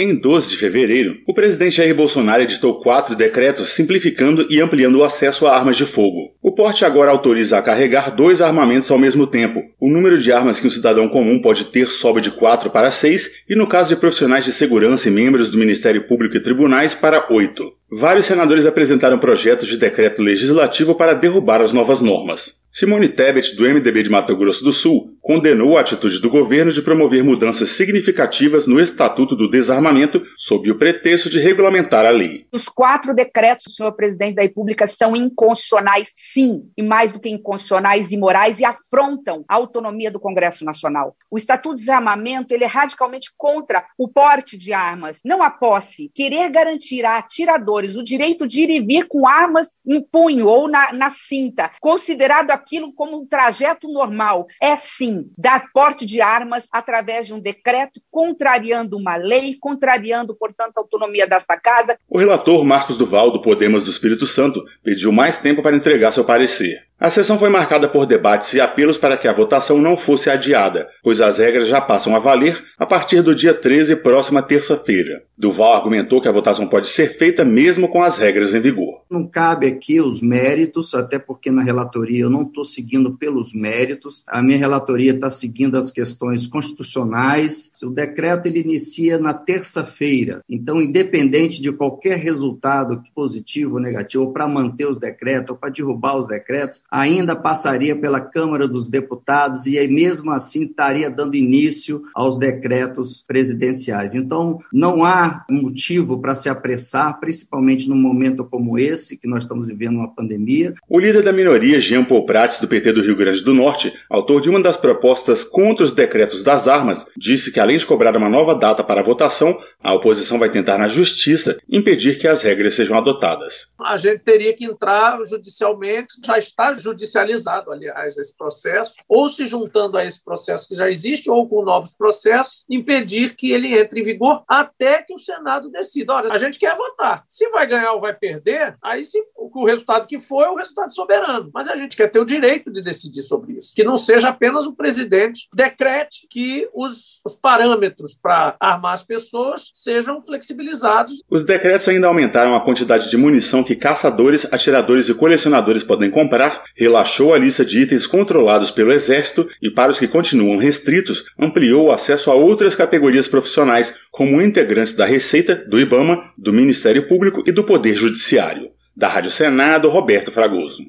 Em 0.00 0.14
12 0.14 0.50
de 0.50 0.56
fevereiro, 0.56 1.16
o 1.26 1.34
presidente 1.34 1.78
Jair 1.78 1.92
Bolsonaro 1.92 2.44
editou 2.44 2.78
quatro 2.78 3.16
decretos 3.16 3.70
simplificando 3.70 4.46
e 4.48 4.60
ampliando 4.60 4.94
o 4.94 5.02
acesso 5.02 5.44
a 5.44 5.52
armas 5.52 5.76
de 5.76 5.84
fogo. 5.84 6.36
O 6.40 6.52
porte 6.52 6.84
agora 6.84 7.10
autoriza 7.10 7.58
a 7.58 7.62
carregar 7.62 8.14
dois 8.14 8.40
armamentos 8.40 8.88
ao 8.92 8.98
mesmo 8.98 9.26
tempo. 9.26 9.60
O 9.80 9.90
número 9.90 10.16
de 10.16 10.30
armas 10.30 10.60
que 10.60 10.68
um 10.68 10.70
cidadão 10.70 11.08
comum 11.08 11.42
pode 11.42 11.64
ter 11.64 11.90
sobe 11.90 12.20
de 12.20 12.30
quatro 12.30 12.70
para 12.70 12.92
seis 12.92 13.42
e, 13.50 13.56
no 13.56 13.66
caso 13.66 13.88
de 13.88 13.96
profissionais 13.96 14.44
de 14.44 14.52
segurança 14.52 15.08
e 15.08 15.10
membros 15.10 15.50
do 15.50 15.58
Ministério 15.58 16.06
Público 16.06 16.36
e 16.36 16.40
tribunais, 16.40 16.94
para 16.94 17.26
oito. 17.32 17.72
Vários 17.90 18.26
senadores 18.26 18.66
apresentaram 18.66 19.18
projetos 19.18 19.66
de 19.66 19.78
decreto 19.78 20.22
legislativo 20.22 20.94
para 20.94 21.14
derrubar 21.14 21.60
as 21.60 21.72
novas 21.72 22.00
normas. 22.00 22.58
Simone 22.70 23.08
Tebet, 23.08 23.56
do 23.56 23.64
MDB 23.64 24.04
de 24.04 24.10
Mato 24.10 24.36
Grosso 24.36 24.62
do 24.62 24.72
Sul, 24.72 25.16
condenou 25.28 25.76
a 25.76 25.82
atitude 25.82 26.22
do 26.22 26.30
governo 26.30 26.72
de 26.72 26.80
promover 26.80 27.22
mudanças 27.22 27.72
significativas 27.72 28.66
no 28.66 28.80
Estatuto 28.80 29.36
do 29.36 29.46
Desarmamento 29.46 30.22
sob 30.38 30.70
o 30.70 30.78
pretexto 30.78 31.28
de 31.28 31.38
regulamentar 31.38 32.06
a 32.06 32.10
lei. 32.10 32.46
Os 32.50 32.66
quatro 32.66 33.14
decretos, 33.14 33.74
senhor 33.74 33.92
presidente 33.92 34.36
da 34.36 34.42
República, 34.42 34.86
são 34.86 35.14
inconstitucionais, 35.14 36.10
sim, 36.14 36.70
e 36.74 36.82
mais 36.82 37.12
do 37.12 37.20
que 37.20 37.28
inconstitucionais, 37.28 38.10
imorais 38.10 38.58
e 38.58 38.64
afrontam 38.64 39.44
a 39.46 39.56
autonomia 39.56 40.10
do 40.10 40.18
Congresso 40.18 40.64
Nacional. 40.64 41.14
O 41.30 41.36
Estatuto 41.36 41.74
do 41.74 41.78
Desarmamento 41.78 42.54
ele 42.54 42.64
é 42.64 42.66
radicalmente 42.66 43.30
contra 43.36 43.84
o 43.98 44.08
porte 44.08 44.56
de 44.56 44.72
armas, 44.72 45.20
não 45.22 45.42
a 45.42 45.50
posse. 45.50 46.10
Querer 46.14 46.48
garantir 46.48 47.04
a 47.04 47.18
atiradores 47.18 47.96
o 47.96 48.02
direito 48.02 48.48
de 48.48 48.62
ir 48.62 48.70
e 48.70 48.80
vir 48.80 49.06
com 49.06 49.28
armas 49.28 49.82
em 49.86 50.00
punho 50.00 50.46
ou 50.46 50.70
na, 50.70 50.90
na 50.94 51.10
cinta, 51.10 51.70
considerado 51.82 52.50
aquilo 52.50 52.94
como 52.94 53.20
um 53.20 53.26
trajeto 53.26 53.92
normal, 53.92 54.46
é 54.58 54.74
sim 54.74 55.17
dar 55.36 55.70
porte 55.72 56.04
de 56.04 56.20
armas 56.20 56.66
através 56.72 57.26
de 57.26 57.34
um 57.34 57.40
decreto, 57.40 58.00
contrariando 58.10 58.96
uma 58.96 59.16
lei, 59.16 59.56
contrariando, 59.60 60.34
portanto, 60.34 60.78
a 60.78 60.80
autonomia 60.80 61.26
desta 61.26 61.56
casa. 61.56 61.96
O 62.08 62.18
relator 62.18 62.64
Marcos 62.64 62.98
Duval, 62.98 63.30
do 63.30 63.40
Podemos 63.40 63.84
do 63.84 63.90
Espírito 63.90 64.26
Santo, 64.26 64.64
pediu 64.82 65.12
mais 65.12 65.38
tempo 65.38 65.62
para 65.62 65.76
entregar 65.76 66.12
seu 66.12 66.24
parecer. 66.24 66.87
A 67.00 67.10
sessão 67.10 67.38
foi 67.38 67.48
marcada 67.48 67.88
por 67.88 68.06
debates 68.06 68.54
e 68.54 68.60
apelos 68.60 68.98
para 68.98 69.16
que 69.16 69.28
a 69.28 69.32
votação 69.32 69.78
não 69.78 69.96
fosse 69.96 70.28
adiada, 70.28 70.88
pois 71.00 71.20
as 71.20 71.38
regras 71.38 71.68
já 71.68 71.80
passam 71.80 72.16
a 72.16 72.18
valer 72.18 72.64
a 72.76 72.84
partir 72.84 73.22
do 73.22 73.36
dia 73.36 73.54
13, 73.54 73.94
próxima 74.02 74.42
terça-feira. 74.42 75.22
Duval 75.38 75.74
argumentou 75.74 76.20
que 76.20 76.26
a 76.26 76.32
votação 76.32 76.66
pode 76.66 76.88
ser 76.88 77.10
feita 77.10 77.44
mesmo 77.44 77.86
com 77.88 78.02
as 78.02 78.18
regras 78.18 78.52
em 78.52 78.60
vigor. 78.60 79.02
Não 79.08 79.24
cabe 79.24 79.68
aqui 79.68 80.00
os 80.00 80.20
méritos, 80.20 80.92
até 80.92 81.16
porque 81.16 81.52
na 81.52 81.62
relatoria 81.62 82.22
eu 82.22 82.30
não 82.30 82.42
estou 82.42 82.64
seguindo 82.64 83.16
pelos 83.16 83.52
méritos, 83.54 84.24
a 84.26 84.42
minha 84.42 84.58
relatoria 84.58 85.14
está 85.14 85.30
seguindo 85.30 85.78
as 85.78 85.92
questões 85.92 86.48
constitucionais. 86.48 87.70
O 87.80 87.90
decreto 87.90 88.46
ele 88.46 88.58
inicia 88.58 89.16
na 89.16 89.32
terça-feira, 89.32 90.40
então, 90.50 90.82
independente 90.82 91.62
de 91.62 91.70
qualquer 91.70 92.18
resultado 92.18 93.00
positivo 93.14 93.74
ou 93.74 93.80
negativo, 93.80 94.32
para 94.32 94.48
manter 94.48 94.88
os 94.88 94.98
decretos, 94.98 95.50
ou 95.50 95.56
para 95.56 95.70
derrubar 95.70 96.16
os 96.16 96.26
decretos, 96.26 96.82
ainda 96.90 97.36
passaria 97.36 97.94
pela 97.96 98.20
Câmara 98.20 98.66
dos 98.66 98.88
Deputados 98.88 99.66
e 99.66 99.78
aí 99.78 99.88
mesmo 99.88 100.30
assim 100.30 100.64
estaria 100.64 101.10
dando 101.10 101.36
início 101.36 102.02
aos 102.14 102.38
decretos 102.38 103.24
presidenciais. 103.26 104.14
Então, 104.14 104.58
não 104.72 105.04
há 105.04 105.44
motivo 105.50 106.18
para 106.20 106.34
se 106.34 106.48
apressar, 106.48 107.18
principalmente 107.20 107.88
num 107.88 107.96
momento 107.96 108.44
como 108.44 108.78
esse, 108.78 109.16
que 109.16 109.28
nós 109.28 109.44
estamos 109.44 109.68
vivendo 109.68 109.96
uma 109.96 110.14
pandemia. 110.14 110.74
O 110.88 110.98
líder 110.98 111.22
da 111.22 111.32
minoria, 111.32 111.80
Jean 111.80 112.04
Paul 112.04 112.24
Prats, 112.24 112.58
do 112.58 112.68
PT 112.68 112.92
do 112.92 113.02
Rio 113.02 113.16
Grande 113.16 113.42
do 113.42 113.54
Norte, 113.54 113.92
autor 114.08 114.40
de 114.40 114.48
uma 114.48 114.60
das 114.60 114.76
propostas 114.76 115.44
contra 115.44 115.84
os 115.84 115.92
decretos 115.92 116.42
das 116.42 116.66
armas, 116.66 117.06
disse 117.16 117.52
que 117.52 117.60
além 117.60 117.76
de 117.76 117.86
cobrar 117.86 118.16
uma 118.16 118.28
nova 118.28 118.54
data 118.54 118.82
para 118.82 119.00
a 119.00 119.04
votação, 119.04 119.58
a 119.82 119.94
oposição 119.94 120.38
vai 120.38 120.50
tentar 120.50 120.76
na 120.76 120.88
justiça 120.88 121.58
impedir 121.68 122.18
que 122.18 122.26
as 122.26 122.42
regras 122.42 122.74
sejam 122.74 122.96
adotadas. 122.96 123.68
A 123.80 123.96
gente 123.96 124.20
teria 124.20 124.54
que 124.54 124.64
entrar 124.64 125.18
judicialmente, 125.24 126.14
já 126.24 126.36
está 126.36 126.72
judicializado, 126.72 127.70
aliás, 127.70 128.18
esse 128.18 128.36
processo, 128.36 128.94
ou 129.08 129.28
se 129.28 129.46
juntando 129.46 129.96
a 129.96 130.04
esse 130.04 130.22
processo 130.22 130.68
que 130.68 130.74
já 130.74 130.90
existe, 130.90 131.30
ou 131.30 131.48
com 131.48 131.64
novos 131.64 131.94
processos, 131.94 132.64
impedir 132.68 133.36
que 133.36 133.52
ele 133.52 133.78
entre 133.78 134.00
em 134.00 134.04
vigor 134.04 134.42
até 134.48 135.02
que 135.02 135.14
o 135.14 135.18
Senado 135.18 135.70
decida. 135.70 136.12
Olha, 136.12 136.28
a 136.32 136.38
gente 136.38 136.58
quer 136.58 136.76
votar. 136.76 137.24
Se 137.28 137.48
vai 137.50 137.66
ganhar 137.66 137.92
ou 137.92 138.00
vai 138.00 138.14
perder, 138.14 138.76
aí 138.82 139.04
se, 139.04 139.18
o 139.36 139.64
resultado 139.64 140.06
que 140.06 140.18
for 140.18 140.44
é 140.44 140.50
o 140.50 140.56
resultado 140.56 140.92
soberano. 140.92 141.50
Mas 141.54 141.68
a 141.68 141.76
gente 141.76 141.96
quer 141.96 142.10
ter 142.10 142.18
o 142.18 142.24
direito 142.24 142.70
de 142.70 142.82
decidir 142.82 143.22
sobre 143.22 143.54
isso. 143.54 143.72
Que 143.74 143.84
não 143.84 143.96
seja 143.96 144.30
apenas 144.30 144.66
o 144.66 144.74
presidente 144.74 145.48
decrete 145.54 146.26
que 146.28 146.68
os, 146.74 147.20
os 147.24 147.34
parâmetros 147.36 148.14
para 148.14 148.56
armar 148.60 148.92
as 148.92 149.04
pessoas 149.04 149.67
sejam 149.72 150.20
flexibilizados. 150.22 151.22
Os 151.30 151.44
decretos 151.44 151.88
ainda 151.88 152.06
aumentaram 152.06 152.54
a 152.54 152.60
quantidade 152.60 153.10
de 153.10 153.16
munição 153.16 153.62
que 153.62 153.76
caçadores, 153.76 154.46
atiradores 154.52 155.08
e 155.08 155.14
colecionadores 155.14 155.82
podem 155.82 156.10
comprar, 156.10 156.64
relaxou 156.76 157.34
a 157.34 157.38
lista 157.38 157.64
de 157.64 157.80
itens 157.80 158.06
controlados 158.06 158.70
pelo 158.70 158.92
Exército 158.92 159.48
e, 159.62 159.70
para 159.70 159.90
os 159.90 159.98
que 159.98 160.08
continuam 160.08 160.58
restritos, 160.58 161.24
ampliou 161.38 161.86
o 161.86 161.92
acesso 161.92 162.30
a 162.30 162.34
outras 162.34 162.74
categorias 162.74 163.28
profissionais, 163.28 163.94
como 164.10 164.42
integrantes 164.42 164.94
da 164.94 165.06
Receita, 165.06 165.54
do 165.54 165.80
IBAMA, 165.80 166.32
do 166.36 166.52
Ministério 166.52 167.06
Público 167.08 167.42
e 167.46 167.52
do 167.52 167.64
Poder 167.64 167.96
Judiciário. 167.96 168.70
Da 168.96 169.08
Rádio 169.08 169.30
Senado, 169.30 169.88
Roberto 169.88 170.32
Fragoso. 170.32 170.82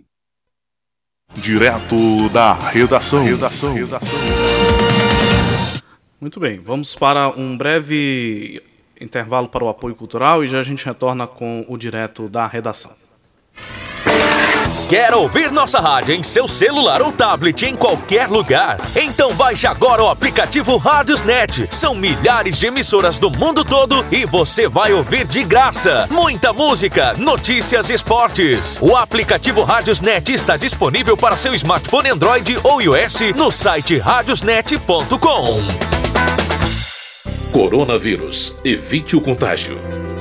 Direto 1.35 2.27
da 2.29 2.53
redação. 2.53 3.23
redação. 3.23 3.73
redação. 3.73 4.17
Muito 6.19 6.39
bem, 6.39 6.59
vamos 6.59 6.95
para 6.95 7.29
um 7.29 7.55
breve 7.55 8.61
intervalo 8.99 9.47
para 9.47 9.63
o 9.63 9.69
apoio 9.69 9.95
cultural 9.95 10.43
e 10.43 10.47
já 10.47 10.59
a 10.59 10.63
gente 10.63 10.85
retorna 10.85 11.27
com 11.27 11.65
o 11.67 11.77
direto 11.77 12.27
da 12.27 12.47
redação. 12.47 12.91
Quer 14.89 15.13
ouvir 15.13 15.51
nossa 15.51 15.79
rádio 15.79 16.15
em 16.15 16.23
seu 16.23 16.47
celular 16.47 16.99
ou 16.99 17.11
tablet 17.11 17.61
em 17.61 17.75
qualquer 17.75 18.27
lugar? 18.27 18.79
Então 18.95 19.35
baixe 19.35 19.67
agora 19.67 20.03
o 20.03 20.09
aplicativo 20.09 20.77
Rádiosnet. 20.77 21.67
São 21.69 21.93
milhares 21.93 22.57
de 22.57 22.65
emissoras 22.65 23.19
do 23.19 23.29
mundo 23.29 23.63
todo 23.63 24.03
e 24.11 24.25
você 24.25 24.67
vai 24.67 24.91
ouvir 24.91 25.27
de 25.27 25.43
graça. 25.43 26.07
Muita 26.09 26.51
música, 26.51 27.13
notícias 27.19 27.91
e 27.91 27.93
esportes. 27.93 28.79
O 28.81 28.95
aplicativo 28.95 29.63
Rádiosnet 29.63 30.33
está 30.33 30.57
disponível 30.57 31.15
para 31.15 31.37
seu 31.37 31.53
smartphone 31.53 32.09
Android 32.09 32.57
ou 32.63 32.81
iOS 32.81 33.19
no 33.35 33.51
site 33.51 33.99
radiosnet.com. 33.99 36.38
Coronavírus. 37.51 38.57
Evite 38.63 39.15
o 39.15 39.21
contágio. 39.21 39.79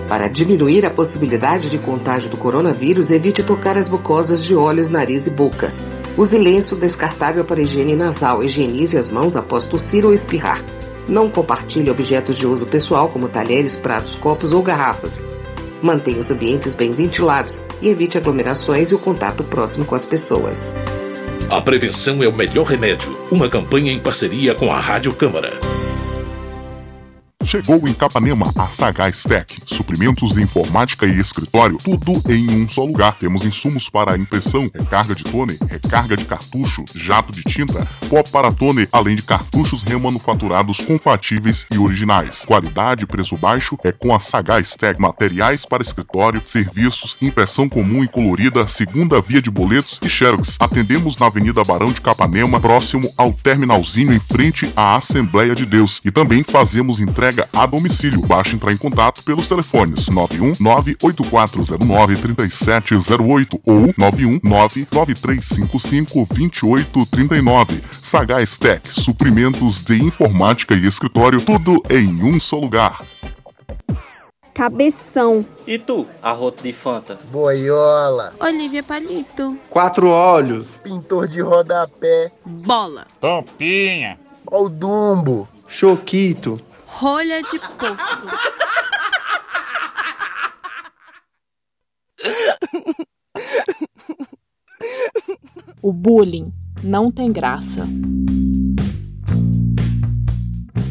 Para 0.09 0.29
diminuir 0.29 0.87
a 0.87 0.91
possibilidade 0.91 1.69
de 1.69 1.77
contágio 1.77 2.31
do 2.31 2.39
coronavírus, 2.39 3.11
evite 3.11 3.43
tocar 3.43 3.77
as 3.77 3.87
mucosas 3.87 4.43
de 4.43 4.55
olhos, 4.55 4.91
nariz 4.91 5.27
e 5.27 5.31
boca. 5.31 5.71
Use 6.17 6.39
lenço 6.39 6.75
descartável 6.75 7.45
para 7.45 7.61
higiene 7.61 7.95
nasal. 7.95 8.43
Higienize 8.43 8.97
as 8.97 9.11
mãos 9.11 9.37
após 9.37 9.67
tossir 9.67 10.07
ou 10.07 10.15
espirrar. 10.15 10.65
Não 11.07 11.31
compartilhe 11.31 11.91
objetos 11.91 12.35
de 12.35 12.47
uso 12.47 12.65
pessoal, 12.65 13.11
como 13.11 13.29
talheres, 13.29 13.77
pratos, 13.77 14.15
copos 14.15 14.55
ou 14.55 14.63
garrafas. 14.63 15.21
Mantenha 15.83 16.21
os 16.21 16.31
ambientes 16.31 16.75
bem 16.75 16.93
ventilados 16.93 17.61
e 17.83 17.89
evite 17.89 18.17
aglomerações 18.17 18.91
e 18.91 18.95
o 18.95 18.99
contato 18.99 19.45
próximo 19.45 19.85
com 19.85 19.95
as 19.95 20.07
pessoas. 20.07 20.57
A 21.51 21.61
prevenção 21.61 22.23
é 22.23 22.29
o 22.29 22.35
melhor 22.35 22.65
remédio. 22.65 23.15
Uma 23.31 23.51
campanha 23.51 23.93
em 23.93 23.99
parceria 23.99 24.55
com 24.55 24.73
a 24.73 24.81
Rádio 24.81 25.13
Câmara. 25.13 25.78
Chegou 27.49 27.89
em 27.89 27.95
Capanema 27.95 28.53
a 28.59 28.69
Sagaz 28.69 29.23
Tech, 29.23 29.57
suprimentos 29.65 30.35
de 30.35 30.43
informática 30.43 31.07
e 31.07 31.19
escritório, 31.19 31.79
tudo 31.79 32.21
em 32.31 32.47
um 32.51 32.69
só 32.69 32.85
lugar. 32.85 33.17
Temos 33.17 33.47
insumos 33.47 33.89
para 33.89 34.19
impressão, 34.19 34.71
recarga 34.75 35.15
de 35.15 35.25
toner, 35.25 35.57
recarga 35.67 36.15
de 36.15 36.27
cartucho, 36.27 36.85
jato 36.95 37.33
de 37.33 37.43
tinta, 37.43 37.89
pó 38.11 38.23
para 38.23 38.53
toner, 38.53 38.87
além 38.93 39.17
de 39.17 39.23
cartuchos 39.23 39.83
remanufaturados 39.83 40.83
compatíveis 40.83 41.67
e 41.73 41.79
originais. 41.79 42.45
Qualidade 42.45 43.05
e 43.05 43.07
preço 43.07 43.35
baixo 43.39 43.79
é 43.83 43.93
com 43.93 44.15
a 44.15 44.21
Sagaz 44.21 44.77
Tech. 44.77 45.01
Materiais 45.01 45.65
para 45.65 45.83
escritório, 45.83 46.43
serviços, 46.45 47.17
impressão 47.23 47.67
comum 47.67 48.05
e 48.05 48.09
colorida, 48.09 48.69
segunda 48.69 49.23
via 49.23 49.41
de 49.41 49.51
boletos 49.51 49.99
e 50.03 50.11
xerox. 50.11 50.59
Atendemos 50.61 51.17
na 51.17 51.29
Avenida 51.29 51.65
Barão 51.65 51.91
de 51.91 52.03
Capanema, 52.03 52.61
próximo 52.61 53.11
ao 53.17 53.33
terminalzinho 53.33 54.13
em 54.13 54.19
frente 54.19 54.71
à 54.77 54.97
Assembleia 54.97 55.55
de 55.55 55.65
Deus. 55.65 56.03
E 56.05 56.11
também 56.11 56.45
fazemos 56.47 57.01
entrega 57.01 57.38
a 57.53 57.67
domicílio. 57.67 58.21
Basta 58.23 58.55
entrar 58.55 58.73
em 58.73 58.77
contato 58.77 59.23
pelos 59.23 59.49
telefones 59.49 60.09
91 60.09 60.55
98409 60.59 62.17
3708 62.17 63.61
ou 63.67 63.95
91 63.97 64.41
99355 64.43 66.27
2839. 66.27 67.81
Sagaz 68.03 68.57
Tech, 68.57 68.81
suprimentos 68.91 69.83
de 69.83 70.03
informática 70.03 70.75
e 70.75 70.87
escritório, 70.87 71.41
tudo 71.41 71.83
em 71.91 72.23
um 72.23 72.41
só 72.41 72.57
lugar. 72.57 73.03
Cabeção. 74.59 75.47
E 75.65 75.79
tu, 75.79 76.05
arroto 76.21 76.65
de 76.65 76.73
Fanta? 76.73 77.17
Boiola. 77.31 78.35
Olivia 78.41 78.83
Palito. 78.83 79.57
Quatro 79.71 80.09
olhos. 80.09 80.81
Pintor 80.83 81.29
de 81.29 81.41
rodapé. 81.41 82.33
Bola. 82.45 83.07
Topinha. 83.21 84.19
Ó 84.45 84.65
o 84.65 84.69
Dumbo. 84.69 85.47
Choquito. 85.69 86.61
Rolha 86.91 87.43
de 87.43 87.59
poço. 87.59 88.27
O 95.81 95.93
bullying 95.93 96.53
não 96.83 97.13
tem 97.13 97.31
graça. 97.31 97.87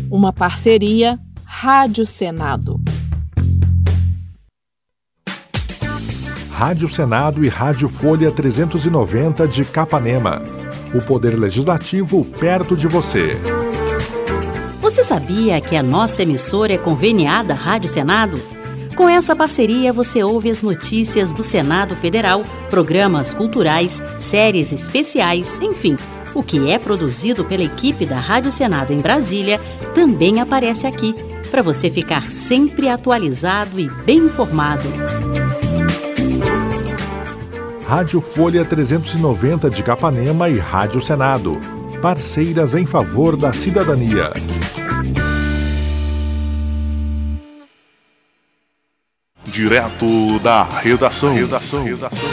Uma 0.09 0.31
parceria 0.31 1.19
Rádio 1.43 2.05
Senado. 2.05 2.79
Rádio 6.51 6.87
Senado 6.87 7.43
e 7.43 7.49
Rádio 7.49 7.89
Folha 7.89 8.31
390 8.31 9.47
de 9.47 9.65
Capanema. 9.65 10.41
O 10.95 11.01
Poder 11.01 11.37
Legislativo 11.37 12.23
perto 12.23 12.75
de 12.75 12.87
você. 12.87 13.66
Você 14.97 15.03
sabia 15.03 15.61
que 15.61 15.75
a 15.75 15.83
nossa 15.83 16.23
emissora 16.23 16.73
é 16.73 16.77
conveniada 16.79 17.53
à 17.53 17.55
Rádio 17.55 17.87
Senado? 17.87 18.41
Com 18.95 19.07
essa 19.07 19.35
parceria, 19.35 19.93
você 19.93 20.23
ouve 20.23 20.49
as 20.49 20.63
notícias 20.63 21.31
do 21.31 21.43
Senado 21.43 21.95
Federal, 21.95 22.41
programas 22.67 23.31
culturais, 23.31 24.01
séries 24.17 24.71
especiais, 24.71 25.61
enfim. 25.61 25.95
O 26.33 26.41
que 26.41 26.71
é 26.71 26.79
produzido 26.79 27.45
pela 27.45 27.61
equipe 27.61 28.07
da 28.07 28.15
Rádio 28.15 28.51
Senado 28.51 28.91
em 28.91 28.97
Brasília 28.97 29.61
também 29.93 30.41
aparece 30.41 30.87
aqui, 30.87 31.13
para 31.51 31.61
você 31.61 31.91
ficar 31.91 32.27
sempre 32.27 32.89
atualizado 32.89 33.79
e 33.79 33.87
bem 34.03 34.17
informado. 34.17 34.89
Rádio 37.85 38.19
Folha 38.19 38.65
390 38.65 39.69
de 39.69 39.83
Capanema 39.83 40.49
e 40.49 40.57
Rádio 40.57 41.01
Senado. 41.01 41.59
Parceiras 42.01 42.73
em 42.73 42.87
favor 42.87 43.37
da 43.37 43.53
cidadania. 43.53 44.31
Direto 49.57 50.37
da 50.37 50.61
redação. 50.61 51.33
redação. 51.33 51.83
redação. 51.83 52.29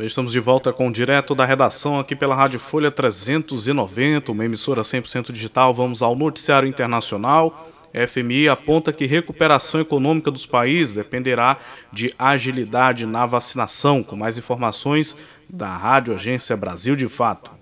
Estamos 0.00 0.30
de 0.30 0.38
volta 0.38 0.74
com 0.74 0.92
Direto 0.92 1.34
da 1.34 1.46
Redação 1.46 1.98
aqui 1.98 2.14
pela 2.14 2.34
Rádio 2.34 2.60
Folha 2.60 2.90
390, 2.90 4.30
uma 4.30 4.44
emissora 4.44 4.82
100% 4.82 5.32
digital. 5.32 5.72
Vamos 5.72 6.02
ao 6.02 6.14
noticiário 6.14 6.68
internacional. 6.68 7.72
FMI 8.06 8.50
aponta 8.50 8.92
que 8.92 9.06
recuperação 9.06 9.80
econômica 9.80 10.30
dos 10.30 10.44
países 10.44 10.96
dependerá 10.96 11.56
de 11.90 12.14
agilidade 12.18 13.06
na 13.06 13.24
vacinação. 13.24 14.02
Com 14.02 14.14
mais 14.14 14.36
informações 14.36 15.16
da 15.48 15.74
Rádio 15.74 16.12
Agência 16.12 16.54
Brasil 16.58 16.94
de 16.94 17.08
Fato. 17.08 17.61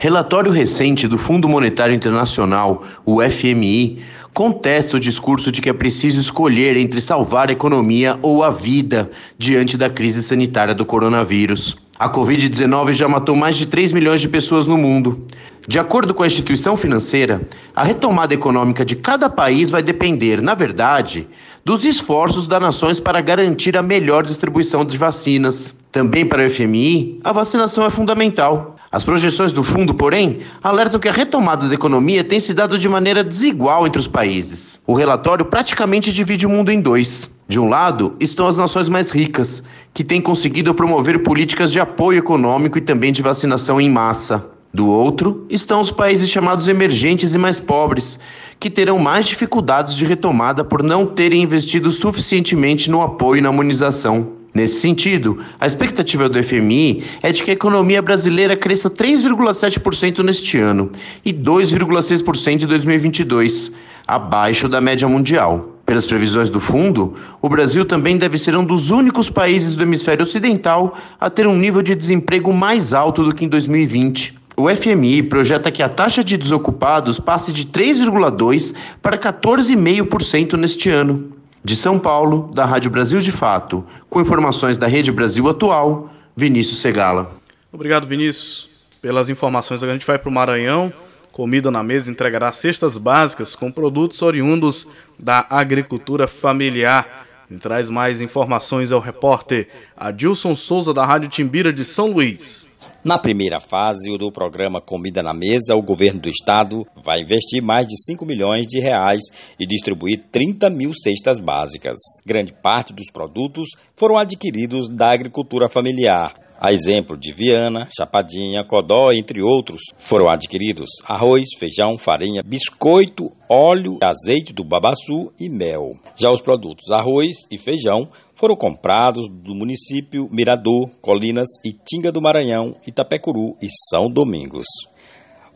Relatório 0.00 0.52
recente 0.52 1.08
do 1.08 1.18
Fundo 1.18 1.48
Monetário 1.48 1.92
Internacional, 1.92 2.84
o 3.04 3.20
FMI, 3.20 4.00
contesta 4.32 4.96
o 4.96 5.00
discurso 5.00 5.50
de 5.50 5.60
que 5.60 5.68
é 5.68 5.72
preciso 5.72 6.20
escolher 6.20 6.76
entre 6.76 7.00
salvar 7.00 7.48
a 7.48 7.52
economia 7.52 8.16
ou 8.22 8.44
a 8.44 8.50
vida 8.50 9.10
diante 9.36 9.76
da 9.76 9.90
crise 9.90 10.22
sanitária 10.22 10.72
do 10.72 10.86
coronavírus. 10.86 11.76
A 11.98 12.08
Covid-19 12.08 12.92
já 12.92 13.08
matou 13.08 13.34
mais 13.34 13.56
de 13.56 13.66
3 13.66 13.90
milhões 13.90 14.20
de 14.20 14.28
pessoas 14.28 14.68
no 14.68 14.78
mundo. 14.78 15.26
De 15.66 15.80
acordo 15.80 16.14
com 16.14 16.22
a 16.22 16.28
instituição 16.28 16.76
financeira, 16.76 17.40
a 17.74 17.82
retomada 17.82 18.32
econômica 18.32 18.84
de 18.84 18.94
cada 18.94 19.28
país 19.28 19.68
vai 19.68 19.82
depender, 19.82 20.40
na 20.40 20.54
verdade, 20.54 21.26
dos 21.64 21.84
esforços 21.84 22.46
das 22.46 22.62
nações 22.62 23.00
para 23.00 23.20
garantir 23.20 23.76
a 23.76 23.82
melhor 23.82 24.24
distribuição 24.24 24.84
de 24.84 24.96
vacinas. 24.96 25.74
Também 25.90 26.24
para 26.24 26.46
o 26.46 26.48
FMI, 26.48 27.18
a 27.24 27.32
vacinação 27.32 27.84
é 27.84 27.90
fundamental. 27.90 28.77
As 28.90 29.04
projeções 29.04 29.52
do 29.52 29.62
fundo, 29.62 29.92
porém, 29.92 30.40
alertam 30.62 30.98
que 30.98 31.08
a 31.08 31.12
retomada 31.12 31.68
da 31.68 31.74
economia 31.74 32.24
tem 32.24 32.40
se 32.40 32.54
dado 32.54 32.78
de 32.78 32.88
maneira 32.88 33.22
desigual 33.22 33.86
entre 33.86 34.00
os 34.00 34.08
países. 34.08 34.80
O 34.86 34.94
relatório 34.94 35.44
praticamente 35.44 36.10
divide 36.10 36.46
o 36.46 36.50
mundo 36.50 36.72
em 36.72 36.80
dois. 36.80 37.30
De 37.46 37.60
um 37.60 37.68
lado, 37.68 38.14
estão 38.18 38.46
as 38.46 38.56
nações 38.56 38.88
mais 38.88 39.10
ricas, 39.10 39.62
que 39.92 40.02
têm 40.02 40.22
conseguido 40.22 40.72
promover 40.72 41.22
políticas 41.22 41.70
de 41.70 41.78
apoio 41.78 42.18
econômico 42.18 42.78
e 42.78 42.82
também 42.82 43.12
de 43.12 43.20
vacinação 43.20 43.78
em 43.78 43.90
massa. 43.90 44.46
Do 44.72 44.86
outro, 44.86 45.46
estão 45.50 45.82
os 45.82 45.90
países 45.90 46.30
chamados 46.30 46.66
emergentes 46.66 47.34
e 47.34 47.38
mais 47.38 47.60
pobres, 47.60 48.18
que 48.58 48.70
terão 48.70 48.98
mais 48.98 49.26
dificuldades 49.26 49.94
de 49.94 50.06
retomada 50.06 50.64
por 50.64 50.82
não 50.82 51.04
terem 51.04 51.42
investido 51.42 51.90
suficientemente 51.90 52.90
no 52.90 53.02
apoio 53.02 53.38
e 53.38 53.42
na 53.42 53.50
imunização. 53.50 54.37
Nesse 54.58 54.80
sentido, 54.80 55.38
a 55.60 55.68
expectativa 55.68 56.28
do 56.28 56.42
FMI 56.42 57.04
é 57.22 57.30
de 57.30 57.44
que 57.44 57.50
a 57.52 57.54
economia 57.54 58.02
brasileira 58.02 58.56
cresça 58.56 58.90
3,7% 58.90 60.18
neste 60.24 60.58
ano 60.58 60.90
e 61.24 61.32
2,6% 61.32 62.64
em 62.64 62.66
2022, 62.66 63.70
abaixo 64.04 64.68
da 64.68 64.80
média 64.80 65.06
mundial. 65.06 65.76
Pelas 65.86 66.08
previsões 66.08 66.50
do 66.50 66.58
fundo, 66.58 67.14
o 67.40 67.48
Brasil 67.48 67.84
também 67.84 68.18
deve 68.18 68.36
ser 68.36 68.56
um 68.56 68.64
dos 68.64 68.90
únicos 68.90 69.30
países 69.30 69.76
do 69.76 69.84
hemisfério 69.84 70.24
ocidental 70.24 70.98
a 71.20 71.30
ter 71.30 71.46
um 71.46 71.54
nível 71.54 71.80
de 71.80 71.94
desemprego 71.94 72.52
mais 72.52 72.92
alto 72.92 73.22
do 73.22 73.32
que 73.32 73.44
em 73.44 73.48
2020. 73.48 74.36
O 74.56 74.68
FMI 74.68 75.22
projeta 75.22 75.70
que 75.70 75.84
a 75.84 75.88
taxa 75.88 76.24
de 76.24 76.36
desocupados 76.36 77.20
passe 77.20 77.52
de 77.52 77.64
3,2% 77.64 78.74
para 79.00 79.16
14,5% 79.16 80.54
neste 80.54 80.90
ano. 80.90 81.37
De 81.64 81.76
São 81.76 81.98
Paulo, 81.98 82.50
da 82.54 82.64
Rádio 82.64 82.90
Brasil 82.90 83.20
de 83.20 83.32
Fato, 83.32 83.84
com 84.08 84.20
informações 84.20 84.78
da 84.78 84.86
Rede 84.86 85.10
Brasil 85.10 85.48
Atual, 85.48 86.10
Vinícius 86.36 86.78
Segala. 86.78 87.32
Obrigado, 87.72 88.06
Vinícius, 88.06 88.68
pelas 89.02 89.28
informações. 89.28 89.82
Agora 89.82 89.96
a 89.96 89.98
gente 89.98 90.06
vai 90.06 90.18
para 90.18 90.28
o 90.28 90.32
Maranhão. 90.32 90.92
Comida 91.32 91.70
na 91.70 91.82
Mesa 91.82 92.10
entregará 92.10 92.50
cestas 92.52 92.96
básicas 92.96 93.54
com 93.54 93.70
produtos 93.70 94.22
oriundos 94.22 94.86
da 95.18 95.46
agricultura 95.50 96.26
familiar. 96.28 97.26
E 97.50 97.56
traz 97.56 97.88
mais 97.88 98.20
informações 98.20 98.92
ao 98.92 99.00
repórter 99.00 99.68
Adilson 99.96 100.54
Souza, 100.54 100.92
da 100.92 101.04
Rádio 101.04 101.28
Timbira 101.28 101.72
de 101.72 101.84
São 101.84 102.12
Luís. 102.12 102.67
Na 103.08 103.16
primeira 103.16 103.58
fase 103.58 104.18
do 104.18 104.30
programa 104.30 104.82
Comida 104.82 105.22
na 105.22 105.32
Mesa, 105.32 105.74
o 105.74 105.80
governo 105.80 106.20
do 106.20 106.28
estado 106.28 106.84
vai 107.02 107.22
investir 107.22 107.62
mais 107.62 107.86
de 107.86 107.96
5 108.04 108.26
milhões 108.26 108.66
de 108.66 108.80
reais 108.80 109.22
e 109.58 109.66
distribuir 109.66 110.24
30 110.30 110.68
mil 110.68 110.92
cestas 110.92 111.40
básicas. 111.40 111.96
Grande 112.26 112.52
parte 112.52 112.92
dos 112.92 113.10
produtos 113.10 113.70
foram 113.96 114.18
adquiridos 114.18 114.90
da 114.90 115.10
agricultura 115.10 115.70
familiar. 115.70 116.34
A 116.60 116.70
exemplo 116.70 117.16
de 117.16 117.32
Viana, 117.32 117.88
Chapadinha, 117.96 118.62
Codó, 118.62 119.12
entre 119.12 119.40
outros, 119.40 119.80
foram 119.96 120.28
adquiridos 120.28 120.90
arroz, 121.04 121.44
feijão, 121.56 121.96
farinha, 121.96 122.42
biscoito, 122.44 123.30
óleo, 123.48 123.96
azeite 124.02 124.52
do 124.52 124.64
babaçu 124.64 125.32
e 125.40 125.48
mel. 125.48 125.92
Já 126.14 126.30
os 126.30 126.42
produtos 126.42 126.90
arroz 126.90 127.46
e 127.50 127.56
feijão 127.56 128.10
foram 128.38 128.54
comprados 128.54 129.28
do 129.28 129.52
município 129.54 130.28
Mirador, 130.30 130.88
Colinas, 131.02 131.48
Itinga 131.64 132.12
do 132.12 132.22
Maranhão, 132.22 132.76
Itapecuru 132.86 133.56
e 133.60 133.66
São 133.90 134.08
Domingos. 134.08 134.64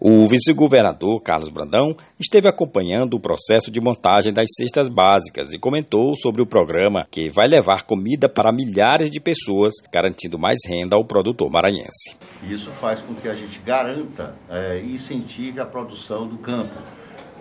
O 0.01 0.27
vice-governador 0.27 1.23
Carlos 1.23 1.49
Brandão 1.49 1.95
esteve 2.19 2.49
acompanhando 2.49 3.15
o 3.15 3.21
processo 3.21 3.71
de 3.71 3.81
montagem 3.81 4.33
das 4.33 4.47
cestas 4.57 4.89
básicas 4.89 5.53
e 5.53 5.61
comentou 5.61 6.17
sobre 6.17 6.43
o 6.43 6.47
programa 6.47 7.07
que 7.09 7.31
vai 7.31 7.47
levar 7.47 7.85
comida 7.85 8.29
para 8.29 8.53
milhares 8.53 9.13
de 9.13 9.21
pessoas, 9.21 9.75
garantindo 9.93 10.37
mais 10.37 10.59
renda 10.67 10.97
ao 10.97 11.07
produtor 11.07 11.49
maranhense. 11.49 12.17
Isso 12.43 12.73
faz 12.73 12.99
com 13.01 13.15
que 13.15 13.29
a 13.29 13.35
gente 13.35 13.61
garanta 13.61 14.35
é, 14.51 14.81
e 14.81 14.95
incentive 14.95 15.61
a 15.61 15.67
produção 15.67 16.27
do 16.27 16.37
campo. 16.39 16.81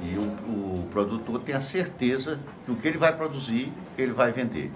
E 0.03 0.15
o, 0.15 0.81
o 0.81 0.87
produtor 0.91 1.41
tenha 1.41 1.61
certeza 1.61 2.39
que 2.63 2.71
o 2.71 2.75
que 2.75 2.87
ele 2.87 2.99
vai 2.99 3.15
produzir, 3.17 3.71
ele 3.97 4.13
vai 4.13 4.31
vender. 4.31 4.69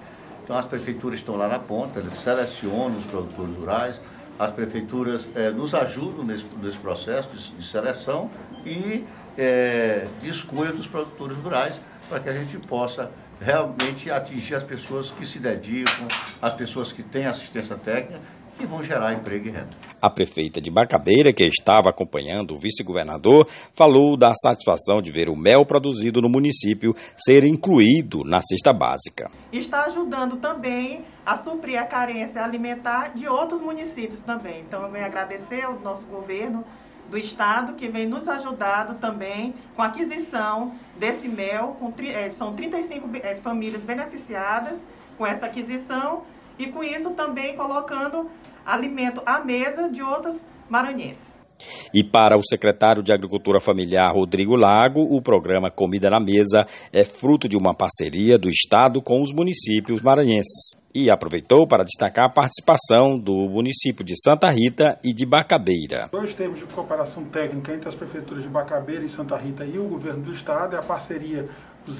Então 0.45 0.55
as 0.55 0.65
prefeituras 0.65 1.17
estão 1.17 1.35
lá 1.35 1.47
na 1.47 1.57
ponta, 1.57 1.99
eles 1.99 2.13
selecionam 2.13 2.99
os 2.99 3.05
produtores 3.05 3.57
rurais, 3.57 3.99
as 4.37 4.51
prefeituras 4.51 5.27
é, 5.33 5.49
nos 5.49 5.73
ajudam 5.73 6.23
nesse, 6.23 6.45
nesse 6.61 6.77
processo 6.77 7.29
de, 7.29 7.57
de 7.57 7.65
seleção 7.65 8.29
e 8.63 9.03
é, 9.35 10.05
de 10.21 10.29
escolha 10.29 10.71
dos 10.71 10.85
produtores 10.85 11.35
rurais 11.35 11.81
para 12.07 12.19
que 12.19 12.29
a 12.29 12.33
gente 12.33 12.59
possa 12.59 13.09
realmente 13.41 14.11
atingir 14.11 14.53
as 14.53 14.63
pessoas 14.63 15.09
que 15.09 15.25
se 15.25 15.39
dedicam, 15.39 16.07
as 16.39 16.53
pessoas 16.53 16.91
que 16.91 17.01
têm 17.01 17.25
assistência 17.25 17.75
técnica 17.75 18.21
que 18.55 18.67
vão 18.67 18.83
gerar 18.83 19.13
emprego 19.13 19.47
e 19.47 19.49
renda. 19.49 19.84
A 20.05 20.09
prefeita 20.11 20.61
de 20.61 20.69
Bacabeira, 20.69 21.33
que 21.33 21.43
estava 21.45 21.89
acompanhando 21.89 22.53
o 22.53 22.57
vice-governador, 22.59 23.47
falou 23.73 24.15
da 24.15 24.31
satisfação 24.35 25.01
de 25.01 25.09
ver 25.11 25.29
o 25.29 25.35
mel 25.35 25.65
produzido 25.65 26.21
no 26.21 26.29
município 26.29 26.95
ser 27.17 27.43
incluído 27.43 28.19
na 28.23 28.39
cesta 28.39 28.71
básica. 28.71 29.31
Está 29.51 29.85
ajudando 29.85 30.37
também 30.37 31.03
a 31.25 31.35
suprir 31.35 31.81
a 31.81 31.87
carência 31.87 32.43
alimentar 32.43 33.15
de 33.15 33.27
outros 33.27 33.61
municípios 33.61 34.21
também. 34.21 34.61
Então, 34.61 34.83
eu 34.83 34.91
venho 34.91 35.07
agradecer 35.07 35.63
ao 35.63 35.79
nosso 35.79 36.05
governo 36.05 36.63
do 37.09 37.17
estado 37.17 37.73
que 37.73 37.87
vem 37.87 38.07
nos 38.07 38.27
ajudado 38.27 38.99
também 38.99 39.55
com 39.75 39.81
a 39.81 39.87
aquisição 39.87 40.75
desse 40.99 41.27
mel. 41.27 41.77
Com, 41.79 41.91
é, 42.03 42.29
são 42.29 42.53
35 42.53 43.09
é, 43.23 43.37
famílias 43.37 43.83
beneficiadas 43.83 44.87
com 45.17 45.25
essa 45.25 45.47
aquisição 45.47 46.21
e 46.59 46.67
com 46.67 46.83
isso 46.83 47.09
também 47.15 47.55
colocando 47.55 48.29
alimento 48.65 49.21
à 49.25 49.43
mesa 49.43 49.89
de 49.89 50.01
outros 50.01 50.43
maranhenses. 50.69 51.45
E 51.93 52.03
para 52.03 52.37
o 52.37 52.43
secretário 52.43 53.01
de 53.01 53.13
Agricultura 53.13 53.59
Familiar 53.59 54.11
Rodrigo 54.13 54.55
Lago, 54.55 55.01
o 55.01 55.21
programa 55.21 55.71
Comida 55.71 56.09
na 56.09 56.19
Mesa 56.19 56.65
é 56.91 57.05
fruto 57.05 57.47
de 57.47 57.55
uma 57.55 57.73
parceria 57.73 58.37
do 58.37 58.49
Estado 58.49 59.01
com 59.01 59.21
os 59.21 59.31
municípios 59.31 60.01
maranhenses. 60.01 60.73
E 60.93 61.09
aproveitou 61.09 61.67
para 61.67 61.83
destacar 61.83 62.25
a 62.25 62.29
participação 62.29 63.17
do 63.19 63.49
município 63.49 64.03
de 64.03 64.13
Santa 64.21 64.49
Rita 64.49 64.97
e 65.03 65.13
de 65.13 65.25
Bacabeira. 65.25 66.07
Dois 66.11 66.33
termos 66.33 66.59
de 66.59 66.65
cooperação 66.65 67.25
técnica 67.25 67.73
entre 67.73 67.89
as 67.89 67.95
prefeituras 67.95 68.43
de 68.43 68.49
Bacabeira 68.49 69.03
e 69.03 69.09
Santa 69.09 69.35
Rita 69.35 69.65
e 69.65 69.77
o 69.77 69.87
governo 69.87 70.23
do 70.23 70.31
Estado 70.31 70.75
é 70.75 70.79
a 70.79 70.83
parceria 70.83 71.49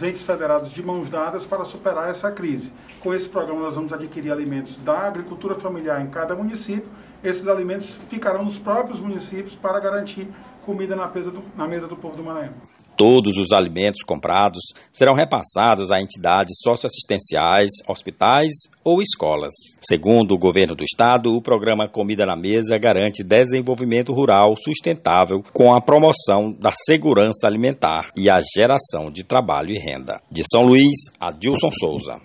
entes 0.01 0.23
federados 0.23 0.71
de 0.71 0.83
mãos 0.83 1.09
dadas 1.09 1.45
para 1.45 1.63
superar 1.63 2.09
essa 2.09 2.31
crise. 2.31 2.71
Com 2.99 3.13
esse 3.13 3.29
programa, 3.29 3.61
nós 3.61 3.75
vamos 3.75 3.93
adquirir 3.93 4.31
alimentos 4.31 4.77
da 4.77 5.07
agricultura 5.07 5.55
familiar 5.55 6.01
em 6.01 6.07
cada 6.07 6.35
município. 6.35 6.89
Esses 7.23 7.47
alimentos 7.47 7.89
ficarão 8.09 8.43
nos 8.43 8.57
próprios 8.57 8.99
municípios 8.99 9.55
para 9.55 9.79
garantir 9.79 10.27
comida 10.65 10.95
na 10.95 11.07
mesa 11.07 11.31
do, 11.31 11.43
na 11.55 11.67
mesa 11.67 11.87
do 11.87 11.95
povo 11.95 12.17
do 12.17 12.23
Maranhão. 12.23 12.74
Todos 12.97 13.37
os 13.37 13.51
alimentos 13.51 14.01
comprados 14.03 14.63
serão 14.91 15.13
repassados 15.13 15.91
a 15.91 15.99
entidades 15.99 16.57
socioassistenciais, 16.63 17.71
hospitais 17.87 18.53
ou 18.83 19.01
escolas. 19.01 19.53
Segundo 19.81 20.33
o 20.33 20.37
governo 20.37 20.75
do 20.75 20.83
estado, 20.83 21.35
o 21.35 21.41
programa 21.41 21.89
Comida 21.89 22.25
na 22.25 22.35
Mesa 22.35 22.77
garante 22.77 23.23
desenvolvimento 23.23 24.13
rural 24.13 24.55
sustentável 24.55 25.43
com 25.51 25.73
a 25.73 25.81
promoção 25.81 26.53
da 26.53 26.71
segurança 26.71 27.45
alimentar 27.45 28.11
e 28.15 28.29
a 28.29 28.39
geração 28.55 29.11
de 29.11 29.23
trabalho 29.23 29.71
e 29.71 29.77
renda. 29.77 30.21
De 30.31 30.43
São 30.49 30.65
Luís, 30.65 30.95
Adilson 31.19 31.71
Souza. 31.71 32.21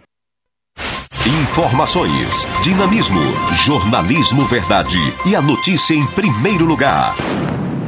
Informações, 1.26 2.48
dinamismo, 2.62 3.20
jornalismo 3.64 4.42
verdade 4.46 4.98
e 5.26 5.36
a 5.36 5.42
notícia 5.42 5.94
em 5.94 6.06
primeiro 6.06 6.64
lugar. 6.64 7.14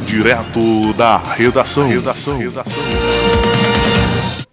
Direto 0.07 0.93
da 0.95 1.17
redação. 1.17 1.87
redação. 1.87 2.39
redação. 2.39 2.83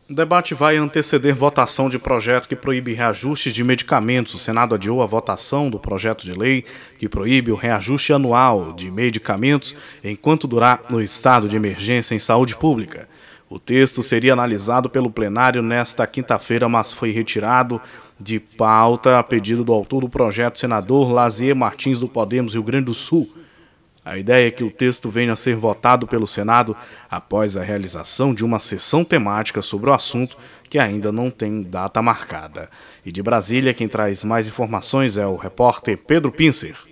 O 0.09 0.13
debate 0.13 0.55
vai 0.55 0.77
anteceder 0.77 1.35
votação 1.35 1.89
de 1.89 1.99
projeto 1.99 2.47
que 2.47 2.55
proíbe 2.55 2.93
reajustes 2.93 3.53
de 3.53 3.63
medicamentos. 3.63 4.33
O 4.33 4.39
Senado 4.39 4.75
adiou 4.75 5.03
a 5.03 5.05
votação 5.05 5.69
do 5.69 5.77
projeto 5.77 6.25
de 6.25 6.31
lei 6.31 6.65
que 6.97 7.07
proíbe 7.07 7.51
o 7.51 7.55
reajuste 7.55 8.13
anual 8.13 8.73
de 8.73 8.89
medicamentos 8.89 9.75
enquanto 10.03 10.47
durar 10.47 10.81
no 10.89 11.01
estado 11.01 11.47
de 11.47 11.55
emergência 11.55 12.15
em 12.15 12.19
saúde 12.19 12.55
pública. 12.55 13.07
O 13.49 13.59
texto 13.59 14.03
seria 14.03 14.33
analisado 14.33 14.89
pelo 14.89 15.09
plenário 15.09 15.61
nesta 15.61 16.05
quinta-feira, 16.05 16.69
mas 16.69 16.93
foi 16.93 17.11
retirado 17.11 17.81
de 18.19 18.39
pauta 18.39 19.17
a 19.17 19.23
pedido 19.23 19.63
do 19.63 19.73
autor 19.73 20.01
do 20.01 20.09
projeto, 20.09 20.59
senador 20.59 21.11
Lazier 21.11 21.55
Martins 21.55 21.99
do 21.99 22.07
Podemos 22.07 22.53
Rio 22.53 22.63
Grande 22.63 22.85
do 22.85 22.93
Sul. 22.93 23.38
A 24.03 24.17
ideia 24.17 24.47
é 24.47 24.51
que 24.51 24.63
o 24.63 24.71
texto 24.71 25.09
venha 25.09 25.33
a 25.33 25.35
ser 25.35 25.55
votado 25.55 26.07
pelo 26.07 26.25
Senado 26.25 26.75
após 27.09 27.57
a 27.57 27.63
realização 27.63 28.33
de 28.33 28.43
uma 28.45 28.59
sessão 28.59 29.03
temática 29.03 29.61
sobre 29.61 29.89
o 29.89 29.93
assunto 29.93 30.37
que 30.69 30.79
ainda 30.79 31.11
não 31.11 31.29
tem 31.29 31.61
data 31.61 32.01
marcada. 32.01 32.69
E 33.05 33.11
de 33.11 33.21
Brasília, 33.21 33.73
quem 33.73 33.87
traz 33.87 34.23
mais 34.23 34.47
informações 34.47 35.17
é 35.17 35.25
o 35.25 35.35
repórter 35.35 35.97
Pedro 35.97 36.31
Pincer. 36.31 36.88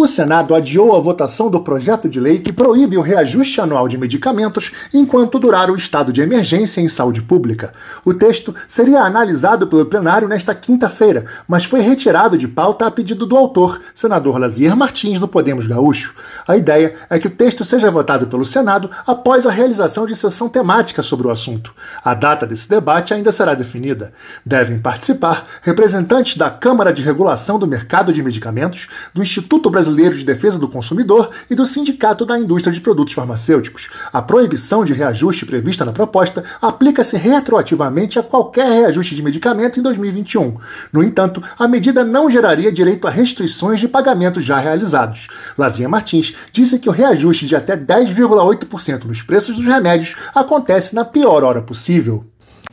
O 0.00 0.06
Senado 0.06 0.54
adiou 0.54 0.94
a 0.94 1.00
votação 1.00 1.50
do 1.50 1.60
projeto 1.60 2.08
de 2.08 2.20
lei 2.20 2.38
que 2.38 2.52
proíbe 2.52 2.96
o 2.96 3.00
reajuste 3.00 3.60
anual 3.60 3.88
de 3.88 3.98
medicamentos 3.98 4.70
enquanto 4.94 5.40
durar 5.40 5.72
o 5.72 5.76
estado 5.76 6.12
de 6.12 6.20
emergência 6.20 6.80
em 6.80 6.88
saúde 6.88 7.20
pública. 7.20 7.74
O 8.04 8.14
texto 8.14 8.54
seria 8.68 9.00
analisado 9.00 9.66
pelo 9.66 9.84
plenário 9.86 10.28
nesta 10.28 10.54
quinta-feira, 10.54 11.24
mas 11.48 11.64
foi 11.64 11.80
retirado 11.80 12.38
de 12.38 12.46
pauta 12.46 12.86
a 12.86 12.92
pedido 12.92 13.26
do 13.26 13.36
autor, 13.36 13.80
senador 13.92 14.38
Lazier 14.38 14.76
Martins, 14.76 15.18
do 15.18 15.26
Podemos 15.26 15.66
Gaúcho. 15.66 16.14
A 16.46 16.56
ideia 16.56 16.94
é 17.10 17.18
que 17.18 17.26
o 17.26 17.30
texto 17.30 17.64
seja 17.64 17.90
votado 17.90 18.28
pelo 18.28 18.46
Senado 18.46 18.88
após 19.04 19.46
a 19.46 19.50
realização 19.50 20.06
de 20.06 20.14
sessão 20.14 20.48
temática 20.48 21.02
sobre 21.02 21.26
o 21.26 21.30
assunto. 21.30 21.74
A 22.04 22.14
data 22.14 22.46
desse 22.46 22.68
debate 22.68 23.12
ainda 23.12 23.32
será 23.32 23.52
definida. 23.52 24.12
Devem 24.46 24.78
participar 24.78 25.44
representantes 25.60 26.36
da 26.36 26.48
Câmara 26.48 26.92
de 26.92 27.02
Regulação 27.02 27.58
do 27.58 27.66
Mercado 27.66 28.12
de 28.12 28.22
Medicamentos, 28.22 28.86
do 29.12 29.24
Instituto 29.24 29.68
Brasileiro 29.68 29.87
Brasileiro 29.88 30.18
de 30.18 30.24
Defesa 30.24 30.58
do 30.58 30.68
Consumidor 30.68 31.30
e 31.50 31.54
do 31.54 31.64
Sindicato 31.64 32.26
da 32.26 32.38
Indústria 32.38 32.72
de 32.72 32.80
Produtos 32.80 33.14
Farmacêuticos. 33.14 33.88
A 34.12 34.20
proibição 34.20 34.84
de 34.84 34.92
reajuste 34.92 35.46
prevista 35.46 35.84
na 35.84 35.92
proposta 35.92 36.44
aplica-se 36.60 37.16
retroativamente 37.16 38.18
a 38.18 38.22
qualquer 38.22 38.70
reajuste 38.70 39.14
de 39.14 39.22
medicamento 39.22 39.80
em 39.80 39.82
2021. 39.82 40.56
No 40.92 41.02
entanto, 41.02 41.42
a 41.58 41.66
medida 41.66 42.04
não 42.04 42.28
geraria 42.28 42.70
direito 42.70 43.06
a 43.06 43.10
restrições 43.10 43.80
de 43.80 43.88
pagamentos 43.88 44.44
já 44.44 44.58
realizados. 44.58 45.26
Lazinha 45.56 45.88
Martins 45.88 46.34
disse 46.52 46.78
que 46.78 46.88
o 46.88 46.92
reajuste 46.92 47.46
de 47.46 47.56
até 47.56 47.74
10,8% 47.74 49.04
nos 49.04 49.22
preços 49.22 49.56
dos 49.56 49.66
remédios 49.66 50.14
acontece 50.34 50.94
na 50.94 51.04
pior 51.04 51.42
hora 51.44 51.62
possível. 51.62 52.24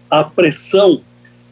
A 0.10 0.24
pressão 0.24 1.00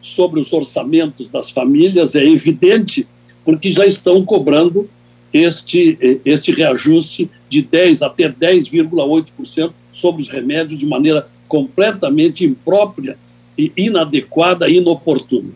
sobre 0.02 0.42
os 0.42 0.52
orçamentos 0.52 1.30
das 1.30 1.50
famílias 1.50 2.16
é 2.16 2.26
evidente 2.26 3.08
porque 3.46 3.72
já 3.72 3.86
estão 3.86 4.24
cobrando 4.26 4.90
este, 5.34 6.22
este 6.24 6.52
reajuste 6.52 7.30
de 7.50 7.64
10% 7.64 8.02
até 8.04 8.30
10,8% 8.30 9.72
sobre 9.92 10.22
os 10.22 10.28
remédios 10.28 10.80
de 10.80 10.86
maneira 10.86 11.28
completamente 11.48 12.46
imprópria, 12.46 13.18
e 13.58 13.72
inadequada 13.78 14.68
e 14.70 14.78
inoportuna. 14.78 15.52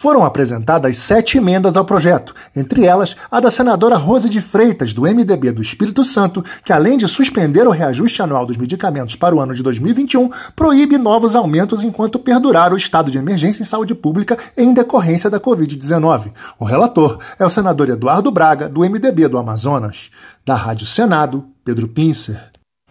Foram 0.00 0.24
apresentadas 0.24 0.96
sete 0.96 1.38
emendas 1.38 1.76
ao 1.76 1.84
projeto, 1.84 2.32
entre 2.54 2.84
elas 2.84 3.16
a 3.28 3.40
da 3.40 3.50
senadora 3.50 3.96
Rose 3.96 4.28
de 4.28 4.40
Freitas, 4.40 4.92
do 4.92 5.02
MDB 5.02 5.50
do 5.50 5.60
Espírito 5.60 6.04
Santo, 6.04 6.44
que 6.62 6.72
além 6.72 6.96
de 6.96 7.08
suspender 7.08 7.66
o 7.66 7.72
reajuste 7.72 8.22
anual 8.22 8.46
dos 8.46 8.56
medicamentos 8.56 9.16
para 9.16 9.34
o 9.34 9.40
ano 9.40 9.56
de 9.56 9.60
2021, 9.60 10.30
proíbe 10.54 10.96
novos 10.96 11.34
aumentos 11.34 11.82
enquanto 11.82 12.20
perdurar 12.20 12.72
o 12.72 12.76
estado 12.76 13.10
de 13.10 13.18
emergência 13.18 13.62
em 13.62 13.66
saúde 13.66 13.92
pública 13.92 14.38
em 14.56 14.72
decorrência 14.72 15.28
da 15.28 15.40
Covid-19. 15.40 16.32
O 16.60 16.64
relator 16.64 17.18
é 17.36 17.44
o 17.44 17.50
senador 17.50 17.88
Eduardo 17.88 18.30
Braga, 18.30 18.68
do 18.68 18.82
MDB 18.82 19.26
do 19.26 19.36
Amazonas. 19.36 20.10
Da 20.46 20.54
Rádio 20.54 20.86
Senado, 20.86 21.44
Pedro 21.64 21.88
Pincer. 21.88 22.40